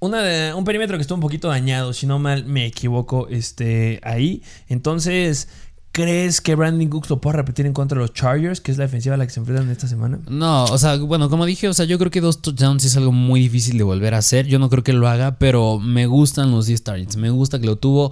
Una 0.00 0.56
un 0.56 0.64
perímetro 0.64 0.96
que 0.96 1.02
estuvo 1.02 1.16
un 1.16 1.22
poquito 1.22 1.48
dañado, 1.48 1.92
si 1.92 2.06
no 2.06 2.18
mal 2.18 2.44
me 2.44 2.66
equivoco, 2.66 3.28
este, 3.28 4.00
ahí. 4.02 4.42
Entonces, 4.68 5.48
¿crees 5.92 6.40
que 6.40 6.54
Brandon 6.54 6.88
Cooks 6.88 7.10
lo 7.10 7.20
pueda 7.20 7.36
repetir 7.36 7.66
en 7.66 7.74
contra 7.74 7.96
de 7.96 8.02
los 8.02 8.14
Chargers, 8.14 8.60
que 8.60 8.72
es 8.72 8.78
la 8.78 8.84
defensiva 8.84 9.14
a 9.14 9.18
la 9.18 9.26
que 9.26 9.32
se 9.32 9.38
enfrentan 9.38 9.70
esta 9.70 9.86
semana? 9.86 10.18
No, 10.28 10.64
o 10.64 10.78
sea, 10.78 10.96
bueno, 10.96 11.28
como 11.30 11.46
dije, 11.46 11.68
o 11.68 11.74
sea, 11.74 11.84
yo 11.84 11.98
creo 11.98 12.10
que 12.10 12.20
dos 12.20 12.42
touchdowns 12.42 12.84
es 12.84 12.96
algo 12.96 13.12
muy 13.12 13.38
difícil 13.40 13.78
de 13.78 13.84
volver 13.84 14.14
a 14.14 14.18
hacer. 14.18 14.46
Yo 14.46 14.58
no 14.58 14.70
creo 14.70 14.82
que 14.82 14.94
lo 14.94 15.06
haga, 15.06 15.38
pero 15.38 15.78
me 15.78 16.06
gustan 16.06 16.50
los 16.50 16.66
10 16.66 16.82
targets. 16.82 17.16
Me 17.16 17.30
gusta 17.30 17.60
que 17.60 17.66
lo 17.66 17.76
tuvo. 17.76 18.10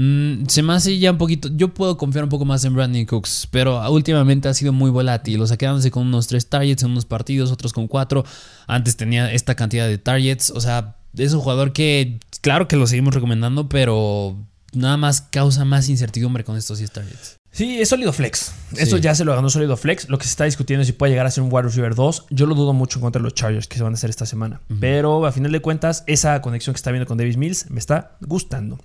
Mm, 0.00 0.46
se 0.46 0.62
me 0.62 0.74
hace 0.74 0.96
ya 0.98 1.10
un 1.10 1.18
poquito. 1.18 1.48
Yo 1.52 1.74
puedo 1.74 1.98
confiar 1.98 2.22
un 2.22 2.30
poco 2.30 2.44
más 2.44 2.64
en 2.64 2.72
Brandon 2.72 3.04
Cooks, 3.04 3.48
pero 3.50 3.90
últimamente 3.90 4.48
ha 4.48 4.54
sido 4.54 4.72
muy 4.72 4.90
volátil. 4.92 5.42
O 5.42 5.46
sea, 5.46 5.56
quedándose 5.56 5.90
con 5.90 6.06
unos 6.06 6.28
tres 6.28 6.48
targets 6.48 6.84
en 6.84 6.92
unos 6.92 7.04
partidos, 7.04 7.50
otros 7.50 7.72
con 7.72 7.88
cuatro. 7.88 8.24
Antes 8.68 8.96
tenía 8.96 9.32
esta 9.32 9.56
cantidad 9.56 9.88
de 9.88 9.98
targets. 9.98 10.50
O 10.50 10.60
sea, 10.60 10.96
es 11.16 11.32
un 11.32 11.40
jugador 11.40 11.72
que, 11.72 12.20
claro 12.42 12.68
que 12.68 12.76
lo 12.76 12.86
seguimos 12.86 13.12
recomendando, 13.12 13.68
pero 13.68 14.36
nada 14.72 14.96
más 14.96 15.20
causa 15.20 15.64
más 15.64 15.88
incertidumbre 15.88 16.44
con 16.44 16.56
estos 16.56 16.78
10 16.78 16.90
targets. 16.92 17.36
Sí, 17.50 17.80
es 17.80 17.88
sólido 17.88 18.12
flex. 18.12 18.52
Esto 18.76 18.98
ya 18.98 19.16
se 19.16 19.24
lo 19.24 19.34
ganó 19.34 19.50
sólido 19.50 19.76
flex. 19.76 20.08
Lo 20.08 20.18
que 20.18 20.24
se 20.26 20.30
está 20.30 20.44
discutiendo 20.44 20.82
es 20.82 20.86
si 20.86 20.92
puede 20.92 21.10
llegar 21.10 21.26
a 21.26 21.30
ser 21.32 21.42
un 21.42 21.52
wide 21.52 21.62
receiver 21.62 21.96
2. 21.96 22.26
Yo 22.30 22.46
lo 22.46 22.54
dudo 22.54 22.72
mucho 22.72 23.00
contra 23.00 23.20
los 23.20 23.34
Chargers 23.34 23.66
que 23.66 23.78
se 23.78 23.82
van 23.82 23.94
a 23.94 23.96
hacer 23.96 24.10
esta 24.10 24.26
semana. 24.26 24.60
Pero 24.78 25.26
a 25.26 25.32
final 25.32 25.50
de 25.50 25.60
cuentas, 25.60 26.04
esa 26.06 26.40
conexión 26.40 26.74
que 26.74 26.76
está 26.76 26.92
viendo 26.92 27.06
con 27.06 27.18
Davis 27.18 27.36
Mills 27.36 27.68
me 27.68 27.80
está 27.80 28.16
gustando. 28.20 28.78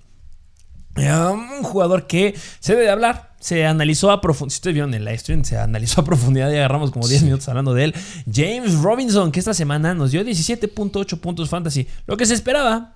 Un 0.96 1.62
jugador 1.62 2.06
que 2.06 2.34
se 2.60 2.74
debe 2.74 2.90
hablar. 2.90 3.34
Se 3.40 3.66
analizó 3.66 4.10
a 4.10 4.20
profundidad. 4.20 4.54
Si 4.54 4.58
ustedes 4.58 4.74
vieron 4.74 4.94
el 4.94 5.04
live 5.04 5.18
stream, 5.18 5.44
se 5.44 5.58
analizó 5.58 6.00
a 6.00 6.04
profundidad 6.04 6.50
y 6.50 6.56
agarramos 6.56 6.90
como 6.90 7.06
10 7.06 7.24
minutos 7.24 7.48
hablando 7.48 7.74
de 7.74 7.84
él. 7.84 7.94
James 8.32 8.80
Robinson, 8.80 9.30
que 9.32 9.40
esta 9.40 9.52
semana 9.52 9.94
nos 9.94 10.12
dio 10.12 10.22
17.8 10.22 11.18
puntos 11.20 11.50
fantasy. 11.50 11.86
Lo 12.06 12.16
que 12.16 12.26
se 12.26 12.34
esperaba. 12.34 12.94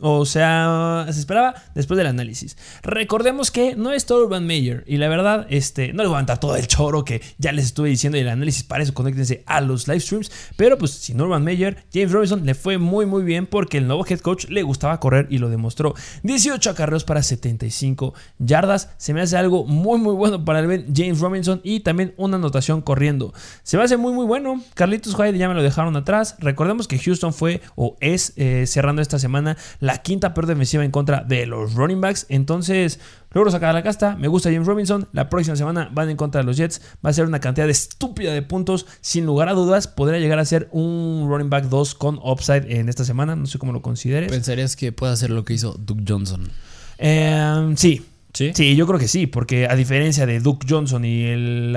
O 0.00 0.24
sea, 0.24 1.06
se 1.10 1.20
esperaba 1.20 1.54
después 1.74 1.98
del 1.98 2.06
análisis. 2.06 2.56
Recordemos 2.82 3.50
que 3.50 3.76
no 3.76 3.92
es 3.92 4.06
todo 4.06 4.24
Urban 4.24 4.46
Meyer. 4.46 4.84
Y 4.86 4.96
la 4.96 5.08
verdad, 5.08 5.46
este, 5.50 5.92
no 5.92 6.02
les 6.02 6.08
voy 6.08 6.14
a 6.14 6.18
aventar 6.18 6.40
todo 6.40 6.56
el 6.56 6.66
choro 6.66 7.04
que 7.04 7.20
ya 7.38 7.52
les 7.52 7.66
estuve 7.66 7.88
diciendo 7.88 8.16
y 8.16 8.22
el 8.22 8.28
análisis. 8.28 8.64
Para 8.64 8.82
eso, 8.82 8.94
conéctense 8.94 9.42
a 9.46 9.60
los 9.60 9.88
live 9.88 10.00
streams. 10.00 10.30
Pero 10.56 10.78
pues, 10.78 10.92
sin 10.92 11.20
Urban 11.20 11.44
Meyer, 11.44 11.84
James 11.92 12.12
Robinson 12.12 12.44
le 12.46 12.54
fue 12.54 12.78
muy, 12.78 13.06
muy 13.06 13.22
bien 13.24 13.46
porque 13.46 13.78
el 13.78 13.86
nuevo 13.86 14.06
head 14.08 14.20
coach 14.20 14.46
le 14.48 14.62
gustaba 14.62 15.00
correr 15.00 15.26
y 15.30 15.38
lo 15.38 15.48
demostró. 15.48 15.94
18 16.22 16.70
acarreos 16.70 17.04
para 17.04 17.22
75 17.22 18.14
yardas. 18.38 18.90
Se 18.96 19.14
me 19.14 19.20
hace 19.20 19.36
algo 19.36 19.64
muy, 19.64 19.98
muy 19.98 20.14
bueno 20.14 20.44
para 20.44 20.60
el 20.60 20.86
James 20.94 21.20
Robinson 21.20 21.60
y 21.62 21.80
también 21.80 22.14
una 22.16 22.36
anotación 22.36 22.80
corriendo. 22.82 23.32
Se 23.62 23.76
me 23.76 23.84
hace 23.84 23.96
muy, 23.96 24.12
muy 24.12 24.26
bueno. 24.26 24.62
Carlitos 24.74 25.14
Hyde 25.14 25.38
ya 25.38 25.48
me 25.48 25.54
lo 25.54 25.62
dejaron 25.62 25.96
atrás. 25.96 26.36
Recordemos 26.38 26.88
que 26.88 26.98
Houston 26.98 27.32
fue 27.32 27.60
o 27.76 27.96
es 28.00 28.32
eh, 28.36 28.64
cerrando 28.66 29.02
esta 29.02 29.18
semana 29.18 29.56
la 29.80 29.89
quinta 29.98 30.34
peor 30.34 30.46
defensiva 30.46 30.84
en 30.84 30.90
contra 30.90 31.22
de 31.24 31.46
los 31.46 31.74
running 31.74 32.00
backs. 32.00 32.26
Entonces, 32.28 33.00
logro 33.32 33.50
sacar 33.50 33.74
la 33.74 33.82
casta. 33.82 34.16
Me 34.16 34.28
gusta 34.28 34.50
James 34.50 34.66
Robinson. 34.66 35.08
La 35.12 35.28
próxima 35.28 35.56
semana 35.56 35.88
van 35.92 36.10
en 36.10 36.16
contra 36.16 36.40
de 36.40 36.46
los 36.46 36.56
Jets. 36.56 36.80
Va 37.04 37.10
a 37.10 37.12
ser 37.12 37.26
una 37.26 37.40
cantidad 37.40 37.68
estúpida 37.68 38.32
de 38.32 38.42
puntos. 38.42 38.86
Sin 39.00 39.26
lugar 39.26 39.48
a 39.48 39.52
dudas, 39.52 39.88
podría 39.88 40.20
llegar 40.20 40.38
a 40.38 40.44
ser 40.44 40.68
un 40.72 41.26
running 41.28 41.50
back 41.50 41.64
2 41.64 41.94
con 41.94 42.18
upside 42.22 42.78
en 42.78 42.88
esta 42.88 43.04
semana. 43.04 43.36
No 43.36 43.46
sé 43.46 43.58
cómo 43.58 43.72
lo 43.72 43.82
consideres. 43.82 44.30
¿Pensarías 44.30 44.76
que 44.76 44.92
puede 44.92 45.12
hacer 45.12 45.30
lo 45.30 45.44
que 45.44 45.54
hizo 45.54 45.72
Duke 45.78 46.04
Johnson? 46.06 46.48
Eh, 46.98 47.72
sí, 47.76 48.06
¿Sí? 48.32 48.76
yo 48.76 48.86
creo 48.86 48.98
que 48.98 49.08
sí, 49.08 49.26
porque 49.26 49.66
a 49.66 49.74
diferencia 49.74 50.24
de 50.24 50.40
Duke 50.40 50.66
Johnson 50.68 51.04
y 51.04 51.24
el, 51.24 51.76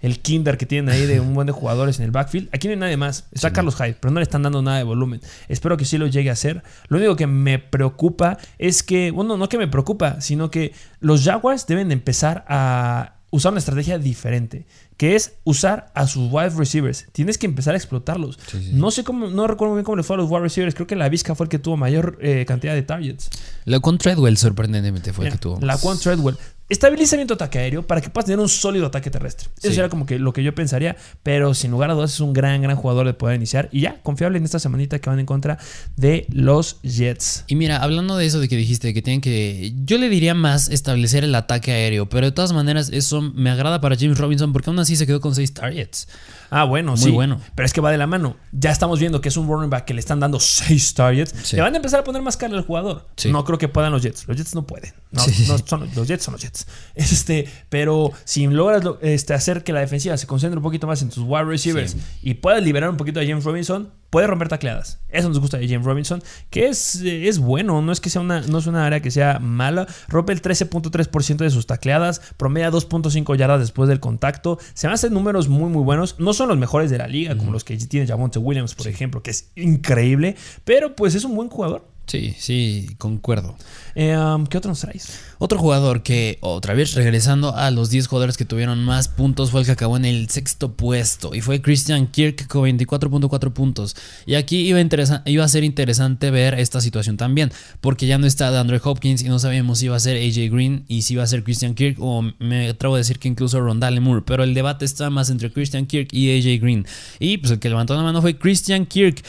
el 0.00 0.20
Kinder 0.20 0.58
que 0.58 0.66
tienen 0.66 0.92
ahí 0.92 1.06
de 1.06 1.20
un 1.20 1.34
buen 1.34 1.46
de 1.46 1.52
jugadores 1.52 1.98
en 1.98 2.04
el 2.04 2.10
backfield, 2.10 2.48
aquí 2.52 2.68
no 2.68 2.72
hay 2.74 2.80
nadie 2.80 2.96
más. 2.96 3.28
Está 3.32 3.52
Carlos 3.52 3.76
Hyde, 3.76 3.96
pero 4.00 4.12
no 4.12 4.20
le 4.20 4.24
están 4.24 4.42
dando 4.42 4.62
nada 4.62 4.78
de 4.78 4.84
volumen. 4.84 5.20
Espero 5.48 5.76
que 5.76 5.84
sí 5.84 5.98
lo 5.98 6.06
llegue 6.06 6.30
a 6.30 6.32
hacer. 6.32 6.62
Lo 6.88 6.98
único 6.98 7.16
que 7.16 7.26
me 7.26 7.58
preocupa 7.58 8.38
es 8.58 8.82
que, 8.82 9.10
bueno, 9.10 9.36
no 9.36 9.48
que 9.48 9.58
me 9.58 9.68
preocupa, 9.68 10.20
sino 10.20 10.50
que 10.50 10.72
los 11.00 11.24
Jaguars 11.24 11.66
deben 11.66 11.92
empezar 11.92 12.44
a 12.48 13.21
usar 13.32 13.50
una 13.50 13.58
estrategia 13.58 13.98
diferente 13.98 14.66
que 14.98 15.16
es 15.16 15.32
usar 15.42 15.90
a 15.94 16.06
sus 16.06 16.30
wide 16.30 16.50
receivers. 16.50 17.06
Tienes 17.12 17.38
que 17.38 17.46
empezar 17.46 17.74
a 17.74 17.76
explotarlos. 17.78 18.38
No 18.72 18.90
sé 18.92 19.02
cómo, 19.02 19.26
no 19.28 19.46
recuerdo 19.48 19.74
bien 19.74 19.84
cómo 19.84 19.96
le 19.96 20.02
fue 20.04 20.14
a 20.14 20.18
los 20.18 20.30
wide 20.30 20.42
receivers. 20.42 20.74
Creo 20.74 20.86
que 20.86 20.94
la 20.94 21.08
Vizca 21.08 21.34
fue 21.34 21.46
el 21.46 21.50
que 21.50 21.58
tuvo 21.58 21.76
mayor 21.76 22.18
eh, 22.20 22.44
cantidad 22.46 22.74
de 22.74 22.82
targets. 22.82 23.30
La 23.64 23.80
con 23.80 23.98
Treadwell 23.98 24.36
sorprendentemente 24.36 25.12
fue 25.12 25.26
el 25.26 25.32
que 25.32 25.38
tuvo. 25.38 25.58
La 25.60 25.78
con 25.78 25.98
Treadwell. 25.98 26.36
Estabilizamiento 26.68 27.34
ataque 27.34 27.58
aéreo 27.58 27.86
para 27.86 28.00
que 28.00 28.08
puedas 28.08 28.26
tener 28.26 28.40
un 28.40 28.48
sólido 28.48 28.86
ataque 28.86 29.10
terrestre. 29.10 29.48
Eso 29.58 29.74
sería 29.74 29.88
como 29.88 30.06
que 30.06 30.18
lo 30.18 30.32
que 30.32 30.42
yo 30.42 30.54
pensaría, 30.54 30.96
pero 31.22 31.52
sin 31.54 31.70
lugar 31.70 31.90
a 31.90 31.94
dudas 31.94 32.14
es 32.14 32.20
un 32.20 32.32
gran, 32.32 32.62
gran 32.62 32.76
jugador 32.76 33.06
de 33.06 33.14
poder 33.14 33.36
iniciar 33.36 33.68
y 33.72 33.82
ya, 33.82 34.00
confiable 34.02 34.38
en 34.38 34.44
esta 34.44 34.58
semanita 34.58 34.98
que 34.98 35.10
van 35.10 35.18
en 35.18 35.26
contra 35.26 35.58
de 35.96 36.26
los 36.30 36.80
Jets. 36.82 37.44
Y 37.46 37.56
mira, 37.56 37.82
hablando 37.82 38.16
de 38.16 38.24
eso 38.24 38.40
de 38.40 38.48
que 38.48 38.56
dijiste 38.56 38.94
que 38.94 39.02
tienen 39.02 39.20
que, 39.20 39.74
yo 39.84 39.98
le 39.98 40.08
diría 40.08 40.34
más 40.34 40.68
establecer 40.70 41.24
el 41.24 41.34
ataque 41.34 41.72
aéreo, 41.72 42.08
pero 42.08 42.26
de 42.26 42.32
todas 42.32 42.52
maneras 42.52 42.90
eso 42.92 43.20
me 43.20 43.50
agrada 43.50 43.80
para 43.80 43.96
James 43.96 44.18
Robinson 44.18 44.52
porque 44.52 44.70
aún 44.70 44.78
así 44.78 44.96
se 44.96 45.06
quedó 45.06 45.20
con 45.20 45.34
6 45.34 45.52
targets. 45.52 46.08
Ah, 46.54 46.64
bueno, 46.64 46.92
Muy 46.92 47.00
sí. 47.00 47.10
bueno. 47.10 47.40
Pero 47.54 47.64
es 47.64 47.72
que 47.72 47.80
va 47.80 47.90
de 47.90 47.96
la 47.96 48.06
mano. 48.06 48.36
Ya 48.52 48.70
estamos 48.70 49.00
viendo 49.00 49.22
que 49.22 49.30
es 49.30 49.38
un 49.38 49.48
running 49.48 49.70
back 49.70 49.86
que 49.86 49.94
le 49.94 50.00
están 50.00 50.20
dando 50.20 50.38
6 50.38 50.92
targets. 50.92 51.52
Le 51.54 51.62
van 51.62 51.72
a 51.72 51.76
empezar 51.78 52.00
a 52.00 52.04
poner 52.04 52.20
más 52.20 52.36
cara 52.36 52.54
al 52.54 52.66
jugador. 52.66 53.08
No 53.30 53.42
creo 53.46 53.56
que 53.56 53.68
puedan 53.68 53.90
los 53.90 54.02
Jets. 54.02 54.28
Los 54.28 54.36
Jets 54.36 54.54
no 54.54 54.66
pueden. 54.66 54.92
No, 55.12 55.22
son, 55.66 55.88
los 55.96 56.06
Jets 56.06 56.24
son 56.24 56.32
los 56.32 56.42
Jets. 56.42 56.66
Este, 56.94 57.48
pero 57.70 58.12
si 58.24 58.46
logras 58.46 58.82
este, 59.00 59.32
hacer 59.32 59.64
que 59.64 59.72
la 59.72 59.80
defensiva 59.80 60.14
se 60.18 60.26
concentre 60.26 60.58
un 60.58 60.62
poquito 60.62 60.86
más 60.86 61.00
en 61.00 61.08
tus 61.08 61.24
wide 61.26 61.44
receivers 61.44 61.96
y 62.22 62.34
puedas 62.34 62.62
liberar 62.62 62.90
un 62.90 62.98
poquito 62.98 63.18
a 63.20 63.22
James 63.24 63.44
Robinson, 63.44 63.90
puede 64.12 64.26
romper 64.26 64.48
tacleadas. 64.48 65.00
Eso 65.08 65.30
nos 65.30 65.40
gusta 65.40 65.56
de 65.56 65.66
James 65.66 65.86
Robinson, 65.86 66.22
que 66.50 66.66
es, 66.66 66.96
es 66.96 67.38
bueno, 67.38 67.80
no 67.80 67.92
es 67.92 67.98
que 67.98 68.10
sea 68.10 68.20
una, 68.20 68.42
no 68.42 68.58
es 68.58 68.66
una 68.66 68.84
área 68.84 69.00
que 69.00 69.10
sea 69.10 69.38
mala. 69.38 69.86
Rompe 70.06 70.34
el 70.34 70.42
13.3% 70.42 71.36
de 71.36 71.48
sus 71.48 71.66
tacleadas, 71.66 72.20
promedia 72.36 72.70
2.5 72.70 73.34
yardas 73.36 73.60
después 73.60 73.88
del 73.88 74.00
contacto. 74.00 74.58
Se 74.74 74.86
van 74.86 74.92
a 74.92 74.94
hacer 74.96 75.12
números 75.12 75.48
muy, 75.48 75.70
muy 75.70 75.82
buenos. 75.82 76.20
No 76.20 76.34
son 76.34 76.50
los 76.50 76.58
mejores 76.58 76.90
de 76.90 76.98
la 76.98 77.08
liga, 77.08 77.38
como 77.38 77.52
los 77.52 77.64
que 77.64 77.74
tiene 77.78 78.06
Javonte 78.06 78.38
Williams, 78.38 78.74
por 78.74 78.86
ejemplo, 78.86 79.22
que 79.22 79.30
es 79.30 79.50
increíble, 79.56 80.36
pero 80.64 80.94
pues 80.94 81.14
es 81.14 81.24
un 81.24 81.34
buen 81.34 81.48
jugador. 81.48 81.91
Sí, 82.06 82.34
sí, 82.38 82.88
concuerdo. 82.98 83.56
Eh, 83.94 84.16
um, 84.16 84.46
¿Qué 84.46 84.58
otro 84.58 84.70
nos 84.70 84.80
traes? 84.80 85.20
Otro 85.38 85.58
jugador 85.58 86.02
que, 86.02 86.38
otra 86.40 86.74
vez 86.74 86.94
regresando 86.94 87.56
a 87.56 87.70
los 87.70 87.90
10 87.90 88.06
jugadores 88.08 88.36
que 88.36 88.44
tuvieron 88.44 88.84
más 88.84 89.08
puntos, 89.08 89.50
fue 89.50 89.60
el 89.60 89.66
que 89.66 89.72
acabó 89.72 89.96
en 89.96 90.04
el 90.04 90.28
sexto 90.28 90.72
puesto. 90.74 91.34
Y 91.34 91.40
fue 91.40 91.62
Christian 91.62 92.08
Kirk 92.08 92.48
con 92.48 92.64
24.4 92.64 93.52
puntos. 93.52 93.96
Y 94.26 94.34
aquí 94.34 94.58
iba 94.58 94.78
a, 94.80 95.22
iba 95.26 95.44
a 95.44 95.48
ser 95.48 95.64
interesante 95.64 96.30
ver 96.30 96.54
esta 96.58 96.80
situación 96.80 97.16
también. 97.16 97.52
Porque 97.80 98.06
ya 98.06 98.18
no 98.18 98.26
está 98.26 98.50
de 98.50 98.58
Andrew 98.58 98.80
Hopkins 98.82 99.22
y 99.22 99.28
no 99.28 99.38
sabemos 99.38 99.78
si 99.78 99.86
iba 99.86 99.96
a 99.96 100.00
ser 100.00 100.16
AJ 100.16 100.52
Green 100.52 100.84
y 100.88 101.02
si 101.02 101.14
iba 101.14 101.22
a 101.22 101.26
ser 101.26 101.44
Christian 101.44 101.74
Kirk. 101.74 101.96
O 102.00 102.22
me 102.40 102.68
atrevo 102.68 102.96
a 102.96 102.98
decir 102.98 103.18
que 103.18 103.28
incluso 103.28 103.60
Rondale 103.60 104.00
Moore. 104.00 104.22
Pero 104.26 104.42
el 104.42 104.54
debate 104.54 104.84
está 104.84 105.08
más 105.08 105.30
entre 105.30 105.52
Christian 105.52 105.86
Kirk 105.86 106.08
y 106.12 106.36
AJ 106.36 106.60
Green. 106.60 106.86
Y 107.20 107.38
pues 107.38 107.52
el 107.52 107.58
que 107.58 107.68
levantó 107.68 107.94
la 107.94 108.02
mano 108.02 108.20
fue 108.20 108.36
Christian 108.36 108.86
Kirk 108.86 109.22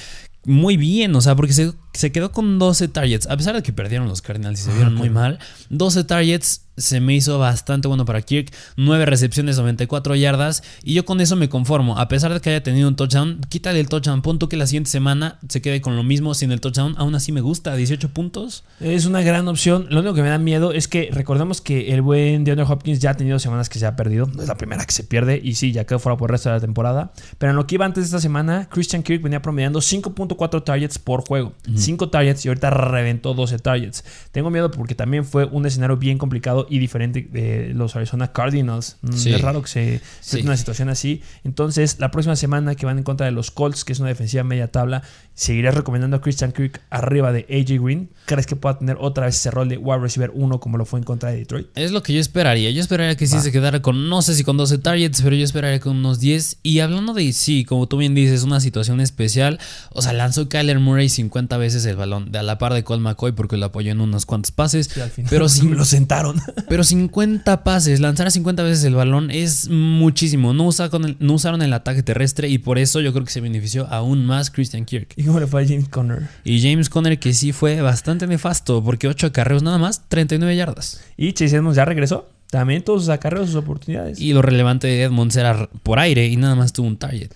muy 0.46 0.78
bien, 0.78 1.16
o 1.16 1.22
sea, 1.22 1.36
porque 1.36 1.54
se 1.54 1.72
se 1.94 2.12
quedó 2.12 2.32
con 2.32 2.60
12 2.60 2.88
targets. 2.88 3.28
A 3.28 3.38
pesar 3.38 3.56
de 3.56 3.64
que 3.64 3.74
perdieron 3.74 4.08
los 4.08 4.22
Cardinals 4.22 4.60
y 4.60 4.64
se 4.64 4.74
vieron 4.74 4.96
muy 4.96 5.10
mal, 5.10 5.40
12 5.70 6.04
targets 6.04 6.62
se 6.78 7.00
me 7.00 7.14
hizo 7.14 7.38
bastante 7.38 7.88
bueno 7.88 8.06
para 8.06 8.22
Kirk. 8.22 8.52
9 8.78 9.06
recepciones, 9.06 9.58
94 9.58 10.16
yardas. 10.16 10.64
Y 10.84 10.94
yo 10.94 11.06
con 11.06 11.22
eso 11.22 11.36
me 11.36 11.50
conformo. 11.50 12.00
A 12.00 12.08
pesar 12.08 12.34
de 12.34 12.40
que 12.42 12.50
haya 12.50 12.64
tenido 12.64 12.88
un 12.88 12.96
touchdown, 12.96 13.42
quítale 13.50 13.80
el 13.80 13.90
touchdown. 13.90 14.22
Punto 14.22 14.50
que 14.50 14.58
la 14.58 14.68
siguiente 14.68 14.90
semana 14.90 15.40
se 15.48 15.62
quede 15.62 15.82
con 15.82 15.96
lo 15.96 16.04
mismo 16.04 16.34
sin 16.34 16.52
el 16.52 16.62
touchdown. 16.62 16.96
Aún 16.98 17.16
así 17.16 17.32
me 17.32 17.42
gusta. 17.42 17.76
18 17.76 18.10
puntos. 18.10 18.64
Es 18.80 19.06
una 19.06 19.22
gran 19.22 19.48
opción. 19.48 19.88
Lo 19.90 20.00
único 20.00 20.16
que 20.16 20.24
me 20.24 20.30
da 20.30 20.38
miedo 20.38 20.72
es 20.72 20.88
que 20.88 21.10
recordemos 21.12 21.62
que 21.62 21.94
el 21.94 22.02
buen 22.02 22.44
DeAndre 22.44 22.66
Hopkins 22.66 23.00
ya 23.00 23.12
ha 23.12 23.18
tenido 23.18 23.40
semanas 23.40 23.70
que 23.70 23.80
se 23.80 23.86
ha 23.86 23.96
perdido. 23.96 24.26
No 24.26 24.42
es 24.42 24.48
la 24.48 24.58
primera 24.58 24.86
que 24.86 24.94
se 24.94 25.04
pierde. 25.04 25.40
Y 25.44 25.56
sí, 25.56 25.72
ya 25.72 25.86
quedó 25.86 26.00
fuera 26.00 26.18
por 26.18 26.30
el 26.30 26.34
resto 26.34 26.50
de 26.50 26.56
la 26.56 26.62
temporada. 26.62 27.14
Pero 27.38 27.52
en 27.52 27.56
lo 27.56 27.68
que 27.68 27.76
iba 27.76 27.86
antes 27.86 28.04
de 28.04 28.06
esta 28.06 28.20
semana, 28.20 28.68
Christian 28.72 29.04
Kirk 29.04 29.22
venía 29.22 29.42
promediando 29.42 29.80
5.4 29.80 30.64
targets 30.64 30.98
por 30.98 31.26
juego. 31.28 31.54
5 31.84 32.10
targets 32.10 32.46
y 32.46 32.48
ahorita 32.50 32.70
reventó 32.70 33.34
12 33.34 33.60
targets. 33.60 34.04
Tengo 34.32 34.50
miedo 34.50 34.72
porque 34.72 34.96
también 34.96 35.26
fue 35.26 35.46
un 35.46 35.66
escenario 35.66 35.98
bien 35.98 36.18
complicado 36.18 36.66
y 36.70 36.80
diferente 36.80 37.28
de 37.32 37.72
los 37.74 37.96
Arizona 37.96 38.32
Cardinals. 38.32 38.98
Mm, 39.02 39.14
Sí. 39.14 39.34
Es 39.34 39.42
raro 39.42 39.62
que 39.62 39.68
se 39.68 40.02
Sí. 40.22 40.42
una 40.44 40.58
situación 40.58 40.90
así. 40.90 41.22
Entonces, 41.44 41.98
la 42.00 42.12
próxima 42.12 42.36
semana 42.36 42.76
que 42.76 42.86
van 42.86 42.98
en 42.98 43.04
contra 43.04 43.26
de 43.26 43.32
los 43.32 43.52
Colts, 43.52 43.84
que 43.86 43.94
es 43.94 44.00
una 44.00 44.10
defensiva 44.10 44.44
media 44.44 44.70
tabla, 44.72 45.04
seguiré 45.34 45.72
recomendando 45.72 46.18
a 46.18 46.22
Christian 46.22 46.52
Kirk 46.52 46.82
arriba 46.90 47.32
de 47.32 47.46
AJ 47.50 47.80
Green. 47.84 48.10
¿Crees 48.26 48.46
que 48.46 48.56
pueda 48.56 48.78
tener 48.78 48.98
otra 49.00 49.26
vez 49.26 49.36
ese 49.36 49.52
rol 49.52 49.68
de 49.70 49.78
wide 49.78 50.00
receiver 50.00 50.32
1 50.34 50.60
como 50.60 50.78
lo 50.78 50.86
fue 50.86 51.00
en 51.00 51.04
contra 51.06 51.30
de 51.32 51.38
Detroit? 51.38 51.68
Es 51.76 51.92
lo 51.92 52.04
que 52.04 52.14
yo 52.14 52.20
esperaría. 52.20 52.70
Yo 52.72 52.82
esperaría 52.82 53.16
que 53.18 53.28
sí 53.28 53.36
Va. 53.36 53.42
se 53.42 53.52
quedara 53.52 53.82
con, 53.82 54.10
no 54.10 54.22
sé 54.22 54.36
si 54.36 54.44
con 54.44 54.58
12 54.58 54.78
targets, 54.78 55.22
pero 55.22 55.36
yo 55.36 55.44
esperaría 55.44 55.80
con 55.80 55.98
unos 55.98 56.20
10. 56.20 56.58
Y 56.64 56.80
hablando 56.80 57.14
de, 57.14 57.34
sí, 57.34 57.66
como 57.66 57.88
tú 57.88 57.98
bien 57.98 58.14
dices, 58.16 58.44
una 58.44 58.60
situación 58.60 59.02
especial. 59.02 59.60
O 59.92 60.02
sea, 60.02 60.14
lanzó 60.14 60.48
Kyler 60.50 60.80
Murray 60.80 61.10
50 61.10 61.58
veces 61.58 61.73
el 61.86 61.96
balón, 61.96 62.32
de 62.32 62.40
a 62.40 62.44
la 62.44 62.58
par 62.58 62.74
de 62.74 62.84
Colt 62.84 63.02
McCoy, 63.02 63.32
porque 63.34 63.58
lo 63.58 63.66
apoyó 63.66 63.92
en 63.92 64.02
unos 64.02 64.26
cuantos 64.26 64.52
pases. 64.52 64.90
Y 64.96 65.02
al 65.02 65.10
final 65.10 65.30
Pero 65.30 65.50
sin, 65.50 65.76
lo 65.76 65.86
sentaron. 65.86 66.40
Pero 66.70 66.84
50 66.84 67.64
pases, 67.64 68.00
lanzar 68.00 68.28
a 68.28 68.32
50 68.32 68.64
veces 68.64 68.84
el 68.84 68.96
balón 68.96 69.32
es 69.32 69.70
muchísimo. 69.70 70.54
No, 70.54 70.66
usa 70.68 70.90
con 70.90 71.06
el- 71.06 71.18
no 71.20 71.34
usaron 71.34 71.62
el 71.62 71.74
ataque 71.74 72.04
terrestre 72.04 72.50
y 72.50 72.58
por 72.58 72.78
eso 72.80 73.00
yo 73.02 73.12
creo 73.14 73.26
que 73.26 73.32
se 73.32 73.42
benefició 73.42 73.88
aún 73.88 74.26
más 74.26 74.50
Christian 74.52 74.86
Kirk. 74.86 75.14
¿Y 75.16 75.24
cómo 75.24 75.40
le 75.40 75.48
fue 75.48 75.64
a 75.64 75.68
James 75.68 75.90
Conner? 75.90 76.28
Y 76.44 76.62
James 76.62 76.90
Conner 76.90 77.20
que 77.20 77.34
sí 77.34 77.52
fue 77.52 77.82
bastante 77.82 78.28
nefasto 78.28 78.84
porque 78.84 79.08
8 79.08 79.28
acarreos 79.28 79.64
nada 79.64 79.78
más, 79.78 80.02
39 80.10 80.56
yardas. 80.56 81.02
Y 81.18 81.34
Chase 81.34 81.56
Edmonds 81.58 81.76
ya 81.78 81.86
regresó. 81.86 82.30
También 82.50 82.84
todos 82.84 83.02
sus 83.02 83.10
acarreos, 83.10 83.48
sus 83.48 83.56
oportunidades. 83.56 84.20
Y 84.20 84.32
lo 84.32 84.44
relevante 84.44 84.86
de 84.86 85.02
Edmonds 85.02 85.36
era 85.36 85.68
por 85.82 85.98
aire 85.98 86.28
y 86.28 86.38
nada 86.38 86.54
más 86.54 86.72
tuvo 86.72 86.86
un 86.86 86.98
target. 86.98 87.32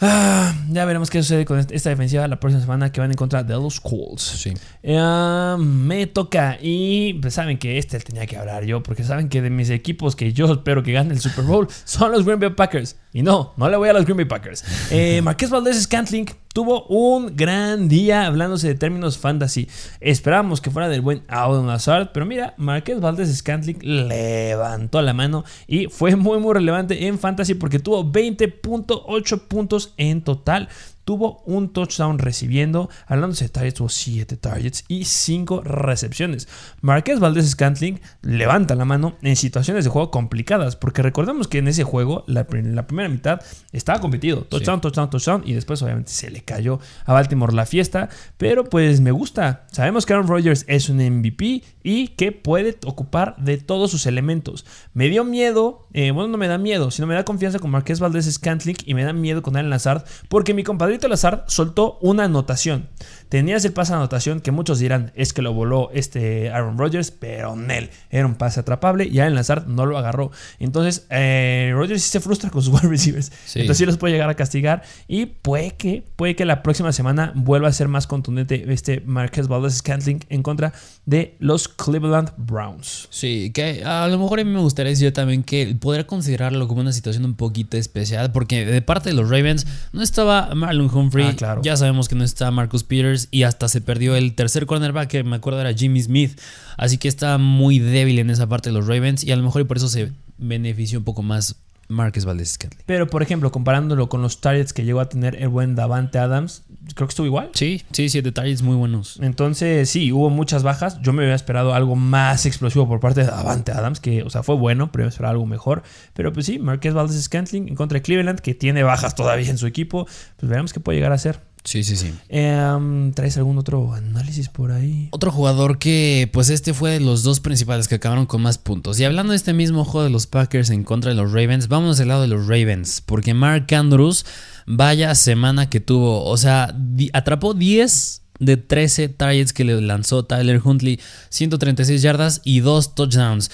Ah, 0.00 0.54
ya 0.70 0.84
veremos 0.84 1.08
qué 1.08 1.22
sucede 1.22 1.44
con 1.44 1.58
esta 1.58 1.90
defensiva 1.90 2.26
la 2.26 2.40
próxima 2.40 2.60
semana 2.60 2.90
que 2.90 3.00
van 3.00 3.10
en 3.10 3.16
contra 3.16 3.42
de 3.42 3.54
los 3.54 3.80
Colts. 3.80 4.22
Sí. 4.22 4.52
Eh, 4.82 5.56
me 5.58 6.06
toca 6.06 6.58
y 6.60 7.14
pues, 7.14 7.34
saben 7.34 7.58
que 7.58 7.78
este 7.78 7.98
tenía 8.00 8.26
que 8.26 8.36
hablar 8.36 8.64
yo 8.64 8.82
porque 8.82 9.04
saben 9.04 9.28
que 9.28 9.40
de 9.40 9.50
mis 9.50 9.70
equipos 9.70 10.16
que 10.16 10.32
yo 10.32 10.52
espero 10.52 10.82
que 10.82 10.92
ganen 10.92 11.12
el 11.12 11.20
Super 11.20 11.44
Bowl 11.44 11.68
son 11.84 12.12
los 12.12 12.24
Green 12.24 12.40
Bay 12.40 12.50
Packers 12.50 12.96
y 13.14 13.22
no, 13.22 13.52
no 13.56 13.70
le 13.70 13.76
voy 13.76 13.88
a 13.88 13.92
los 13.92 14.04
Green 14.04 14.16
Bay 14.16 14.26
Packers. 14.26 14.64
Eh, 14.90 15.22
Marqués 15.22 15.48
Valdés 15.48 15.80
Scantling 15.80 16.26
tuvo 16.52 16.84
un 16.86 17.36
gran 17.36 17.88
día 17.88 18.26
hablándose 18.26 18.66
de 18.66 18.74
términos 18.74 19.18
fantasy. 19.18 19.68
Esperábamos 20.00 20.60
que 20.60 20.72
fuera 20.72 20.88
del 20.88 21.00
buen 21.00 21.22
Auden 21.28 21.68
Lazard, 21.68 22.10
pero 22.12 22.26
mira, 22.26 22.54
Marqués 22.56 23.00
Valdés 23.00 23.32
Scantling 23.36 23.78
levantó 24.08 25.00
la 25.00 25.12
mano 25.12 25.44
y 25.68 25.86
fue 25.86 26.16
muy 26.16 26.40
muy 26.40 26.54
relevante 26.54 27.06
en 27.06 27.20
fantasy 27.20 27.54
porque 27.54 27.78
tuvo 27.78 28.04
20.8 28.04 29.40
puntos 29.46 29.94
en 29.96 30.20
total. 30.22 30.68
Tuvo 31.04 31.42
un 31.46 31.72
touchdown 31.72 32.18
recibiendo. 32.18 32.88
Hablándose 33.06 33.44
de 33.44 33.50
targets, 33.50 33.74
tuvo 33.76 33.88
7 33.88 34.36
targets 34.36 34.84
y 34.88 35.04
5 35.04 35.62
recepciones. 35.62 36.48
Marqués 36.80 37.20
Valdés 37.20 37.50
Scantling 37.50 38.00
levanta 38.22 38.74
la 38.74 38.84
mano 38.84 39.16
en 39.22 39.36
situaciones 39.36 39.84
de 39.84 39.90
juego 39.90 40.10
complicadas. 40.10 40.76
Porque 40.76 41.02
recordemos 41.02 41.48
que 41.48 41.58
en 41.58 41.68
ese 41.68 41.84
juego, 41.84 42.24
la, 42.26 42.46
la 42.50 42.86
primera 42.86 43.08
mitad 43.08 43.40
estaba 43.72 44.00
competido. 44.00 44.42
Touchdown, 44.42 44.80
touchdown, 44.80 45.10
touchdown. 45.10 45.42
Y 45.44 45.52
después, 45.52 45.82
obviamente, 45.82 46.12
se 46.12 46.30
le 46.30 46.42
cayó 46.42 46.80
a 47.04 47.12
Baltimore 47.12 47.54
la 47.54 47.66
fiesta. 47.66 48.08
Pero 48.38 48.64
pues 48.64 49.00
me 49.00 49.10
gusta. 49.10 49.66
Sabemos 49.70 50.06
que 50.06 50.12
Aaron 50.14 50.28
Rodgers 50.28 50.64
es 50.68 50.88
un 50.88 50.96
MVP 50.96 51.62
y 51.82 52.08
que 52.08 52.32
puede 52.32 52.78
ocupar 52.86 53.36
de 53.36 53.58
todos 53.58 53.90
sus 53.90 54.06
elementos. 54.06 54.64
Me 54.94 55.08
dio 55.08 55.24
miedo. 55.24 55.86
eh, 55.92 56.10
bueno, 56.10 56.28
no 56.28 56.38
me 56.38 56.48
da 56.48 56.58
miedo, 56.58 56.90
sino 56.90 57.06
me 57.06 57.14
da 57.14 57.24
confianza 57.24 57.58
con 57.58 57.70
Marqués 57.70 58.00
Valdés 58.00 58.32
Scantling 58.32 58.76
y 58.84 58.94
me 58.94 59.04
da 59.04 59.12
miedo 59.12 59.42
con 59.42 59.56
Alan 59.56 59.70
Lazard. 59.70 60.04
Porque 60.28 60.54
mi 60.54 60.62
compadrito 60.94 61.08
Lazard 61.08 61.44
soltó 61.48 61.98
una 62.00 62.24
anotación. 62.24 62.88
Tenías 63.34 63.64
el 63.64 63.72
pase 63.72 63.90
de 63.92 63.96
anotación 63.96 64.38
que 64.38 64.52
muchos 64.52 64.78
dirán 64.78 65.10
es 65.16 65.32
que 65.32 65.42
lo 65.42 65.52
voló 65.52 65.90
este 65.92 66.50
Aaron 66.50 66.78
Rodgers, 66.78 67.10
pero 67.10 67.56
Nel 67.56 67.90
era 68.08 68.26
un 68.26 68.36
pase 68.36 68.60
atrapable 68.60 69.06
y 69.06 69.18
Alan 69.18 69.34
Lazard 69.34 69.66
no 69.66 69.86
lo 69.86 69.98
agarró. 69.98 70.30
Entonces, 70.60 71.04
eh, 71.10 71.72
Rodgers 71.74 72.00
sí 72.00 72.10
se 72.10 72.20
frustra 72.20 72.48
con 72.50 72.62
sus 72.62 72.72
wide 72.80 72.88
receivers. 72.88 73.32
Sí. 73.44 73.58
Entonces, 73.58 73.78
sí 73.78 73.86
los 73.86 73.96
puede 73.96 74.12
llegar 74.12 74.30
a 74.30 74.34
castigar 74.34 74.84
y 75.08 75.26
puede 75.26 75.72
que, 75.72 76.04
puede 76.14 76.36
que 76.36 76.44
la 76.44 76.62
próxima 76.62 76.92
semana 76.92 77.32
vuelva 77.34 77.66
a 77.66 77.72
ser 77.72 77.88
más 77.88 78.06
contundente 78.06 78.72
este 78.72 79.00
Marquez 79.04 79.48
Valdez 79.48 79.78
Scantling 79.78 80.20
en 80.28 80.44
contra 80.44 80.72
de 81.04 81.34
los 81.40 81.66
Cleveland 81.66 82.30
Browns. 82.36 83.08
Sí, 83.10 83.50
que 83.52 83.82
a 83.84 84.06
lo 84.06 84.16
mejor 84.16 84.38
a 84.38 84.44
mí 84.44 84.50
me 84.52 84.60
gustaría 84.60 84.90
decir 84.90 85.12
también 85.12 85.42
que 85.42 85.74
poder 85.74 86.06
considerarlo 86.06 86.68
como 86.68 86.82
una 86.82 86.92
situación 86.92 87.24
un 87.24 87.34
poquito 87.34 87.76
especial, 87.78 88.30
porque 88.30 88.64
de 88.64 88.80
parte 88.80 89.08
de 89.10 89.16
los 89.16 89.28
Ravens 89.28 89.66
no 89.92 90.02
estaba 90.02 90.54
Marlon 90.54 90.88
Humphrey, 90.88 91.26
Ah, 91.26 91.34
claro. 91.36 91.62
ya 91.64 91.76
sabemos 91.76 92.08
que 92.08 92.14
no 92.14 92.22
está 92.22 92.48
Marcus 92.52 92.84
Peters 92.84 93.23
y 93.30 93.44
hasta 93.44 93.68
se 93.68 93.80
perdió 93.80 94.16
el 94.16 94.34
tercer 94.34 94.66
cornerback, 94.66 95.08
que 95.08 95.24
me 95.24 95.36
acuerdo 95.36 95.60
era 95.60 95.72
Jimmy 95.72 96.02
Smith, 96.02 96.40
así 96.76 96.98
que 96.98 97.08
está 97.08 97.38
muy 97.38 97.78
débil 97.78 98.18
en 98.18 98.30
esa 98.30 98.48
parte 98.48 98.70
de 98.70 98.74
los 98.74 98.86
Ravens 98.86 99.24
y 99.24 99.32
a 99.32 99.36
lo 99.36 99.42
mejor 99.42 99.62
y 99.62 99.64
por 99.64 99.76
eso 99.76 99.88
se 99.88 100.12
benefició 100.38 100.98
un 100.98 101.04
poco 101.04 101.22
más 101.22 101.56
Marcus 101.88 102.24
Valdez 102.24 102.52
Scantling. 102.52 102.82
Pero, 102.86 103.06
por 103.08 103.22
ejemplo, 103.22 103.50
comparándolo 103.52 104.08
con 104.08 104.22
los 104.22 104.40
targets 104.40 104.72
que 104.72 104.84
llegó 104.84 105.00
a 105.00 105.08
tener 105.08 105.36
el 105.36 105.48
buen 105.48 105.74
Davante 105.74 106.18
Adams, 106.18 106.62
creo 106.94 107.06
que 107.06 107.12
estuvo 107.12 107.26
igual. 107.26 107.50
Sí, 107.52 107.82
sí, 107.92 108.08
siete 108.08 108.32
targets 108.32 108.62
muy 108.62 108.76
buenos. 108.76 109.18
Entonces, 109.20 109.88
sí, 109.90 110.12
hubo 110.12 110.30
muchas 110.30 110.62
bajas. 110.62 111.00
Yo 111.02 111.12
me 111.12 111.22
había 111.22 111.34
esperado 111.34 111.74
algo 111.74 111.96
más 111.96 112.46
explosivo 112.46 112.88
por 112.88 113.00
parte 113.00 113.20
de 113.20 113.26
Davante 113.26 113.72
Adams, 113.72 114.00
que, 114.00 114.22
o 114.22 114.30
sea, 114.30 114.42
fue 114.42 114.56
bueno, 114.56 114.90
pero 114.92 115.06
esperaba 115.06 115.32
algo 115.32 115.46
mejor. 115.46 115.82
Pero 116.14 116.32
pues 116.32 116.46
sí, 116.46 116.58
Marqués 116.58 116.94
Valdez 116.94 117.22
Scantling 117.22 117.68
en 117.68 117.74
contra 117.74 117.96
de 117.96 118.02
Cleveland, 118.02 118.40
que 118.40 118.54
tiene 118.54 118.82
bajas 118.82 119.14
todavía 119.14 119.50
en 119.50 119.58
su 119.58 119.66
equipo. 119.66 120.06
Pues 120.36 120.48
veremos 120.48 120.72
qué 120.72 120.80
puede 120.80 120.98
llegar 120.98 121.12
a 121.12 121.18
ser. 121.18 121.40
Sí, 121.64 121.82
sí, 121.82 121.96
sí. 121.96 122.12
Em, 122.28 123.12
¿Traes 123.14 123.38
algún 123.38 123.56
otro 123.56 123.94
análisis 123.94 124.50
por 124.50 124.70
ahí? 124.70 125.08
Otro 125.12 125.32
jugador 125.32 125.78
que, 125.78 126.28
pues 126.30 126.50
este 126.50 126.74
fue 126.74 126.90
de 126.90 127.00
los 127.00 127.22
dos 127.22 127.40
principales 127.40 127.88
que 127.88 127.94
acabaron 127.94 128.26
con 128.26 128.42
más 128.42 128.58
puntos. 128.58 129.00
Y 129.00 129.04
hablando 129.04 129.30
de 129.30 129.38
este 129.38 129.54
mismo 129.54 129.84
juego 129.86 130.04
de 130.04 130.10
los 130.10 130.26
Packers 130.26 130.68
en 130.68 130.84
contra 130.84 131.10
de 131.10 131.16
los 131.16 131.32
Ravens, 131.32 131.68
vamos 131.68 131.96
del 131.96 132.08
lado 132.08 132.20
de 132.20 132.28
los 132.28 132.46
Ravens. 132.46 133.00
Porque 133.00 133.32
Mark 133.32 133.66
Andrews, 133.74 134.26
vaya 134.66 135.14
semana 135.14 135.70
que 135.70 135.80
tuvo. 135.80 136.24
O 136.24 136.36
sea, 136.36 136.76
atrapó 137.14 137.54
10 137.54 138.22
de 138.40 138.56
13 138.58 139.08
targets 139.08 139.54
que 139.54 139.64
le 139.64 139.80
lanzó 139.80 140.26
Tyler 140.26 140.60
Huntley, 140.62 141.00
136 141.30 142.02
yardas 142.02 142.42
y 142.44 142.60
2 142.60 142.94
touchdowns. 142.94 143.50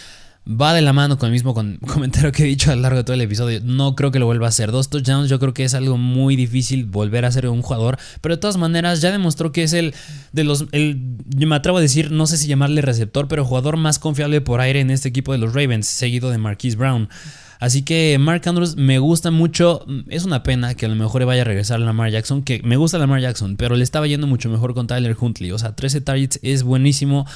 Va 0.49 0.72
de 0.72 0.80
la 0.80 0.93
mano 0.93 1.18
con 1.18 1.26
el 1.26 1.32
mismo 1.32 1.55
comentario 1.86 2.32
que 2.32 2.45
he 2.45 2.47
dicho 2.47 2.72
a 2.72 2.76
lo 2.76 2.82
largo 2.82 2.99
de 2.99 3.05
todo 3.05 3.14
el 3.14 3.20
episodio. 3.20 3.61
No 3.62 3.95
creo 3.95 4.11
que 4.11 4.18
lo 4.18 4.26
vuelva 4.26 4.47
a 4.47 4.49
hacer. 4.49 4.72
Dos 4.72 4.88
touchdowns, 4.88 5.28
yo 5.28 5.38
creo 5.38 5.53
que 5.53 5.64
es 5.64 5.74
algo 5.74 5.97
muy 5.97 6.34
difícil 6.34 6.86
volver 6.86 7.24
a 7.24 7.32
ser 7.32 7.47
un 7.49 7.62
jugador. 7.62 7.99
Pero 8.20 8.36
de 8.36 8.41
todas 8.41 8.57
maneras, 8.57 9.01
ya 9.01 9.12
demostró 9.12 9.53
que 9.53 9.62
es 9.62 9.72
el 9.72 9.95
de 10.32 10.45
los. 10.45 10.66
El, 10.72 11.18
yo 11.26 11.47
me 11.47 11.57
atrevo 11.57 11.78
a 11.78 11.80
decir, 11.82 12.11
no 12.11 12.26
sé 12.26 12.36
si 12.36 12.49
llamarle 12.49 12.80
receptor, 12.80 13.28
pero 13.28 13.45
jugador 13.45 13.76
más 13.76 13.99
confiable 13.99 14.41
por 14.41 14.61
aire 14.61 14.80
en 14.80 14.91
este 14.91 15.09
equipo 15.09 15.32
de 15.32 15.38
los 15.38 15.55
Ravens, 15.55 15.86
seguido 15.86 16.30
de 16.30 16.38
Marquise 16.38 16.76
Brown. 16.76 17.09
Así 17.61 17.82
que 17.82 18.16
Mark 18.18 18.41
Andrews 18.47 18.76
me 18.76 18.99
gusta 18.99 19.30
mucho. 19.30 19.84
Es 20.09 20.24
una 20.24 20.43
pena 20.43 20.74
que 20.74 20.86
a 20.86 20.88
lo 20.88 20.95
mejor 20.95 21.26
vaya 21.26 21.43
a 21.43 21.45
regresar 21.45 21.78
Lamar 21.78 22.11
Jackson, 22.11 22.43
que 22.43 22.62
me 22.64 22.76
gusta 22.76 22.99
Lamar 22.99 23.20
Jackson, 23.20 23.57
pero 23.57 23.76
le 23.76 23.84
estaba 23.84 24.07
yendo 24.07 24.26
mucho 24.26 24.49
mejor 24.49 24.72
con 24.72 24.86
Tyler 24.86 25.14
Huntley. 25.20 25.53
O 25.53 25.59
sea, 25.59 25.76
13 25.76 26.01
targets 26.01 26.41
es 26.43 26.62
buenísimo. 26.62 27.26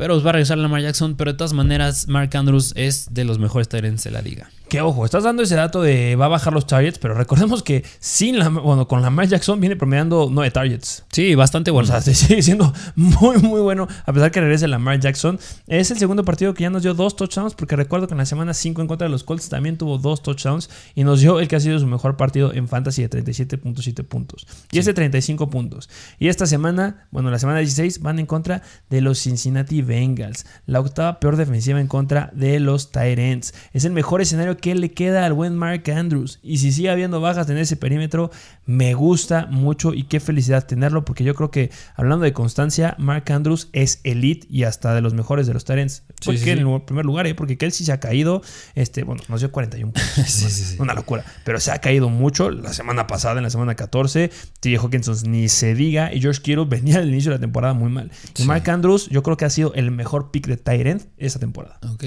Pero 0.00 0.16
os 0.16 0.24
va 0.24 0.30
a 0.30 0.32
regresar 0.32 0.56
Lamar 0.56 0.80
Jackson. 0.80 1.14
Pero 1.14 1.32
de 1.32 1.36
todas 1.36 1.52
maneras, 1.52 2.08
Mark 2.08 2.34
Andrews 2.34 2.72
es 2.74 3.12
de 3.12 3.24
los 3.24 3.38
mejores 3.38 3.68
Tyrants 3.68 4.02
de 4.02 4.10
la 4.10 4.22
liga. 4.22 4.48
Que 4.70 4.80
ojo, 4.80 5.04
estás 5.04 5.24
dando 5.24 5.42
ese 5.42 5.56
dato 5.56 5.82
de 5.82 6.14
va 6.14 6.26
a 6.26 6.28
bajar 6.28 6.52
los 6.52 6.64
targets, 6.64 7.00
pero 7.00 7.14
recordemos 7.14 7.64
que 7.64 7.84
sin 7.98 8.38
la, 8.38 8.48
bueno, 8.50 8.86
con 8.86 9.02
Lamar 9.02 9.26
Jackson 9.26 9.58
viene 9.58 9.74
promediando 9.74 10.28
9 10.30 10.48
targets. 10.52 11.04
Sí, 11.10 11.34
bastante 11.34 11.72
bueno. 11.72 11.88
O 11.88 11.90
sea, 11.90 12.00
se 12.00 12.14
sigue 12.14 12.40
siendo 12.40 12.72
muy, 12.94 13.38
muy 13.38 13.60
bueno. 13.62 13.88
A 14.06 14.12
pesar 14.12 14.30
que 14.30 14.40
regrese 14.40 14.68
Lamar 14.68 15.00
Jackson. 15.00 15.40
Es 15.66 15.90
el 15.90 15.98
segundo 15.98 16.24
partido 16.24 16.54
que 16.54 16.62
ya 16.62 16.70
nos 16.70 16.84
dio 16.84 16.94
dos 16.94 17.16
touchdowns. 17.16 17.54
Porque 17.54 17.74
recuerdo 17.74 18.06
que 18.06 18.14
en 18.14 18.18
la 18.18 18.26
semana 18.26 18.54
5 18.54 18.80
en 18.80 18.86
contra 18.86 19.08
de 19.08 19.10
los 19.10 19.24
Colts 19.24 19.48
también 19.48 19.76
tuvo 19.76 19.98
dos 19.98 20.22
touchdowns. 20.22 20.70
Y 20.94 21.02
nos 21.02 21.20
dio 21.20 21.40
el 21.40 21.48
que 21.48 21.56
ha 21.56 21.60
sido 21.60 21.80
su 21.80 21.88
mejor 21.88 22.16
partido 22.16 22.54
en 22.54 22.68
fantasy 22.68 23.02
de 23.02 23.10
37.7 23.10 24.04
puntos. 24.04 24.46
Y 24.70 24.78
ese 24.78 24.94
35 24.94 25.50
puntos. 25.50 25.90
Y 26.20 26.28
esta 26.28 26.46
semana, 26.46 27.08
bueno, 27.10 27.32
la 27.32 27.40
semana 27.40 27.58
16 27.58 28.02
van 28.02 28.20
en 28.20 28.26
contra 28.26 28.62
de 28.88 29.00
los 29.00 29.18
Cincinnati 29.18 29.82
Bengals. 29.82 30.46
La 30.66 30.78
octava 30.78 31.18
peor 31.18 31.34
defensiva 31.34 31.80
en 31.80 31.88
contra 31.88 32.30
de 32.34 32.60
los 32.60 32.92
Tyrants. 32.92 33.52
Es 33.72 33.84
el 33.84 33.90
mejor 33.90 34.20
escenario 34.20 34.59
qué 34.60 34.74
le 34.74 34.92
queda 34.92 35.26
al 35.26 35.32
buen 35.32 35.56
Mark 35.56 35.90
Andrews. 35.90 36.38
Y 36.42 36.58
si 36.58 36.72
sigue 36.72 36.90
habiendo 36.90 37.20
bajas 37.20 37.48
en 37.50 37.58
ese 37.58 37.76
perímetro, 37.76 38.30
me 38.66 38.94
gusta 38.94 39.46
mucho 39.50 39.94
y 39.94 40.04
qué 40.04 40.20
felicidad 40.20 40.66
tenerlo, 40.66 41.04
porque 41.04 41.24
yo 41.24 41.34
creo 41.34 41.50
que 41.50 41.70
hablando 41.96 42.24
de 42.24 42.32
constancia, 42.32 42.94
Mark 42.98 43.24
Andrews 43.32 43.68
es 43.72 44.00
elite 44.04 44.46
y 44.50 44.64
hasta 44.64 44.94
de 44.94 45.00
los 45.00 45.14
mejores 45.14 45.46
de 45.46 45.54
los 45.54 45.64
Tyrants. 45.64 46.04
Sí, 46.20 46.36
sí, 46.36 46.50
en 46.50 46.58
el 46.58 46.82
primer 46.82 47.04
lugar, 47.04 47.26
¿eh? 47.26 47.34
porque 47.34 47.58
Kelsey 47.58 47.86
se 47.86 47.92
ha 47.92 48.00
caído, 48.00 48.42
este, 48.74 49.02
bueno, 49.02 49.22
nos 49.28 49.40
dio 49.40 49.50
41 49.50 49.92
puntos. 49.92 50.10
Sí, 50.30 50.48
sí, 50.50 50.64
sí. 50.64 50.76
Una 50.78 50.94
locura. 50.94 51.24
Pero 51.44 51.58
se 51.60 51.72
ha 51.72 51.78
caído 51.80 52.08
mucho 52.08 52.50
la 52.50 52.72
semana 52.72 53.06
pasada, 53.06 53.38
en 53.38 53.44
la 53.44 53.50
semana 53.50 53.74
14. 53.74 54.30
T.J. 54.60 54.82
Hawkinson 54.82 55.30
ni 55.30 55.48
se 55.48 55.74
diga. 55.74 56.12
Y 56.12 56.20
George 56.20 56.42
Kittle 56.42 56.64
venía 56.68 56.98
al 56.98 57.08
inicio 57.08 57.30
de 57.30 57.38
la 57.38 57.40
temporada 57.40 57.74
muy 57.74 57.90
mal. 57.90 58.10
Y. 58.36 58.44
Mark 58.44 58.68
Andrews, 58.70 59.08
yo 59.08 59.22
creo 59.22 59.36
que 59.36 59.44
ha 59.44 59.50
sido 59.50 59.72
el 59.74 59.90
mejor 59.90 60.30
pick 60.30 60.46
de 60.46 60.56
Tyrant 60.56 61.04
esa 61.16 61.38
temporada. 61.38 61.78
Ok. 61.92 62.04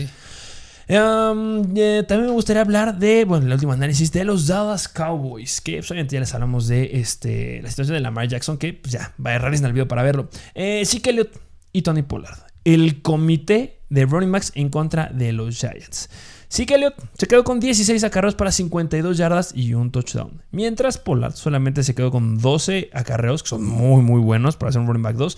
Eh, 0.88 2.04
también 2.08 2.28
me 2.28 2.34
gustaría 2.34 2.62
hablar 2.62 2.98
de, 2.98 3.26
bueno, 3.26 3.46
el 3.46 3.54
último 3.54 3.74
análisis 3.74 4.12
de 4.12 4.24
los 4.24 4.48
Dallas 4.48 4.88
Cowboys, 4.88 5.62
que 5.62 5.78
pues, 5.78 5.92
obviamente 5.92 6.16
ya 6.16 6.20
les 6.20 6.34
hablamos 6.34 6.68
de 6.68 6.92
este, 6.94 7.62
la 7.62 7.70
situación 7.70 7.96
de 7.96 8.02
Lamar 8.02 8.28
Jackson, 8.28 8.58
que 8.58 8.74
pues 8.74 8.92
ya, 8.94 9.14
va 9.24 9.32
a 9.32 9.36
errar 9.36 9.54
en 9.54 9.66
el 9.66 9.74
video 9.74 9.88
para 9.88 10.04
verlo. 10.04 10.30
Eh, 10.56 10.84
sí 10.86 11.02
y 11.76 11.82
Tony 11.82 12.04
Pollard, 12.04 12.38
el 12.64 13.02
comité 13.02 13.80
de 13.90 14.06
running 14.06 14.32
backs 14.32 14.52
en 14.56 14.70
contra 14.70 15.10
de 15.14 15.34
los 15.34 15.58
Giants. 15.58 16.10
Sí 16.54 16.68
Elliott 16.70 16.94
se 17.18 17.26
quedó 17.26 17.44
con 17.44 17.60
16 17.60 18.04
acarreos 18.04 18.36
para 18.36 18.52
52 18.52 19.18
yardas 19.18 19.54
y 19.56 19.74
un 19.74 19.92
touchdown. 19.92 20.44
Mientras 20.52 21.00
Pollard 21.00 21.34
solamente 21.34 21.82
se 21.82 21.96
quedó 21.96 22.12
con 22.12 22.38
12 22.38 22.92
acarreos, 22.94 23.42
que 23.42 23.50
son 23.50 23.66
muy 23.66 24.04
muy 24.04 24.22
buenos 24.22 24.56
para 24.56 24.72
ser 24.72 24.82
un 24.82 24.86
running 24.86 25.02
back 25.02 25.16
2, 25.16 25.38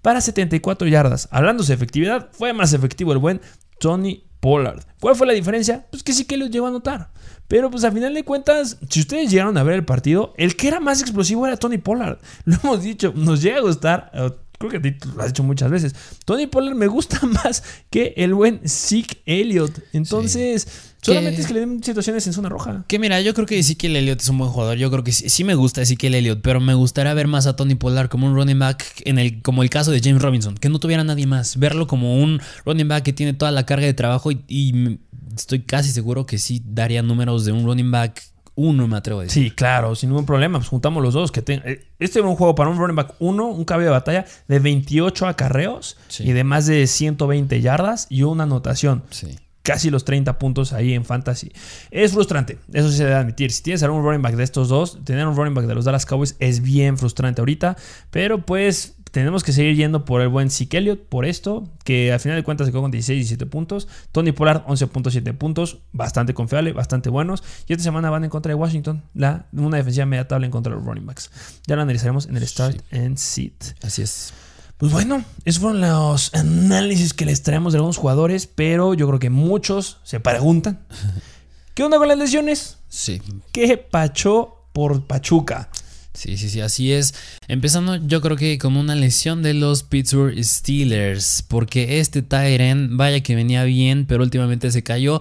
para 0.00 0.22
74 0.22 0.88
yardas. 0.88 1.28
Hablando 1.30 1.62
de 1.64 1.74
efectividad, 1.74 2.30
fue 2.32 2.54
más 2.54 2.72
efectivo 2.72 3.12
el 3.12 3.18
buen 3.18 3.42
Tony 3.78 4.24
Pollard. 4.40 4.82
¿Cuál 5.00 5.16
fue 5.16 5.26
la 5.26 5.32
diferencia? 5.32 5.86
Pues 5.90 6.02
que 6.02 6.12
sí 6.12 6.24
que 6.24 6.36
los 6.36 6.50
llegó 6.50 6.66
a 6.66 6.70
notar. 6.70 7.12
Pero 7.48 7.70
pues 7.70 7.84
a 7.84 7.92
final 7.92 8.14
de 8.14 8.24
cuentas, 8.24 8.78
si 8.88 9.00
ustedes 9.00 9.30
llegaron 9.30 9.56
a 9.58 9.62
ver 9.62 9.74
el 9.74 9.84
partido, 9.84 10.32
el 10.36 10.56
que 10.56 10.68
era 10.68 10.80
más 10.80 11.00
explosivo 11.02 11.46
era 11.46 11.56
Tony 11.56 11.78
Pollard. 11.78 12.18
Lo 12.44 12.56
hemos 12.62 12.82
dicho, 12.82 13.12
nos 13.14 13.42
llega 13.42 13.58
a 13.58 13.62
gustar. 13.62 14.10
eh, 14.14 14.30
Creo 14.56 14.70
que 14.70 14.78
ti 14.78 14.96
lo 15.14 15.20
has 15.20 15.28
dicho 15.28 15.42
muchas 15.42 15.68
veces. 15.68 15.94
Tony 16.24 16.46
Pollard 16.46 16.76
me 16.76 16.86
gusta 16.86 17.18
más 17.26 17.62
que 17.90 18.14
el 18.16 18.34
buen 18.34 18.60
Zeke 18.66 19.20
Elliott. 19.26 19.80
Entonces, 19.92 20.93
solamente 21.04 21.40
es 21.40 21.46
que 21.46 21.54
le 21.54 21.60
den 21.60 21.82
situaciones 21.82 22.26
en 22.26 22.32
zona 22.32 22.48
roja. 22.48 22.84
Que 22.88 22.98
mira, 22.98 23.20
yo 23.20 23.34
creo 23.34 23.46
que 23.46 23.58
Ezekiel 23.58 23.96
Elliott 23.96 24.20
es 24.20 24.28
un 24.28 24.38
buen 24.38 24.50
jugador. 24.50 24.76
Yo 24.76 24.90
creo 24.90 25.04
que 25.04 25.12
sí, 25.12 25.28
sí 25.28 25.44
me 25.44 25.54
gusta 25.54 25.82
Ezekiel 25.82 26.14
Elliott, 26.14 26.40
pero 26.42 26.60
me 26.60 26.74
gustaría 26.74 27.12
ver 27.14 27.26
más 27.28 27.46
a 27.46 27.56
Tony 27.56 27.74
Pollard 27.74 28.08
como 28.08 28.26
un 28.26 28.34
running 28.34 28.58
back, 28.58 28.84
en 29.04 29.18
el, 29.18 29.42
como 29.42 29.62
el 29.62 29.70
caso 29.70 29.90
de 29.90 30.00
James 30.02 30.22
Robinson, 30.22 30.54
que 30.56 30.68
no 30.68 30.78
tuviera 30.78 31.04
nadie 31.04 31.26
más. 31.26 31.56
Verlo 31.58 31.86
como 31.86 32.22
un 32.22 32.40
running 32.64 32.88
back 32.88 33.04
que 33.04 33.12
tiene 33.12 33.32
toda 33.34 33.50
la 33.50 33.66
carga 33.66 33.86
de 33.86 33.94
trabajo 33.94 34.30
y, 34.32 34.98
estoy 35.36 35.60
casi 35.62 35.90
seguro 35.90 36.26
que 36.26 36.38
sí 36.38 36.62
daría 36.64 37.02
números 37.02 37.44
de 37.44 37.52
un 37.52 37.64
running 37.64 37.90
back 37.90 38.22
uno, 38.56 38.86
me 38.86 38.96
atrevo 38.96 39.18
a 39.18 39.24
decir. 39.24 39.42
Sí, 39.46 39.50
claro, 39.50 39.96
sin 39.96 40.10
ningún 40.10 40.26
problema. 40.26 40.58
Pues 40.60 40.68
juntamos 40.68 41.02
los 41.02 41.12
dos. 41.12 41.32
Que 41.32 41.42
ten- 41.42 41.60
eh, 41.64 41.84
Este 41.98 42.20
era 42.20 42.28
un 42.28 42.36
juego 42.36 42.54
para 42.54 42.70
un 42.70 42.78
running 42.78 42.94
back 42.94 43.14
1, 43.18 43.48
un 43.48 43.64
cabello 43.64 43.88
de 43.88 43.92
batalla 43.92 44.26
de 44.46 44.58
28 44.60 45.26
acarreos 45.26 45.96
Sí. 46.06 46.22
y 46.22 46.30
de 46.32 46.44
más 46.44 46.66
de 46.66 46.86
120 46.86 47.60
yardas 47.60 48.06
y 48.10 48.22
una 48.22 48.44
anotación. 48.44 49.02
Sí. 49.10 49.26
Casi 49.64 49.90
los 49.90 50.04
30 50.04 50.38
puntos 50.38 50.72
ahí 50.72 50.94
en 50.94 51.04
fantasy. 51.04 51.50
Es 51.90 52.12
frustrante, 52.12 52.58
eso 52.72 52.90
sí 52.90 52.98
se 52.98 53.04
debe 53.04 53.16
admitir. 53.16 53.50
Si 53.50 53.62
tienes 53.62 53.82
algún 53.82 54.04
running 54.04 54.22
back 54.22 54.36
de 54.36 54.44
estos 54.44 54.68
dos, 54.68 55.02
tener 55.04 55.26
un 55.26 55.34
running 55.34 55.54
back 55.54 55.66
de 55.66 55.74
los 55.74 55.84
Dallas 55.84 56.06
Cowboys 56.06 56.36
es 56.38 56.60
bien 56.60 56.98
frustrante 56.98 57.40
ahorita. 57.40 57.76
Pero 58.10 58.44
pues 58.44 58.94
tenemos 59.14 59.44
que 59.44 59.52
seguir 59.52 59.76
yendo 59.76 60.04
por 60.04 60.20
el 60.20 60.28
buen 60.28 60.50
Zeke 60.50 60.78
Elliott, 60.78 61.00
por 61.08 61.24
esto, 61.24 61.70
que 61.84 62.12
al 62.12 62.18
final 62.20 62.36
de 62.36 62.42
cuentas 62.42 62.66
se 62.66 62.72
quedó 62.72 62.82
con 62.82 62.90
16 62.90 63.16
y 63.16 63.20
17 63.20 63.46
puntos. 63.46 63.88
Tony 64.10 64.32
Pollard, 64.32 64.66
11.7 64.66 65.38
puntos, 65.38 65.78
bastante 65.92 66.34
confiable, 66.34 66.72
bastante 66.72 67.10
buenos. 67.10 67.44
Y 67.68 67.72
esta 67.72 67.84
semana 67.84 68.10
van 68.10 68.24
en 68.24 68.30
contra 68.30 68.50
de 68.50 68.56
Washington, 68.56 69.04
la, 69.14 69.46
una 69.52 69.76
defensiva 69.76 70.04
media 70.04 70.26
tabla 70.26 70.46
en 70.46 70.50
contra 70.50 70.72
de 70.72 70.78
los 70.78 70.84
running 70.84 71.06
backs. 71.06 71.30
Ya 71.66 71.76
lo 71.76 71.82
analizaremos 71.82 72.26
en 72.26 72.36
el 72.36 72.46
Start 72.46 72.82
and 72.92 73.16
Sit. 73.16 73.64
Así 73.82 74.02
es. 74.02 74.34
Pues 74.78 74.92
bueno, 74.92 75.24
esos 75.44 75.60
fueron 75.60 75.80
los 75.80 76.34
análisis 76.34 77.14
que 77.14 77.24
les 77.24 77.42
traemos 77.42 77.72
de 77.72 77.78
algunos 77.78 77.96
jugadores, 77.96 78.46
pero 78.46 78.94
yo 78.94 79.06
creo 79.06 79.18
que 79.20 79.30
muchos 79.30 79.98
se 80.02 80.20
preguntan, 80.20 80.80
¿qué 81.74 81.84
onda 81.84 81.98
con 81.98 82.08
las 82.08 82.18
lesiones? 82.18 82.78
Sí. 82.88 83.22
¿Qué 83.52 83.76
pachó 83.78 84.66
por 84.72 85.06
Pachuca? 85.06 85.70
Sí, 86.14 86.36
sí, 86.36 86.48
sí, 86.48 86.60
así 86.60 86.92
es. 86.92 87.14
Empezando 87.48 87.96
yo 87.96 88.20
creo 88.20 88.36
que 88.36 88.56
con 88.58 88.76
una 88.76 88.94
lesión 88.94 89.42
de 89.42 89.52
los 89.52 89.82
Pittsburgh 89.82 90.42
Steelers, 90.42 91.44
porque 91.46 91.98
este 91.98 92.22
Tyren, 92.22 92.96
vaya 92.96 93.20
que 93.20 93.34
venía 93.34 93.64
bien, 93.64 94.06
pero 94.06 94.22
últimamente 94.22 94.70
se 94.70 94.84
cayó 94.84 95.20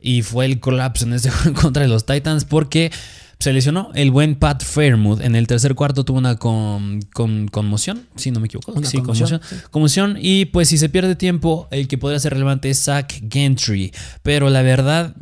y 0.00 0.22
fue 0.22 0.46
el 0.46 0.60
colapso 0.60 1.04
en 1.04 1.12
este 1.12 1.30
juego 1.30 1.60
contra 1.60 1.86
los 1.86 2.06
Titans 2.06 2.46
porque 2.46 2.90
se 3.40 3.52
lesionó 3.52 3.90
el 3.94 4.10
buen 4.12 4.36
Pat 4.36 4.62
Fairmouth. 4.62 5.20
En 5.20 5.34
el 5.34 5.46
tercer 5.48 5.74
cuarto 5.74 6.04
tuvo 6.04 6.18
una 6.18 6.36
con, 6.36 7.00
con- 7.12 7.48
conmoción, 7.48 8.06
si 8.14 8.30
no 8.30 8.38
me 8.38 8.46
equivoco. 8.46 8.72
Una 8.72 8.86
sí, 8.88 8.98
conmoción, 8.98 9.30
conmoción. 9.40 9.62
Conmoción 9.70 10.18
y 10.20 10.44
pues 10.44 10.68
si 10.68 10.78
se 10.78 10.88
pierde 10.88 11.16
tiempo, 11.16 11.66
el 11.72 11.88
que 11.88 11.98
podría 11.98 12.20
ser 12.20 12.34
relevante 12.34 12.70
es 12.70 12.84
Zach 12.84 13.12
Gentry, 13.30 13.92
pero 14.22 14.48
la 14.50 14.62
verdad 14.62 15.16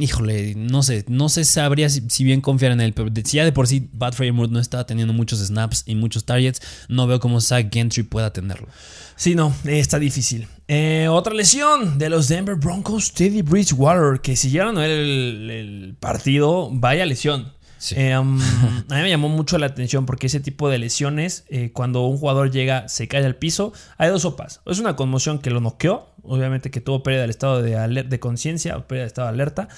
híjole, 0.00 0.54
no 0.56 0.82
sé, 0.84 1.04
no 1.08 1.28
sé 1.28 1.44
sabría 1.44 1.88
si, 1.90 2.02
si 2.08 2.22
bien 2.22 2.40
confiar 2.40 2.70
en 2.72 2.80
él, 2.80 2.92
pero 2.92 3.10
si 3.24 3.36
ya 3.36 3.44
de 3.44 3.50
por 3.50 3.66
sí 3.66 3.88
Bad 3.92 4.12
Fairmouth 4.12 4.48
no 4.50 4.60
estaba 4.60 4.86
teniendo 4.86 5.12
muchos 5.12 5.40
snaps 5.40 5.82
y 5.86 5.96
muchos 5.96 6.24
targets, 6.24 6.62
no 6.88 7.06
veo 7.08 7.18
cómo 7.18 7.40
Zach 7.40 7.66
Gentry 7.72 8.04
pueda 8.04 8.32
tenerlo. 8.32 8.68
Sí, 9.16 9.34
no, 9.34 9.52
está 9.64 9.98
difícil. 9.98 10.46
Eh, 10.68 11.08
otra 11.10 11.34
lesión 11.34 11.98
de 11.98 12.08
los 12.10 12.28
Denver 12.28 12.54
Broncos, 12.54 13.12
Teddy 13.12 13.42
Bridgewater, 13.42 14.20
que 14.20 14.36
si 14.36 14.50
el 14.56 15.96
partido, 15.98 16.70
vaya 16.72 17.04
lesión. 17.04 17.52
Sí. 17.78 17.94
Eh, 17.96 18.18
um, 18.18 18.38
a 18.90 18.94
mí 18.96 19.02
me 19.02 19.08
llamó 19.08 19.28
mucho 19.28 19.58
la 19.58 19.66
atención 19.66 20.04
porque 20.04 20.26
ese 20.26 20.40
tipo 20.40 20.68
de 20.68 20.78
lesiones, 20.78 21.44
eh, 21.48 21.70
cuando 21.72 22.04
un 22.06 22.18
jugador 22.18 22.50
llega, 22.50 22.88
se 22.88 23.08
cae 23.08 23.24
al 23.24 23.36
piso, 23.36 23.72
hay 23.96 24.10
dos 24.10 24.22
sopas. 24.22 24.60
Es 24.66 24.78
una 24.78 24.96
conmoción 24.96 25.38
que 25.38 25.50
lo 25.50 25.60
noqueó, 25.60 26.08
obviamente 26.22 26.70
que 26.70 26.80
tuvo 26.80 27.02
pérdida 27.02 27.22
del 27.22 27.30
estado 27.30 27.62
de, 27.62 28.04
de 28.04 28.20
conciencia 28.20 28.76
o 28.76 28.86
pérdida 28.86 29.02
del 29.02 29.08
estado 29.08 29.28
de 29.28 29.34
alerta, 29.34 29.68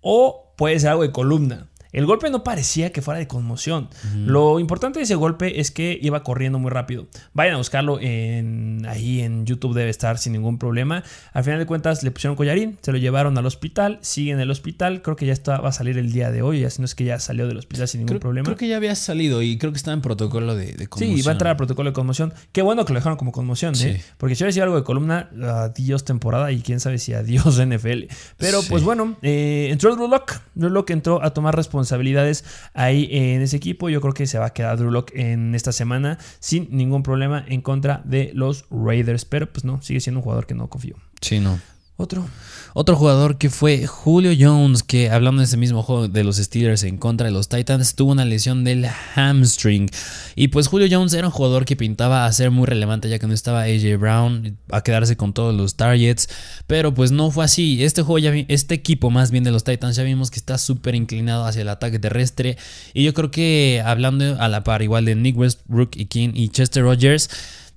o 0.00 0.54
puede 0.56 0.78
ser 0.80 0.90
algo 0.90 1.02
de 1.02 1.12
columna. 1.12 1.66
El 1.92 2.06
golpe 2.06 2.30
no 2.30 2.44
parecía 2.44 2.92
que 2.92 3.02
fuera 3.02 3.18
de 3.18 3.26
conmoción. 3.26 3.88
Lo 4.14 4.60
importante 4.60 4.98
de 4.98 5.04
ese 5.04 5.14
golpe 5.14 5.60
es 5.60 5.70
que 5.70 5.98
iba 6.00 6.22
corriendo 6.22 6.58
muy 6.58 6.70
rápido. 6.70 7.06
Vayan 7.34 7.54
a 7.54 7.58
buscarlo 7.58 7.98
en, 8.00 8.84
ahí 8.88 9.20
en 9.20 9.46
YouTube, 9.46 9.74
debe 9.74 9.90
estar 9.90 10.18
sin 10.18 10.32
ningún 10.32 10.58
problema. 10.58 11.02
Al 11.32 11.44
final 11.44 11.58
de 11.58 11.66
cuentas 11.66 12.02
le 12.02 12.10
pusieron 12.10 12.36
collarín, 12.36 12.78
se 12.82 12.92
lo 12.92 12.98
llevaron 12.98 13.36
al 13.38 13.46
hospital, 13.46 13.98
sigue 14.02 14.32
en 14.32 14.40
el 14.40 14.50
hospital. 14.50 15.02
Creo 15.02 15.16
que 15.16 15.26
ya 15.26 15.32
está, 15.32 15.58
va 15.60 15.70
a 15.70 15.72
salir 15.72 15.98
el 15.98 16.12
día 16.12 16.30
de 16.30 16.42
hoy, 16.42 16.60
ya 16.60 16.70
si 16.70 16.80
no 16.80 16.84
es 16.84 16.94
que 16.94 17.04
ya 17.04 17.18
salió 17.18 17.46
del 17.48 17.56
hospital 17.58 17.88
sin 17.88 18.00
ningún 18.00 18.08
Creo, 18.10 18.20
problema. 18.20 18.44
creo 18.44 18.56
que 18.56 18.68
ya 18.68 18.76
había 18.76 18.94
salido 18.94 19.42
y 19.42 19.58
creo 19.58 19.72
que 19.72 19.78
estaba 19.78 19.94
en 19.94 20.00
protocolo 20.02 20.54
de, 20.54 20.72
de 20.72 20.86
conmoción. 20.86 21.16
Sí, 21.18 21.22
va 21.22 21.30
a 21.30 21.34
entrar 21.34 21.50
al 21.52 21.56
protocolo 21.56 21.90
de 21.90 21.94
conmoción. 21.94 22.32
Qué 22.52 22.62
bueno 22.62 22.84
que 22.84 22.92
lo 22.92 22.98
dejaron 22.98 23.18
como 23.18 23.32
conmoción, 23.32 23.74
¿eh? 23.82 24.02
Porque 24.18 24.34
si 24.34 24.42
hubiera 24.44 24.52
sido 24.52 24.64
algo 24.64 24.76
de 24.76 24.84
columna, 24.84 25.28
adiós 25.42 26.04
temporada 26.04 26.52
y 26.52 26.60
quién 26.62 26.80
sabe 26.80 26.98
si 26.98 27.14
adiós 27.14 27.58
NFL. 27.66 28.04
Pero 28.36 28.62
Sí. 28.62 28.66
pues 28.70 28.82
bueno, 28.82 29.16
eh, 29.22 29.68
entró 29.70 29.94
Drew 29.96 30.08
Lock. 30.08 30.34
Drew 30.54 30.70
Lock 30.70 30.90
entró 30.90 31.22
a 31.22 31.30
tomar 31.34 31.54
responsabilidades 31.80 32.44
ahí 32.74 33.08
en 33.10 33.42
ese 33.42 33.56
equipo. 33.56 33.88
Yo 33.88 34.00
creo 34.00 34.14
que 34.14 34.26
se 34.26 34.38
va 34.38 34.46
a 34.46 34.52
quedar 34.52 34.78
Drew 34.78 34.90
Lock 34.90 35.12
en 35.14 35.54
esta 35.54 35.72
semana 35.72 36.18
sin 36.38 36.68
ningún 36.70 37.02
problema 37.02 37.44
en 37.48 37.60
contra 37.60 38.02
de 38.04 38.30
los 38.34 38.66
Raiders. 38.70 39.24
Pero 39.24 39.52
pues 39.52 39.64
no, 39.64 39.82
sigue 39.82 40.00
siendo 40.00 40.20
un 40.20 40.24
jugador 40.24 40.46
que 40.46 40.54
no 40.54 40.68
confío. 40.68 40.96
Sí, 41.20 41.40
no. 41.40 41.58
Otro. 41.96 42.26
Otro 42.72 42.96
jugador 42.96 43.36
que 43.36 43.50
fue 43.50 43.86
Julio 43.86 44.32
Jones, 44.38 44.82
que 44.82 45.10
hablando 45.10 45.40
de 45.40 45.46
ese 45.46 45.56
mismo 45.56 45.82
juego 45.82 46.06
de 46.06 46.22
los 46.22 46.36
Steelers 46.36 46.84
en 46.84 46.98
contra 46.98 47.26
de 47.26 47.32
los 47.32 47.48
Titans, 47.48 47.94
tuvo 47.96 48.12
una 48.12 48.24
lesión 48.24 48.62
del 48.62 48.86
hamstring. 48.86 49.90
Y 50.36 50.48
pues 50.48 50.68
Julio 50.68 50.86
Jones 50.90 51.12
era 51.14 51.26
un 51.26 51.32
jugador 51.32 51.64
que 51.64 51.74
pintaba 51.74 52.26
a 52.26 52.32
ser 52.32 52.50
muy 52.50 52.66
relevante 52.66 53.08
ya 53.08 53.18
que 53.18 53.26
no 53.26 53.34
estaba 53.34 53.62
AJ 53.62 53.98
Brown, 53.98 54.56
a 54.70 54.82
quedarse 54.82 55.16
con 55.16 55.32
todos 55.32 55.54
los 55.54 55.74
targets. 55.74 56.28
Pero 56.66 56.94
pues 56.94 57.10
no 57.10 57.30
fue 57.30 57.44
así. 57.44 57.82
Este 57.82 58.02
juego 58.02 58.18
ya 58.18 58.32
este 58.48 58.74
equipo 58.74 59.10
más 59.10 59.30
bien 59.30 59.42
de 59.42 59.50
los 59.50 59.64
Titans 59.64 59.96
ya 59.96 60.04
vimos 60.04 60.30
que 60.30 60.38
está 60.38 60.56
súper 60.56 60.94
inclinado 60.94 61.44
hacia 61.44 61.62
el 61.62 61.68
ataque 61.68 61.98
terrestre. 61.98 62.56
Y 62.94 63.02
yo 63.04 63.14
creo 63.14 63.30
que 63.30 63.82
hablando 63.84 64.40
a 64.40 64.48
la 64.48 64.62
par 64.62 64.82
igual 64.82 65.04
de 65.04 65.16
Nick 65.16 65.36
Westbrook 65.36 65.96
y 65.96 66.06
King 66.06 66.30
y 66.34 66.48
Chester 66.50 66.84
Rogers. 66.84 67.28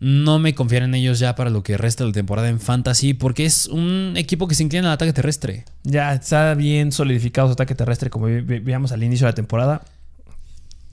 No 0.03 0.37
me 0.37 0.53
confiar 0.53 0.83
en 0.83 0.95
ellos 0.95 1.19
ya 1.19 1.33
para 1.33 1.49
lo 1.49 1.63
que 1.63 1.77
resta 1.77 2.03
de 2.03 2.09
la 2.09 2.13
temporada 2.13 2.49
en 2.49 2.59
Fantasy, 2.59 3.13
porque 3.13 3.45
es 3.45 3.67
un 3.67 4.15
equipo 4.17 4.49
que 4.49 4.55
se 4.55 4.61
inclina 4.61 4.89
al 4.89 4.95
ataque 4.95 5.13
terrestre. 5.13 5.63
Ya 5.83 6.13
está 6.13 6.55
bien 6.55 6.91
solidificado 6.91 7.47
su 7.47 7.53
ataque 7.53 7.73
terrestre 7.73 8.09
como 8.09 8.25
veíamos 8.25 8.91
al 8.91 9.01
inicio 9.01 9.27
de 9.27 9.31
la 9.31 9.35
temporada. 9.35 9.81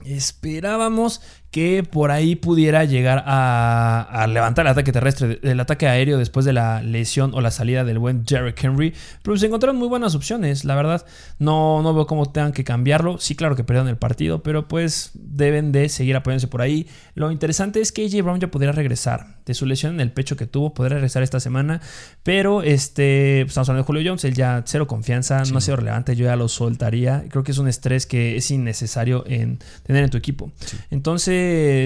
Esperábamos 0.05 1.19
que 1.51 1.83
por 1.83 2.11
ahí 2.11 2.37
pudiera 2.37 2.85
llegar 2.85 3.23
a, 3.27 4.25
levantar 4.29 4.65
el 4.65 4.71
ataque 4.71 4.93
terrestre, 4.93 5.39
el 5.43 5.59
ataque 5.59 5.85
aéreo 5.85 6.17
después 6.17 6.45
de 6.45 6.53
la 6.53 6.81
lesión 6.81 7.33
o 7.33 7.41
la 7.41 7.51
salida 7.51 7.83
del 7.83 7.99
buen 7.99 8.23
Derrick 8.23 8.63
Henry. 8.63 8.93
Pero 9.21 9.37
se 9.37 9.47
encontraron 9.47 9.77
muy 9.77 9.89
buenas 9.89 10.15
opciones, 10.15 10.63
la 10.63 10.75
verdad. 10.75 11.05
No, 11.39 11.81
no 11.81 11.93
veo 11.93 12.07
cómo 12.07 12.31
tengan 12.31 12.53
que 12.53 12.63
cambiarlo. 12.63 13.17
Sí, 13.19 13.35
claro 13.35 13.57
que 13.57 13.65
perdieron 13.65 13.89
el 13.89 13.97
partido, 13.97 14.41
pero 14.43 14.69
pues 14.69 15.11
deben 15.13 15.73
de 15.73 15.89
seguir 15.89 16.15
apoyándose 16.15 16.47
por 16.47 16.61
ahí. 16.61 16.87
Lo 17.15 17.31
interesante 17.31 17.81
es 17.81 17.91
que 17.91 18.05
AJ 18.05 18.23
Brown 18.23 18.39
ya 18.39 18.47
podría 18.47 18.71
regresar 18.71 19.35
de 19.45 19.53
su 19.53 19.65
lesión 19.65 19.95
en 19.95 19.99
el 19.99 20.11
pecho 20.11 20.37
que 20.37 20.47
tuvo, 20.47 20.73
podría 20.73 20.95
regresar 20.95 21.21
esta 21.21 21.41
semana. 21.41 21.81
Pero 22.23 22.63
este, 22.63 23.41
pues, 23.41 23.51
estamos 23.51 23.67
hablando 23.67 23.83
de 23.83 23.87
Julio 23.87 24.03
Jones, 24.05 24.23
él 24.23 24.35
ya 24.35 24.63
cero 24.65 24.87
confianza, 24.87 25.43
no 25.51 25.57
ha 25.57 25.61
sido 25.61 25.75
relevante, 25.75 26.15
yo 26.15 26.27
ya 26.27 26.37
lo 26.37 26.47
soltaría. 26.47 27.25
Creo 27.27 27.43
que 27.43 27.51
es 27.51 27.57
un 27.57 27.67
estrés 27.67 28.05
que 28.05 28.37
es 28.37 28.49
innecesario 28.51 29.25
en 29.27 29.59
tener 29.83 30.05
en 30.05 30.09
tu 30.09 30.17
equipo. 30.17 30.49
Entonces, 30.91 31.40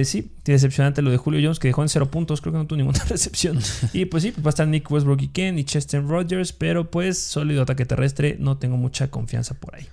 sí, 0.05 0.31
decepcionante 0.45 1.01
lo 1.01 1.11
de 1.11 1.17
Julio 1.17 1.39
Jones, 1.43 1.59
que 1.59 1.67
dejó 1.67 1.81
en 1.81 1.89
cero 1.89 2.09
puntos, 2.11 2.41
creo 2.41 2.53
que 2.53 2.59
no 2.59 2.67
tuvo 2.67 2.77
ninguna 2.77 3.03
recepción. 3.09 3.59
y 3.93 4.05
pues 4.05 4.23
sí, 4.23 4.31
pues 4.31 4.45
va 4.45 4.49
a 4.49 4.51
estar 4.51 4.67
Nick 4.67 4.89
Westbrook 4.89 5.21
y 5.21 5.27
Ken 5.29 5.57
y 5.59 5.63
Chester 5.63 6.05
Rogers, 6.05 6.53
pero 6.53 6.89
pues 6.89 7.19
sólido 7.19 7.63
ataque 7.63 7.85
terrestre, 7.85 8.37
no 8.39 8.57
tengo 8.57 8.77
mucha 8.77 9.09
confianza 9.09 9.55
por 9.55 9.75
ahí. 9.75 9.87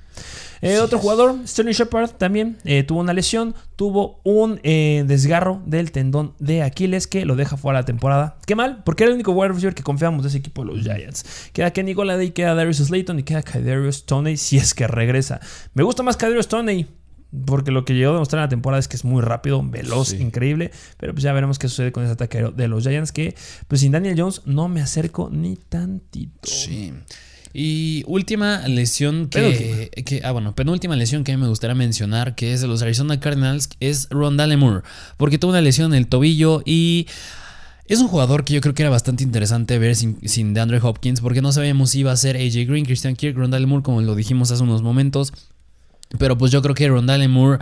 Eh, 0.63 0.79
otro 0.79 1.01
jugador, 1.01 1.37
Sterling 1.45 1.73
Shepard, 1.73 2.11
también 2.11 2.57
eh, 2.65 2.85
tuvo 2.85 3.01
una 3.01 3.13
lesión, 3.13 3.53
tuvo 3.75 4.21
un 4.23 4.61
eh, 4.63 5.03
desgarro 5.09 5.61
del 5.67 5.91
tendón 5.91 6.35
de 6.39 6.63
Aquiles 6.63 7.09
que 7.09 7.25
lo 7.25 7.35
deja 7.35 7.57
fuera 7.57 7.81
la 7.81 7.85
temporada. 7.85 8.37
Qué 8.47 8.55
mal, 8.55 8.83
porque 8.85 9.03
era 9.03 9.11
el 9.11 9.17
único 9.17 9.33
wide 9.33 9.49
receiver 9.49 9.75
que 9.75 9.83
confiamos 9.83 10.23
de 10.23 10.29
ese 10.29 10.39
equipo 10.39 10.65
de 10.65 10.73
los 10.73 10.83
Giants. 10.83 11.51
Queda 11.53 11.73
Kenny 11.73 11.95
Golladay, 11.95 12.31
queda 12.31 12.55
Darius 12.55 12.77
Slayton 12.77 13.19
y 13.19 13.23
queda 13.25 13.43
Kadarius 13.43 14.07
Toney 14.07 14.37
si 14.37 14.57
es 14.57 14.73
que 14.73 14.87
regresa. 14.87 15.41
Me 15.75 15.83
gusta 15.83 16.05
más 16.05 16.17
Kadarius 16.17 16.47
Toney. 16.47 16.87
Porque 17.47 17.71
lo 17.71 17.85
que 17.85 17.95
llegó 17.95 18.11
a 18.11 18.15
demostrar 18.15 18.41
en 18.41 18.45
la 18.45 18.49
temporada 18.51 18.79
es 18.79 18.89
que 18.89 18.97
es 18.97 19.05
muy 19.05 19.23
rápido, 19.23 19.63
veloz, 19.63 20.13
increíble. 20.13 20.71
Pero 20.99 21.15
pues 21.15 21.23
ya 21.23 21.33
veremos 21.33 21.59
qué 21.59 21.69
sucede 21.69 21.91
con 21.91 22.05
ese 22.05 22.13
ataque 22.13 22.51
de 22.55 22.69
los 22.69 22.83
Giants. 22.83 23.11
Que 23.11 23.35
pues 23.69 23.81
sin 23.81 23.93
Daniel 23.93 24.15
Jones 24.19 24.43
no 24.45 24.69
me 24.69 24.83
acerco 24.83 25.31
ni 25.33 25.57
tantito. 25.57 26.41
Sí. 26.43 26.93
Y 27.55 28.03
última 28.07 28.67
lesión 28.67 29.29
que, 29.29 29.91
que, 30.05 30.23
Ah, 30.25 30.33
bueno, 30.33 30.55
penúltima 30.55 30.97
lesión 30.97 31.23
que 31.23 31.33
a 31.33 31.37
mí 31.37 31.43
me 31.43 31.49
gustaría 31.49 31.75
mencionar, 31.75 32.35
que 32.35 32.53
es 32.53 32.61
de 32.61 32.67
los 32.67 32.83
Arizona 32.83 33.21
Cardinals, 33.21 33.69
es 33.81 34.09
Rondale 34.11 34.57
Moore. 34.57 34.83
Porque 35.17 35.39
tuvo 35.39 35.51
una 35.51 35.61
lesión 35.61 35.93
en 35.93 35.99
el 35.99 36.07
tobillo 36.09 36.63
y. 36.65 37.07
Es 37.87 37.99
un 37.99 38.09
jugador 38.09 38.45
que 38.45 38.55
yo 38.55 38.61
creo 38.61 38.75
que 38.75 38.83
era 38.83 38.91
bastante 38.91 39.25
interesante 39.25 39.79
ver 39.79 39.97
sin, 39.97 40.17
sin 40.27 40.55
DeAndre 40.55 40.79
Hopkins, 40.81 41.21
porque 41.21 41.43
no 41.43 41.53
sabíamos 41.53 41.91
si 41.91 42.01
iba 42.01 42.13
a 42.13 42.17
ser 42.17 42.37
AJ 42.37 42.67
Green, 42.67 42.87
Christian 42.87 43.17
Kirk, 43.17 43.37
Rondale 43.37 43.67
Moore, 43.67 43.83
como 43.83 44.01
lo 44.01 44.15
dijimos 44.15 44.51
hace 44.51 44.63
unos 44.63 44.83
momentos. 44.83 45.33
Pero 46.19 46.37
pues 46.39 46.53
yo 46.53 46.63
creo 46.63 46.75
que 46.75 46.89
Rondale 46.89 47.29
Moore 47.29 47.59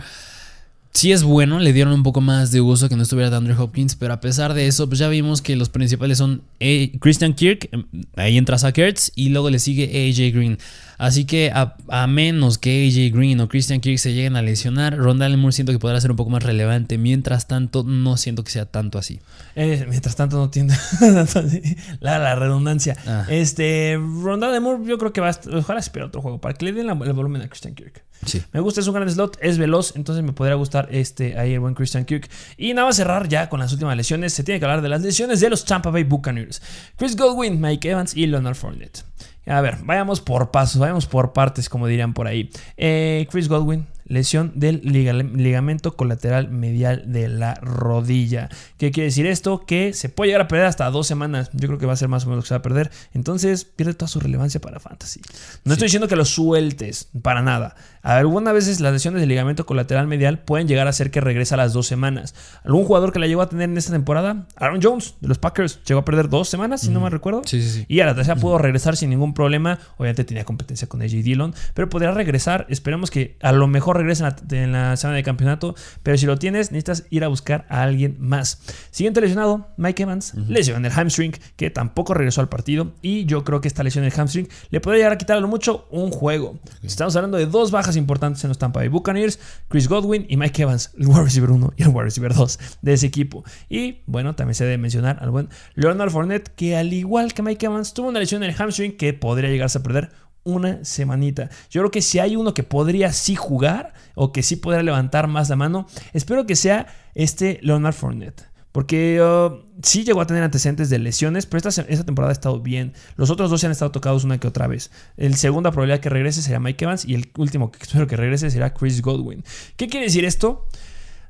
sí 0.93 1.11
es 1.11 1.23
bueno, 1.23 1.59
le 1.59 1.73
dieron 1.73 1.93
un 1.93 2.03
poco 2.03 2.21
más 2.21 2.51
de 2.51 2.61
uso 2.61 2.89
que 2.89 2.95
no 2.95 3.03
estuviera 3.03 3.35
Andrew 3.35 3.59
Hopkins, 3.61 3.95
pero 3.95 4.13
a 4.13 4.19
pesar 4.19 4.53
de 4.53 4.67
eso, 4.67 4.87
pues 4.87 4.99
ya 4.99 5.07
vimos 5.07 5.41
que 5.41 5.55
los 5.55 5.69
principales 5.69 6.17
son 6.17 6.41
eh, 6.59 6.91
Christian 6.99 7.33
Kirk, 7.33 7.69
em, 7.71 7.85
ahí 8.15 8.37
entra 8.37 8.57
Zach 8.57 8.77
y 9.15 9.29
luego 9.29 9.49
le 9.49 9.59
sigue 9.59 9.85
AJ 9.85 10.35
Green. 10.35 10.57
Así 10.97 11.25
que 11.25 11.51
a, 11.51 12.07
menos 12.07 12.59
que 12.59 12.87
AJ 12.87 13.17
Green 13.17 13.39
o 13.39 13.49
Christian 13.49 13.79
Kirk 13.79 13.97
se 13.97 14.13
lleguen 14.13 14.35
a 14.35 14.43
lesionar, 14.43 14.95
Rondale 14.95 15.35
Moore 15.35 15.53
siento 15.53 15.71
que 15.71 15.79
podrá 15.79 15.99
ser 15.99 16.11
un 16.11 16.17
poco 16.17 16.29
más 16.29 16.43
relevante. 16.43 16.99
Mientras 16.99 17.47
tanto, 17.47 17.83
no 17.83 18.17
siento 18.17 18.43
que 18.43 18.51
sea 18.51 18.67
tanto 18.67 18.99
así. 18.99 19.19
Eh, 19.55 19.87
mientras 19.89 20.15
tanto, 20.15 20.37
no 20.37 20.43
entiendo 20.43 20.75
la, 22.01 22.19
la, 22.19 22.35
redundancia. 22.35 22.95
Ah. 23.07 23.25
Este, 23.29 23.97
Rondale 23.97 24.59
Moore, 24.59 24.83
yo 24.85 24.99
creo 24.99 25.11
que 25.11 25.21
va 25.21 25.29
a. 25.31 25.39
Ojalá 25.57 25.79
espera 25.79 26.05
otro 26.05 26.21
juego 26.21 26.39
para 26.39 26.53
que 26.53 26.65
le 26.65 26.71
den 26.71 26.87
el 26.87 27.13
volumen 27.13 27.41
a 27.41 27.47
Christian 27.47 27.73
Kirk. 27.73 28.03
Me 28.51 28.59
gusta, 28.59 28.81
es 28.81 28.87
un 28.87 28.93
gran 28.93 29.09
slot, 29.09 29.37
es 29.41 29.57
veloz, 29.57 29.95
entonces 29.95 30.23
me 30.23 30.33
podría 30.33 30.55
gustar 30.55 30.87
este 30.91 31.37
ahí 31.37 31.53
el 31.53 31.59
buen 31.59 31.73
Christian 31.73 32.05
Kirk. 32.05 32.29
Y 32.57 32.73
nada 32.73 32.87
más 32.87 32.95
cerrar 32.95 33.27
ya 33.27 33.49
con 33.49 33.59
las 33.59 33.71
últimas 33.73 33.97
lesiones. 33.97 34.33
Se 34.33 34.43
tiene 34.43 34.59
que 34.59 34.65
hablar 34.65 34.81
de 34.81 34.89
las 34.89 35.01
lesiones 35.01 35.39
de 35.39 35.49
los 35.49 35.65
Tampa 35.65 35.89
Bay 35.89 36.03
Buccaneers. 36.03 36.61
Chris 36.97 37.15
Goldwyn, 37.15 37.59
Mike 37.59 37.89
Evans 37.89 38.15
y 38.15 38.27
Leonard 38.27 38.55
Fournette. 38.55 39.03
A 39.47 39.59
ver, 39.61 39.77
vayamos 39.83 40.21
por 40.21 40.51
pasos, 40.51 40.79
vayamos 40.79 41.07
por 41.07 41.33
partes, 41.33 41.67
como 41.67 41.87
dirían 41.87 42.13
por 42.13 42.27
ahí. 42.27 42.51
Eh, 42.77 43.27
Chris 43.31 43.47
Godwin, 43.47 43.87
lesión 44.11 44.51
del 44.55 44.81
ligamento 44.83 45.95
colateral 45.95 46.49
medial 46.49 47.03
de 47.11 47.27
la 47.27 47.55
rodilla. 47.55 48.49
¿Qué 48.77 48.91
quiere 48.91 49.05
decir 49.05 49.25
esto? 49.25 49.65
Que 49.65 49.93
se 49.93 50.09
puede 50.09 50.29
llegar 50.29 50.41
a 50.41 50.47
perder 50.47 50.65
hasta 50.65 50.89
dos 50.89 51.07
semanas. 51.07 51.49
Yo 51.53 51.67
creo 51.67 51.79
que 51.79 51.85
va 51.85 51.93
a 51.93 51.97
ser 51.97 52.07
más 52.07 52.25
o 52.25 52.27
menos 52.27 52.37
lo 52.37 52.41
que 52.43 52.47
se 52.49 52.53
va 52.53 52.59
a 52.59 52.61
perder. 52.61 52.91
Entonces 53.13 53.65
pierde 53.65 53.93
toda 53.93 54.07
su 54.07 54.19
relevancia 54.19 54.59
para 54.59 54.79
Fantasy. 54.79 55.21
No 55.63 55.73
estoy 55.73 55.87
diciendo 55.87 56.07
que 56.07 56.15
lo 56.15 56.25
sueltes, 56.25 57.09
para 57.21 57.41
nada. 57.41 57.75
Algunas 58.01 58.53
veces 58.53 58.79
las 58.79 58.93
lesiones 58.93 59.21
del 59.21 59.29
ligamento 59.29 59.65
colateral 59.65 60.07
medial 60.07 60.39
pueden 60.39 60.67
llegar 60.67 60.87
a 60.87 60.89
hacer 60.89 61.11
que 61.11 61.21
regrese 61.21 61.53
a 61.53 61.57
las 61.57 61.71
dos 61.73 61.87
semanas. 61.87 62.33
Algún 62.63 62.83
jugador 62.83 63.13
que 63.13 63.19
la 63.19 63.27
llegó 63.27 63.41
a 63.41 63.49
tener 63.49 63.69
en 63.69 63.77
esta 63.77 63.91
temporada, 63.91 64.47
Aaron 64.55 64.81
Jones 64.81 65.15
de 65.21 65.27
los 65.27 65.37
Packers, 65.37 65.83
llegó 65.83 66.01
a 66.01 66.05
perder 66.05 66.27
dos 66.27 66.49
semanas, 66.49 66.81
si 66.81 66.89
no 66.89 66.99
me 66.99 67.09
recuerdo. 67.09 67.43
Sí, 67.45 67.61
sí, 67.61 67.85
y 67.87 67.99
a 67.99 68.05
la 68.07 68.15
tercera 68.15 68.35
pudo 68.35 68.57
regresar 68.57 68.97
sin 68.97 69.11
ningún 69.11 69.33
problema. 69.33 69.79
Obviamente 69.97 70.23
tenía 70.23 70.45
competencia 70.45 70.87
con 70.87 71.01
AJ 71.01 71.11
Dillon, 71.11 71.53
pero 71.73 71.89
podría 71.89 72.11
regresar. 72.11 72.65
Esperemos 72.69 73.11
que 73.11 73.37
a 73.41 73.51
lo 73.51 73.67
mejor 73.67 74.00
regrese 74.01 74.23
en 74.51 74.71
la, 74.71 74.97
semana 74.97 75.17
de 75.17 75.23
campeonato. 75.23 75.75
Pero 76.03 76.17
si 76.17 76.25
lo 76.25 76.37
tienes, 76.37 76.71
necesitas 76.71 77.05
ir 77.09 77.23
a 77.23 77.27
buscar 77.27 77.65
a 77.69 77.83
alguien 77.83 78.17
más. 78.19 78.61
Siguiente 78.91 79.21
lesionado, 79.21 79.67
Mike 79.77 80.03
Evans, 80.03 80.33
lesión 80.35 80.83
del 80.83 80.91
hamstring, 80.91 81.33
que 81.55 81.69
tampoco 81.69 82.13
regresó 82.13 82.41
al 82.41 82.49
partido. 82.49 82.93
Y 83.01 83.25
yo 83.25 83.43
creo 83.43 83.61
que 83.61 83.67
esta 83.67 83.83
lesión 83.83 84.03
del 84.03 84.13
hamstring 84.13 84.47
le 84.69 84.81
podría 84.81 84.99
llegar 84.99 85.13
a 85.13 85.17
quitar 85.17 85.41
mucho 85.47 85.87
un 85.89 86.11
juego. 86.11 86.59
Estamos 86.83 87.15
hablando 87.15 87.37
de 87.37 87.45
dos 87.45 87.71
bajas 87.71 87.95
importantes 87.95 88.43
en 88.43 88.49
los 88.49 88.57
Tampa 88.57 88.79
Bay 88.79 88.89
Buccaneers, 88.89 89.39
Chris 89.67 89.87
Godwin 89.87 90.25
y 90.29 90.37
Mike 90.37 90.61
Evans, 90.61 90.91
el 90.97 91.07
wide 91.07 91.23
receiver 91.23 91.51
1 91.51 91.73
y 91.77 91.83
el 91.83 91.89
wide 91.89 92.03
receiver 92.03 92.33
2 92.33 92.59
de 92.81 92.93
ese 92.93 93.07
equipo. 93.07 93.43
Y 93.69 94.01
bueno, 94.05 94.35
también 94.35 94.55
se 94.55 94.65
debe 94.65 94.77
mencionar 94.77 95.17
al 95.21 95.31
buen 95.31 95.49
Leonard 95.75 96.11
Fournette, 96.11 96.49
que 96.49 96.75
al 96.77 96.93
igual 96.93 97.33
que 97.33 97.41
Mike 97.41 97.65
Evans, 97.65 97.93
tuvo 97.93 98.09
una 98.09 98.19
lesión 98.19 98.43
en 98.43 98.49
el 98.49 98.55
hamstring 98.55 98.97
que 98.97 99.13
podría 99.13 99.49
llegarse 99.49 99.79
a 99.79 99.83
perder 99.83 100.11
una 100.43 100.83
semanita. 100.83 101.49
Yo 101.69 101.81
creo 101.81 101.91
que 101.91 102.01
si 102.01 102.19
hay 102.19 102.35
uno 102.35 102.53
que 102.53 102.63
podría 102.63 103.13
sí 103.13 103.35
jugar 103.35 103.93
o 104.15 104.31
que 104.31 104.43
sí 104.43 104.55
podría 104.55 104.83
levantar 104.83 105.27
más 105.27 105.49
la 105.49 105.55
mano, 105.55 105.87
espero 106.13 106.45
que 106.45 106.55
sea 106.55 106.87
este 107.13 107.59
Leonard 107.61 107.93
Fournette. 107.93 108.49
Porque 108.71 109.21
uh, 109.21 109.65
sí 109.83 110.05
llegó 110.05 110.21
a 110.21 110.27
tener 110.27 110.43
antecedentes 110.43 110.89
de 110.89 110.97
lesiones, 110.97 111.45
pero 111.45 111.67
esta, 111.67 111.81
esta, 111.81 112.05
temporada 112.05 112.31
ha 112.31 112.33
estado 112.33 112.61
bien. 112.61 112.93
Los 113.17 113.29
otros 113.29 113.49
dos 113.49 113.59
se 113.59 113.65
han 113.65 113.73
estado 113.73 113.91
tocados 113.91 114.23
una 114.23 114.39
que 114.39 114.47
otra 114.47 114.67
vez. 114.67 114.91
El 115.17 115.35
segunda 115.35 115.71
probabilidad 115.71 115.99
que 115.99 116.09
regrese 116.09 116.41
sería 116.41 116.59
Mike 116.59 116.85
Evans 116.85 117.03
y 117.05 117.15
el 117.15 117.31
último 117.37 117.69
que 117.69 117.79
espero 117.81 118.07
que 118.07 118.15
regrese 118.15 118.49
será 118.49 118.73
Chris 118.73 119.01
Godwin. 119.01 119.43
¿Qué 119.75 119.87
quiere 119.87 120.05
decir 120.05 120.23
esto? 120.23 120.67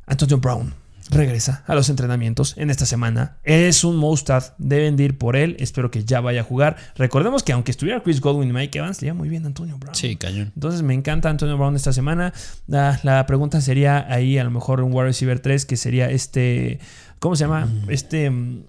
Antonio 0.05 0.37
Brown 0.37 0.73
regresa 1.11 1.63
a 1.67 1.75
los 1.75 1.89
entrenamientos 1.89 2.55
en 2.57 2.69
esta 2.69 2.85
semana. 2.85 3.37
Es 3.43 3.83
un 3.83 3.97
must-have, 3.97 4.45
deben 4.57 4.99
ir 4.99 5.17
por 5.17 5.35
él. 5.35 5.57
Espero 5.59 5.91
que 5.91 6.03
ya 6.03 6.21
vaya 6.21 6.41
a 6.41 6.43
jugar. 6.43 6.77
Recordemos 6.95 7.43
que 7.43 7.53
aunque 7.53 7.71
estuviera 7.71 8.01
Chris 8.01 8.21
Godwin 8.21 8.49
y 8.49 8.53
Mike 8.53 8.79
Evans, 8.79 9.01
le 9.01 9.07
iba 9.07 9.13
muy 9.13 9.29
bien 9.29 9.45
Antonio 9.45 9.77
Brown. 9.77 9.93
Sí, 9.93 10.15
cañón. 10.15 10.51
Entonces 10.55 10.81
me 10.81 10.93
encanta 10.93 11.29
Antonio 11.29 11.57
Brown 11.57 11.75
esta 11.75 11.93
semana. 11.93 12.33
La, 12.67 12.99
la 13.03 13.25
pregunta 13.25 13.61
sería 13.61 14.05
ahí 14.11 14.37
a 14.37 14.43
lo 14.43 14.51
mejor 14.51 14.81
un 14.81 14.93
wide 14.93 15.05
receiver 15.05 15.39
3 15.39 15.65
que 15.65 15.77
sería 15.77 16.09
este, 16.09 16.79
¿cómo 17.19 17.35
se 17.35 17.43
llama? 17.43 17.65
Mm. 17.65 17.89
Este, 17.89 18.29
mm, 18.29 18.63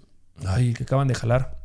ay, 0.45 0.73
que 0.73 0.83
acaban 0.83 1.07
de 1.07 1.15
jalar 1.15 1.62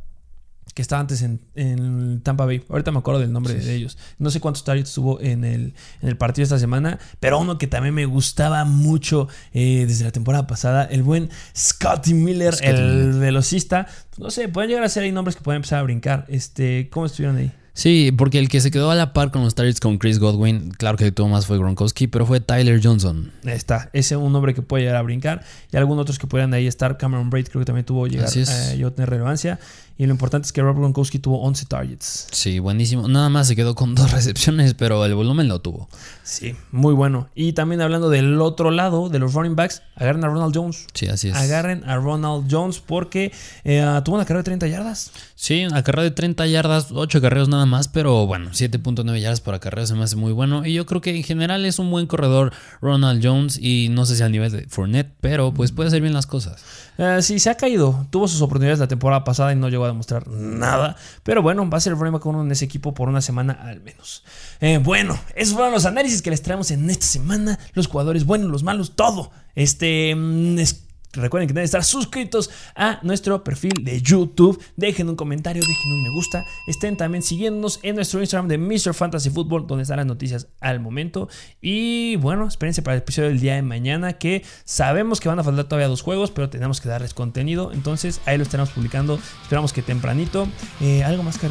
que 0.78 0.82
estaba 0.82 1.00
antes 1.00 1.22
en, 1.22 2.20
Tampa 2.22 2.46
Bay. 2.46 2.62
Ahorita 2.68 2.92
me 2.92 3.00
acuerdo 3.00 3.18
del 3.18 3.32
nombre 3.32 3.52
de 3.52 3.74
ellos. 3.74 3.98
No 4.20 4.30
sé 4.30 4.38
cuántos 4.38 4.62
targets 4.62 4.94
tuvo 4.94 5.20
en 5.20 5.42
el, 5.42 5.74
en 6.00 6.08
el 6.08 6.16
partido 6.16 6.44
esta 6.44 6.60
semana, 6.60 7.00
pero 7.18 7.40
uno 7.40 7.58
que 7.58 7.66
también 7.66 7.94
me 7.94 8.06
gustaba 8.06 8.64
mucho 8.64 9.26
eh, 9.52 9.86
desde 9.88 10.04
la 10.04 10.12
temporada 10.12 10.46
pasada, 10.46 10.84
el 10.84 11.02
buen 11.02 11.30
Scotty 11.56 12.14
Miller, 12.14 12.54
el 12.60 13.14
velocista. 13.14 13.88
No 14.18 14.30
sé, 14.30 14.48
pueden 14.48 14.70
llegar 14.70 14.84
a 14.84 14.88
ser 14.88 15.02
ahí 15.02 15.10
nombres 15.10 15.34
que 15.34 15.42
pueden 15.42 15.56
empezar 15.56 15.80
a 15.80 15.82
brincar. 15.82 16.26
Este, 16.28 16.88
¿Cómo 16.90 17.06
estuvieron 17.06 17.38
ahí? 17.38 17.50
Sí, 17.78 18.10
porque 18.10 18.40
el 18.40 18.48
que 18.48 18.60
se 18.60 18.72
quedó 18.72 18.90
a 18.90 18.96
la 18.96 19.12
par 19.12 19.30
con 19.30 19.44
los 19.44 19.54
targets 19.54 19.78
con 19.78 19.98
Chris 19.98 20.18
Godwin, 20.18 20.72
claro 20.72 20.96
que 20.96 21.12
tuvo 21.12 21.28
más 21.28 21.46
fue 21.46 21.58
Gronkowski, 21.58 22.08
pero 22.08 22.26
fue 22.26 22.40
Tyler 22.40 22.80
Johnson. 22.82 23.30
Ahí 23.44 23.52
está, 23.52 23.88
ese 23.92 24.16
es 24.16 24.20
un 24.20 24.32
nombre 24.32 24.52
que 24.52 24.62
puede 24.62 24.82
llegar 24.82 24.96
a 24.96 25.02
brincar. 25.02 25.44
Y 25.70 25.76
algunos 25.76 26.02
otros 26.02 26.18
que 26.18 26.26
puedan 26.26 26.52
ahí 26.54 26.66
estar. 26.66 26.98
Cameron 26.98 27.30
Braid 27.30 27.46
creo 27.46 27.60
que 27.60 27.66
también 27.66 27.86
tuvo 27.86 28.08
llegar 28.08 28.26
a 28.26 28.72
eh, 28.72 28.90
tener 28.90 29.08
relevancia. 29.08 29.60
Y 30.00 30.06
lo 30.06 30.12
importante 30.12 30.46
es 30.46 30.52
que 30.52 30.62
Rob 30.62 30.76
Gronkowski 30.76 31.18
tuvo 31.18 31.40
11 31.42 31.66
targets. 31.66 32.28
Sí, 32.30 32.60
buenísimo. 32.60 33.08
Nada 33.08 33.28
más 33.30 33.48
se 33.48 33.56
quedó 33.56 33.74
con 33.74 33.96
dos 33.96 34.12
recepciones, 34.12 34.74
pero 34.74 35.04
el 35.04 35.12
volumen 35.16 35.48
lo 35.48 35.60
tuvo. 35.60 35.88
Sí, 36.22 36.54
muy 36.70 36.94
bueno. 36.94 37.28
Y 37.34 37.52
también 37.52 37.80
hablando 37.80 38.08
del 38.08 38.40
otro 38.40 38.70
lado, 38.70 39.08
de 39.08 39.18
los 39.18 39.34
running 39.34 39.56
backs, 39.56 39.82
agarren 39.96 40.22
a 40.22 40.28
Ronald 40.28 40.54
Jones. 40.56 40.86
Sí, 40.94 41.08
así 41.08 41.30
es. 41.30 41.34
Agarren 41.34 41.82
a 41.82 41.96
Ronald 41.96 42.46
Jones 42.48 42.78
porque 42.78 43.32
eh, 43.64 44.00
tuvo 44.04 44.14
una 44.14 44.24
carrera 44.24 44.42
de 44.42 44.44
30 44.44 44.68
yardas. 44.68 45.10
Sí, 45.34 45.64
una 45.66 45.82
carrera 45.82 46.04
de 46.04 46.10
30 46.12 46.46
yardas, 46.46 46.92
8 46.92 47.20
carreras 47.20 47.48
nada 47.48 47.66
más, 47.66 47.67
pero 47.92 48.26
bueno, 48.26 48.50
7.9 48.50 49.20
yardas 49.20 49.40
por 49.40 49.54
acarreo 49.54 49.86
se 49.86 49.94
me 49.94 50.04
hace 50.04 50.16
muy 50.16 50.32
bueno. 50.32 50.64
Y 50.66 50.74
yo 50.74 50.86
creo 50.86 51.00
que 51.00 51.16
en 51.16 51.22
general 51.22 51.64
es 51.64 51.78
un 51.78 51.90
buen 51.90 52.06
corredor 52.06 52.52
Ronald 52.80 53.24
Jones 53.24 53.58
y 53.60 53.88
no 53.90 54.06
sé 54.06 54.16
si 54.16 54.22
al 54.22 54.32
nivel 54.32 54.50
de 54.50 54.66
Fournette, 54.68 55.12
pero 55.20 55.52
pues 55.52 55.72
puede 55.72 55.88
hacer 55.88 56.00
bien 56.00 56.14
las 56.14 56.26
cosas. 56.26 56.62
Uh, 56.98 57.22
sí, 57.22 57.38
se 57.38 57.50
ha 57.50 57.56
caído. 57.56 58.06
Tuvo 58.10 58.26
sus 58.26 58.42
oportunidades 58.42 58.80
la 58.80 58.88
temporada 58.88 59.24
pasada 59.24 59.52
y 59.52 59.56
no 59.56 59.68
llegó 59.68 59.84
a 59.84 59.88
demostrar 59.88 60.26
nada. 60.28 60.96
Pero 61.22 61.42
bueno, 61.42 61.68
va 61.68 61.78
a 61.78 61.80
ser 61.80 61.92
el 61.92 61.96
problema 61.96 62.18
con 62.18 62.34
uno 62.34 62.44
en 62.44 62.50
ese 62.50 62.64
equipo 62.64 62.94
por 62.94 63.08
una 63.08 63.20
semana 63.20 63.52
al 63.52 63.80
menos. 63.80 64.24
Eh, 64.60 64.78
bueno, 64.78 65.18
esos 65.36 65.54
fueron 65.54 65.72
los 65.72 65.86
análisis 65.86 66.22
que 66.22 66.30
les 66.30 66.42
traemos 66.42 66.70
en 66.70 66.90
esta 66.90 67.06
semana. 67.06 67.58
Los 67.74 67.86
jugadores 67.86 68.24
buenos, 68.24 68.50
los 68.50 68.62
malos, 68.62 68.96
todo. 68.96 69.30
Este. 69.54 70.14
Mm, 70.14 70.58
es 70.58 70.87
Recuerden 71.12 71.48
que 71.48 71.54
deben 71.54 71.64
estar 71.64 71.82
suscritos 71.82 72.50
a 72.76 73.00
nuestro 73.02 73.42
perfil 73.42 73.72
de 73.82 74.00
YouTube. 74.00 74.62
Dejen 74.76 75.08
un 75.08 75.16
comentario, 75.16 75.62
dejen 75.62 75.92
un 75.92 76.02
me 76.02 76.10
gusta. 76.10 76.44
Estén 76.66 76.96
también 76.96 77.22
siguiéndonos 77.22 77.80
en 77.82 77.96
nuestro 77.96 78.20
Instagram 78.20 78.48
de 78.48 78.58
Mr. 78.58 78.94
Fantasy 78.94 79.30
Football, 79.30 79.66
donde 79.66 79.82
están 79.82 79.96
las 79.96 80.06
noticias 80.06 80.48
al 80.60 80.80
momento. 80.80 81.28
Y 81.60 82.16
bueno, 82.16 82.46
espérense 82.46 82.82
para 82.82 82.96
el 82.96 83.02
episodio 83.02 83.28
del 83.28 83.40
día 83.40 83.54
de 83.54 83.62
mañana, 83.62 84.14
que 84.14 84.44
sabemos 84.64 85.20
que 85.20 85.28
van 85.28 85.38
a 85.38 85.44
faltar 85.44 85.64
todavía 85.64 85.88
dos 85.88 86.02
juegos, 86.02 86.30
pero 86.30 86.50
tenemos 86.50 86.80
que 86.80 86.88
darles 86.88 87.14
contenido. 87.14 87.72
Entonces 87.72 88.20
ahí 88.26 88.36
lo 88.36 88.44
estaremos 88.44 88.70
publicando. 88.70 89.18
Esperamos 89.42 89.72
que 89.72 89.82
tempranito. 89.82 90.46
Eh, 90.80 91.02
¿Algo 91.02 91.22
más 91.22 91.36
que? 91.36 91.48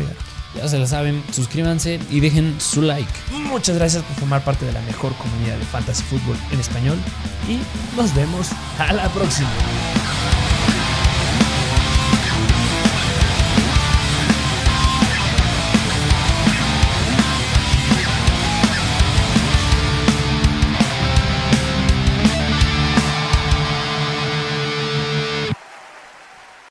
Ya 0.58 0.68
se 0.68 0.80
lo 0.80 0.88
saben, 0.88 1.24
suscríbanse 1.32 1.99
y 2.10 2.20
dejen 2.20 2.60
su 2.60 2.82
like. 2.82 3.12
Muchas 3.32 3.76
gracias 3.76 4.03
por 4.03 4.16
formar 4.16 4.43
parte 4.43 4.66
de 4.66 4.74
la 4.74 4.82
mejor 4.82 5.14
comunidad 5.16 5.58
de 5.58 5.66
Fantasy 5.66 6.03
Football 6.03 6.38
en 6.51 6.60
español 6.60 6.97
y 7.47 7.60
nos 7.95 8.14
vemos 8.16 8.49
a 8.80 8.91
la 8.93 9.08
próxima. 9.10 9.49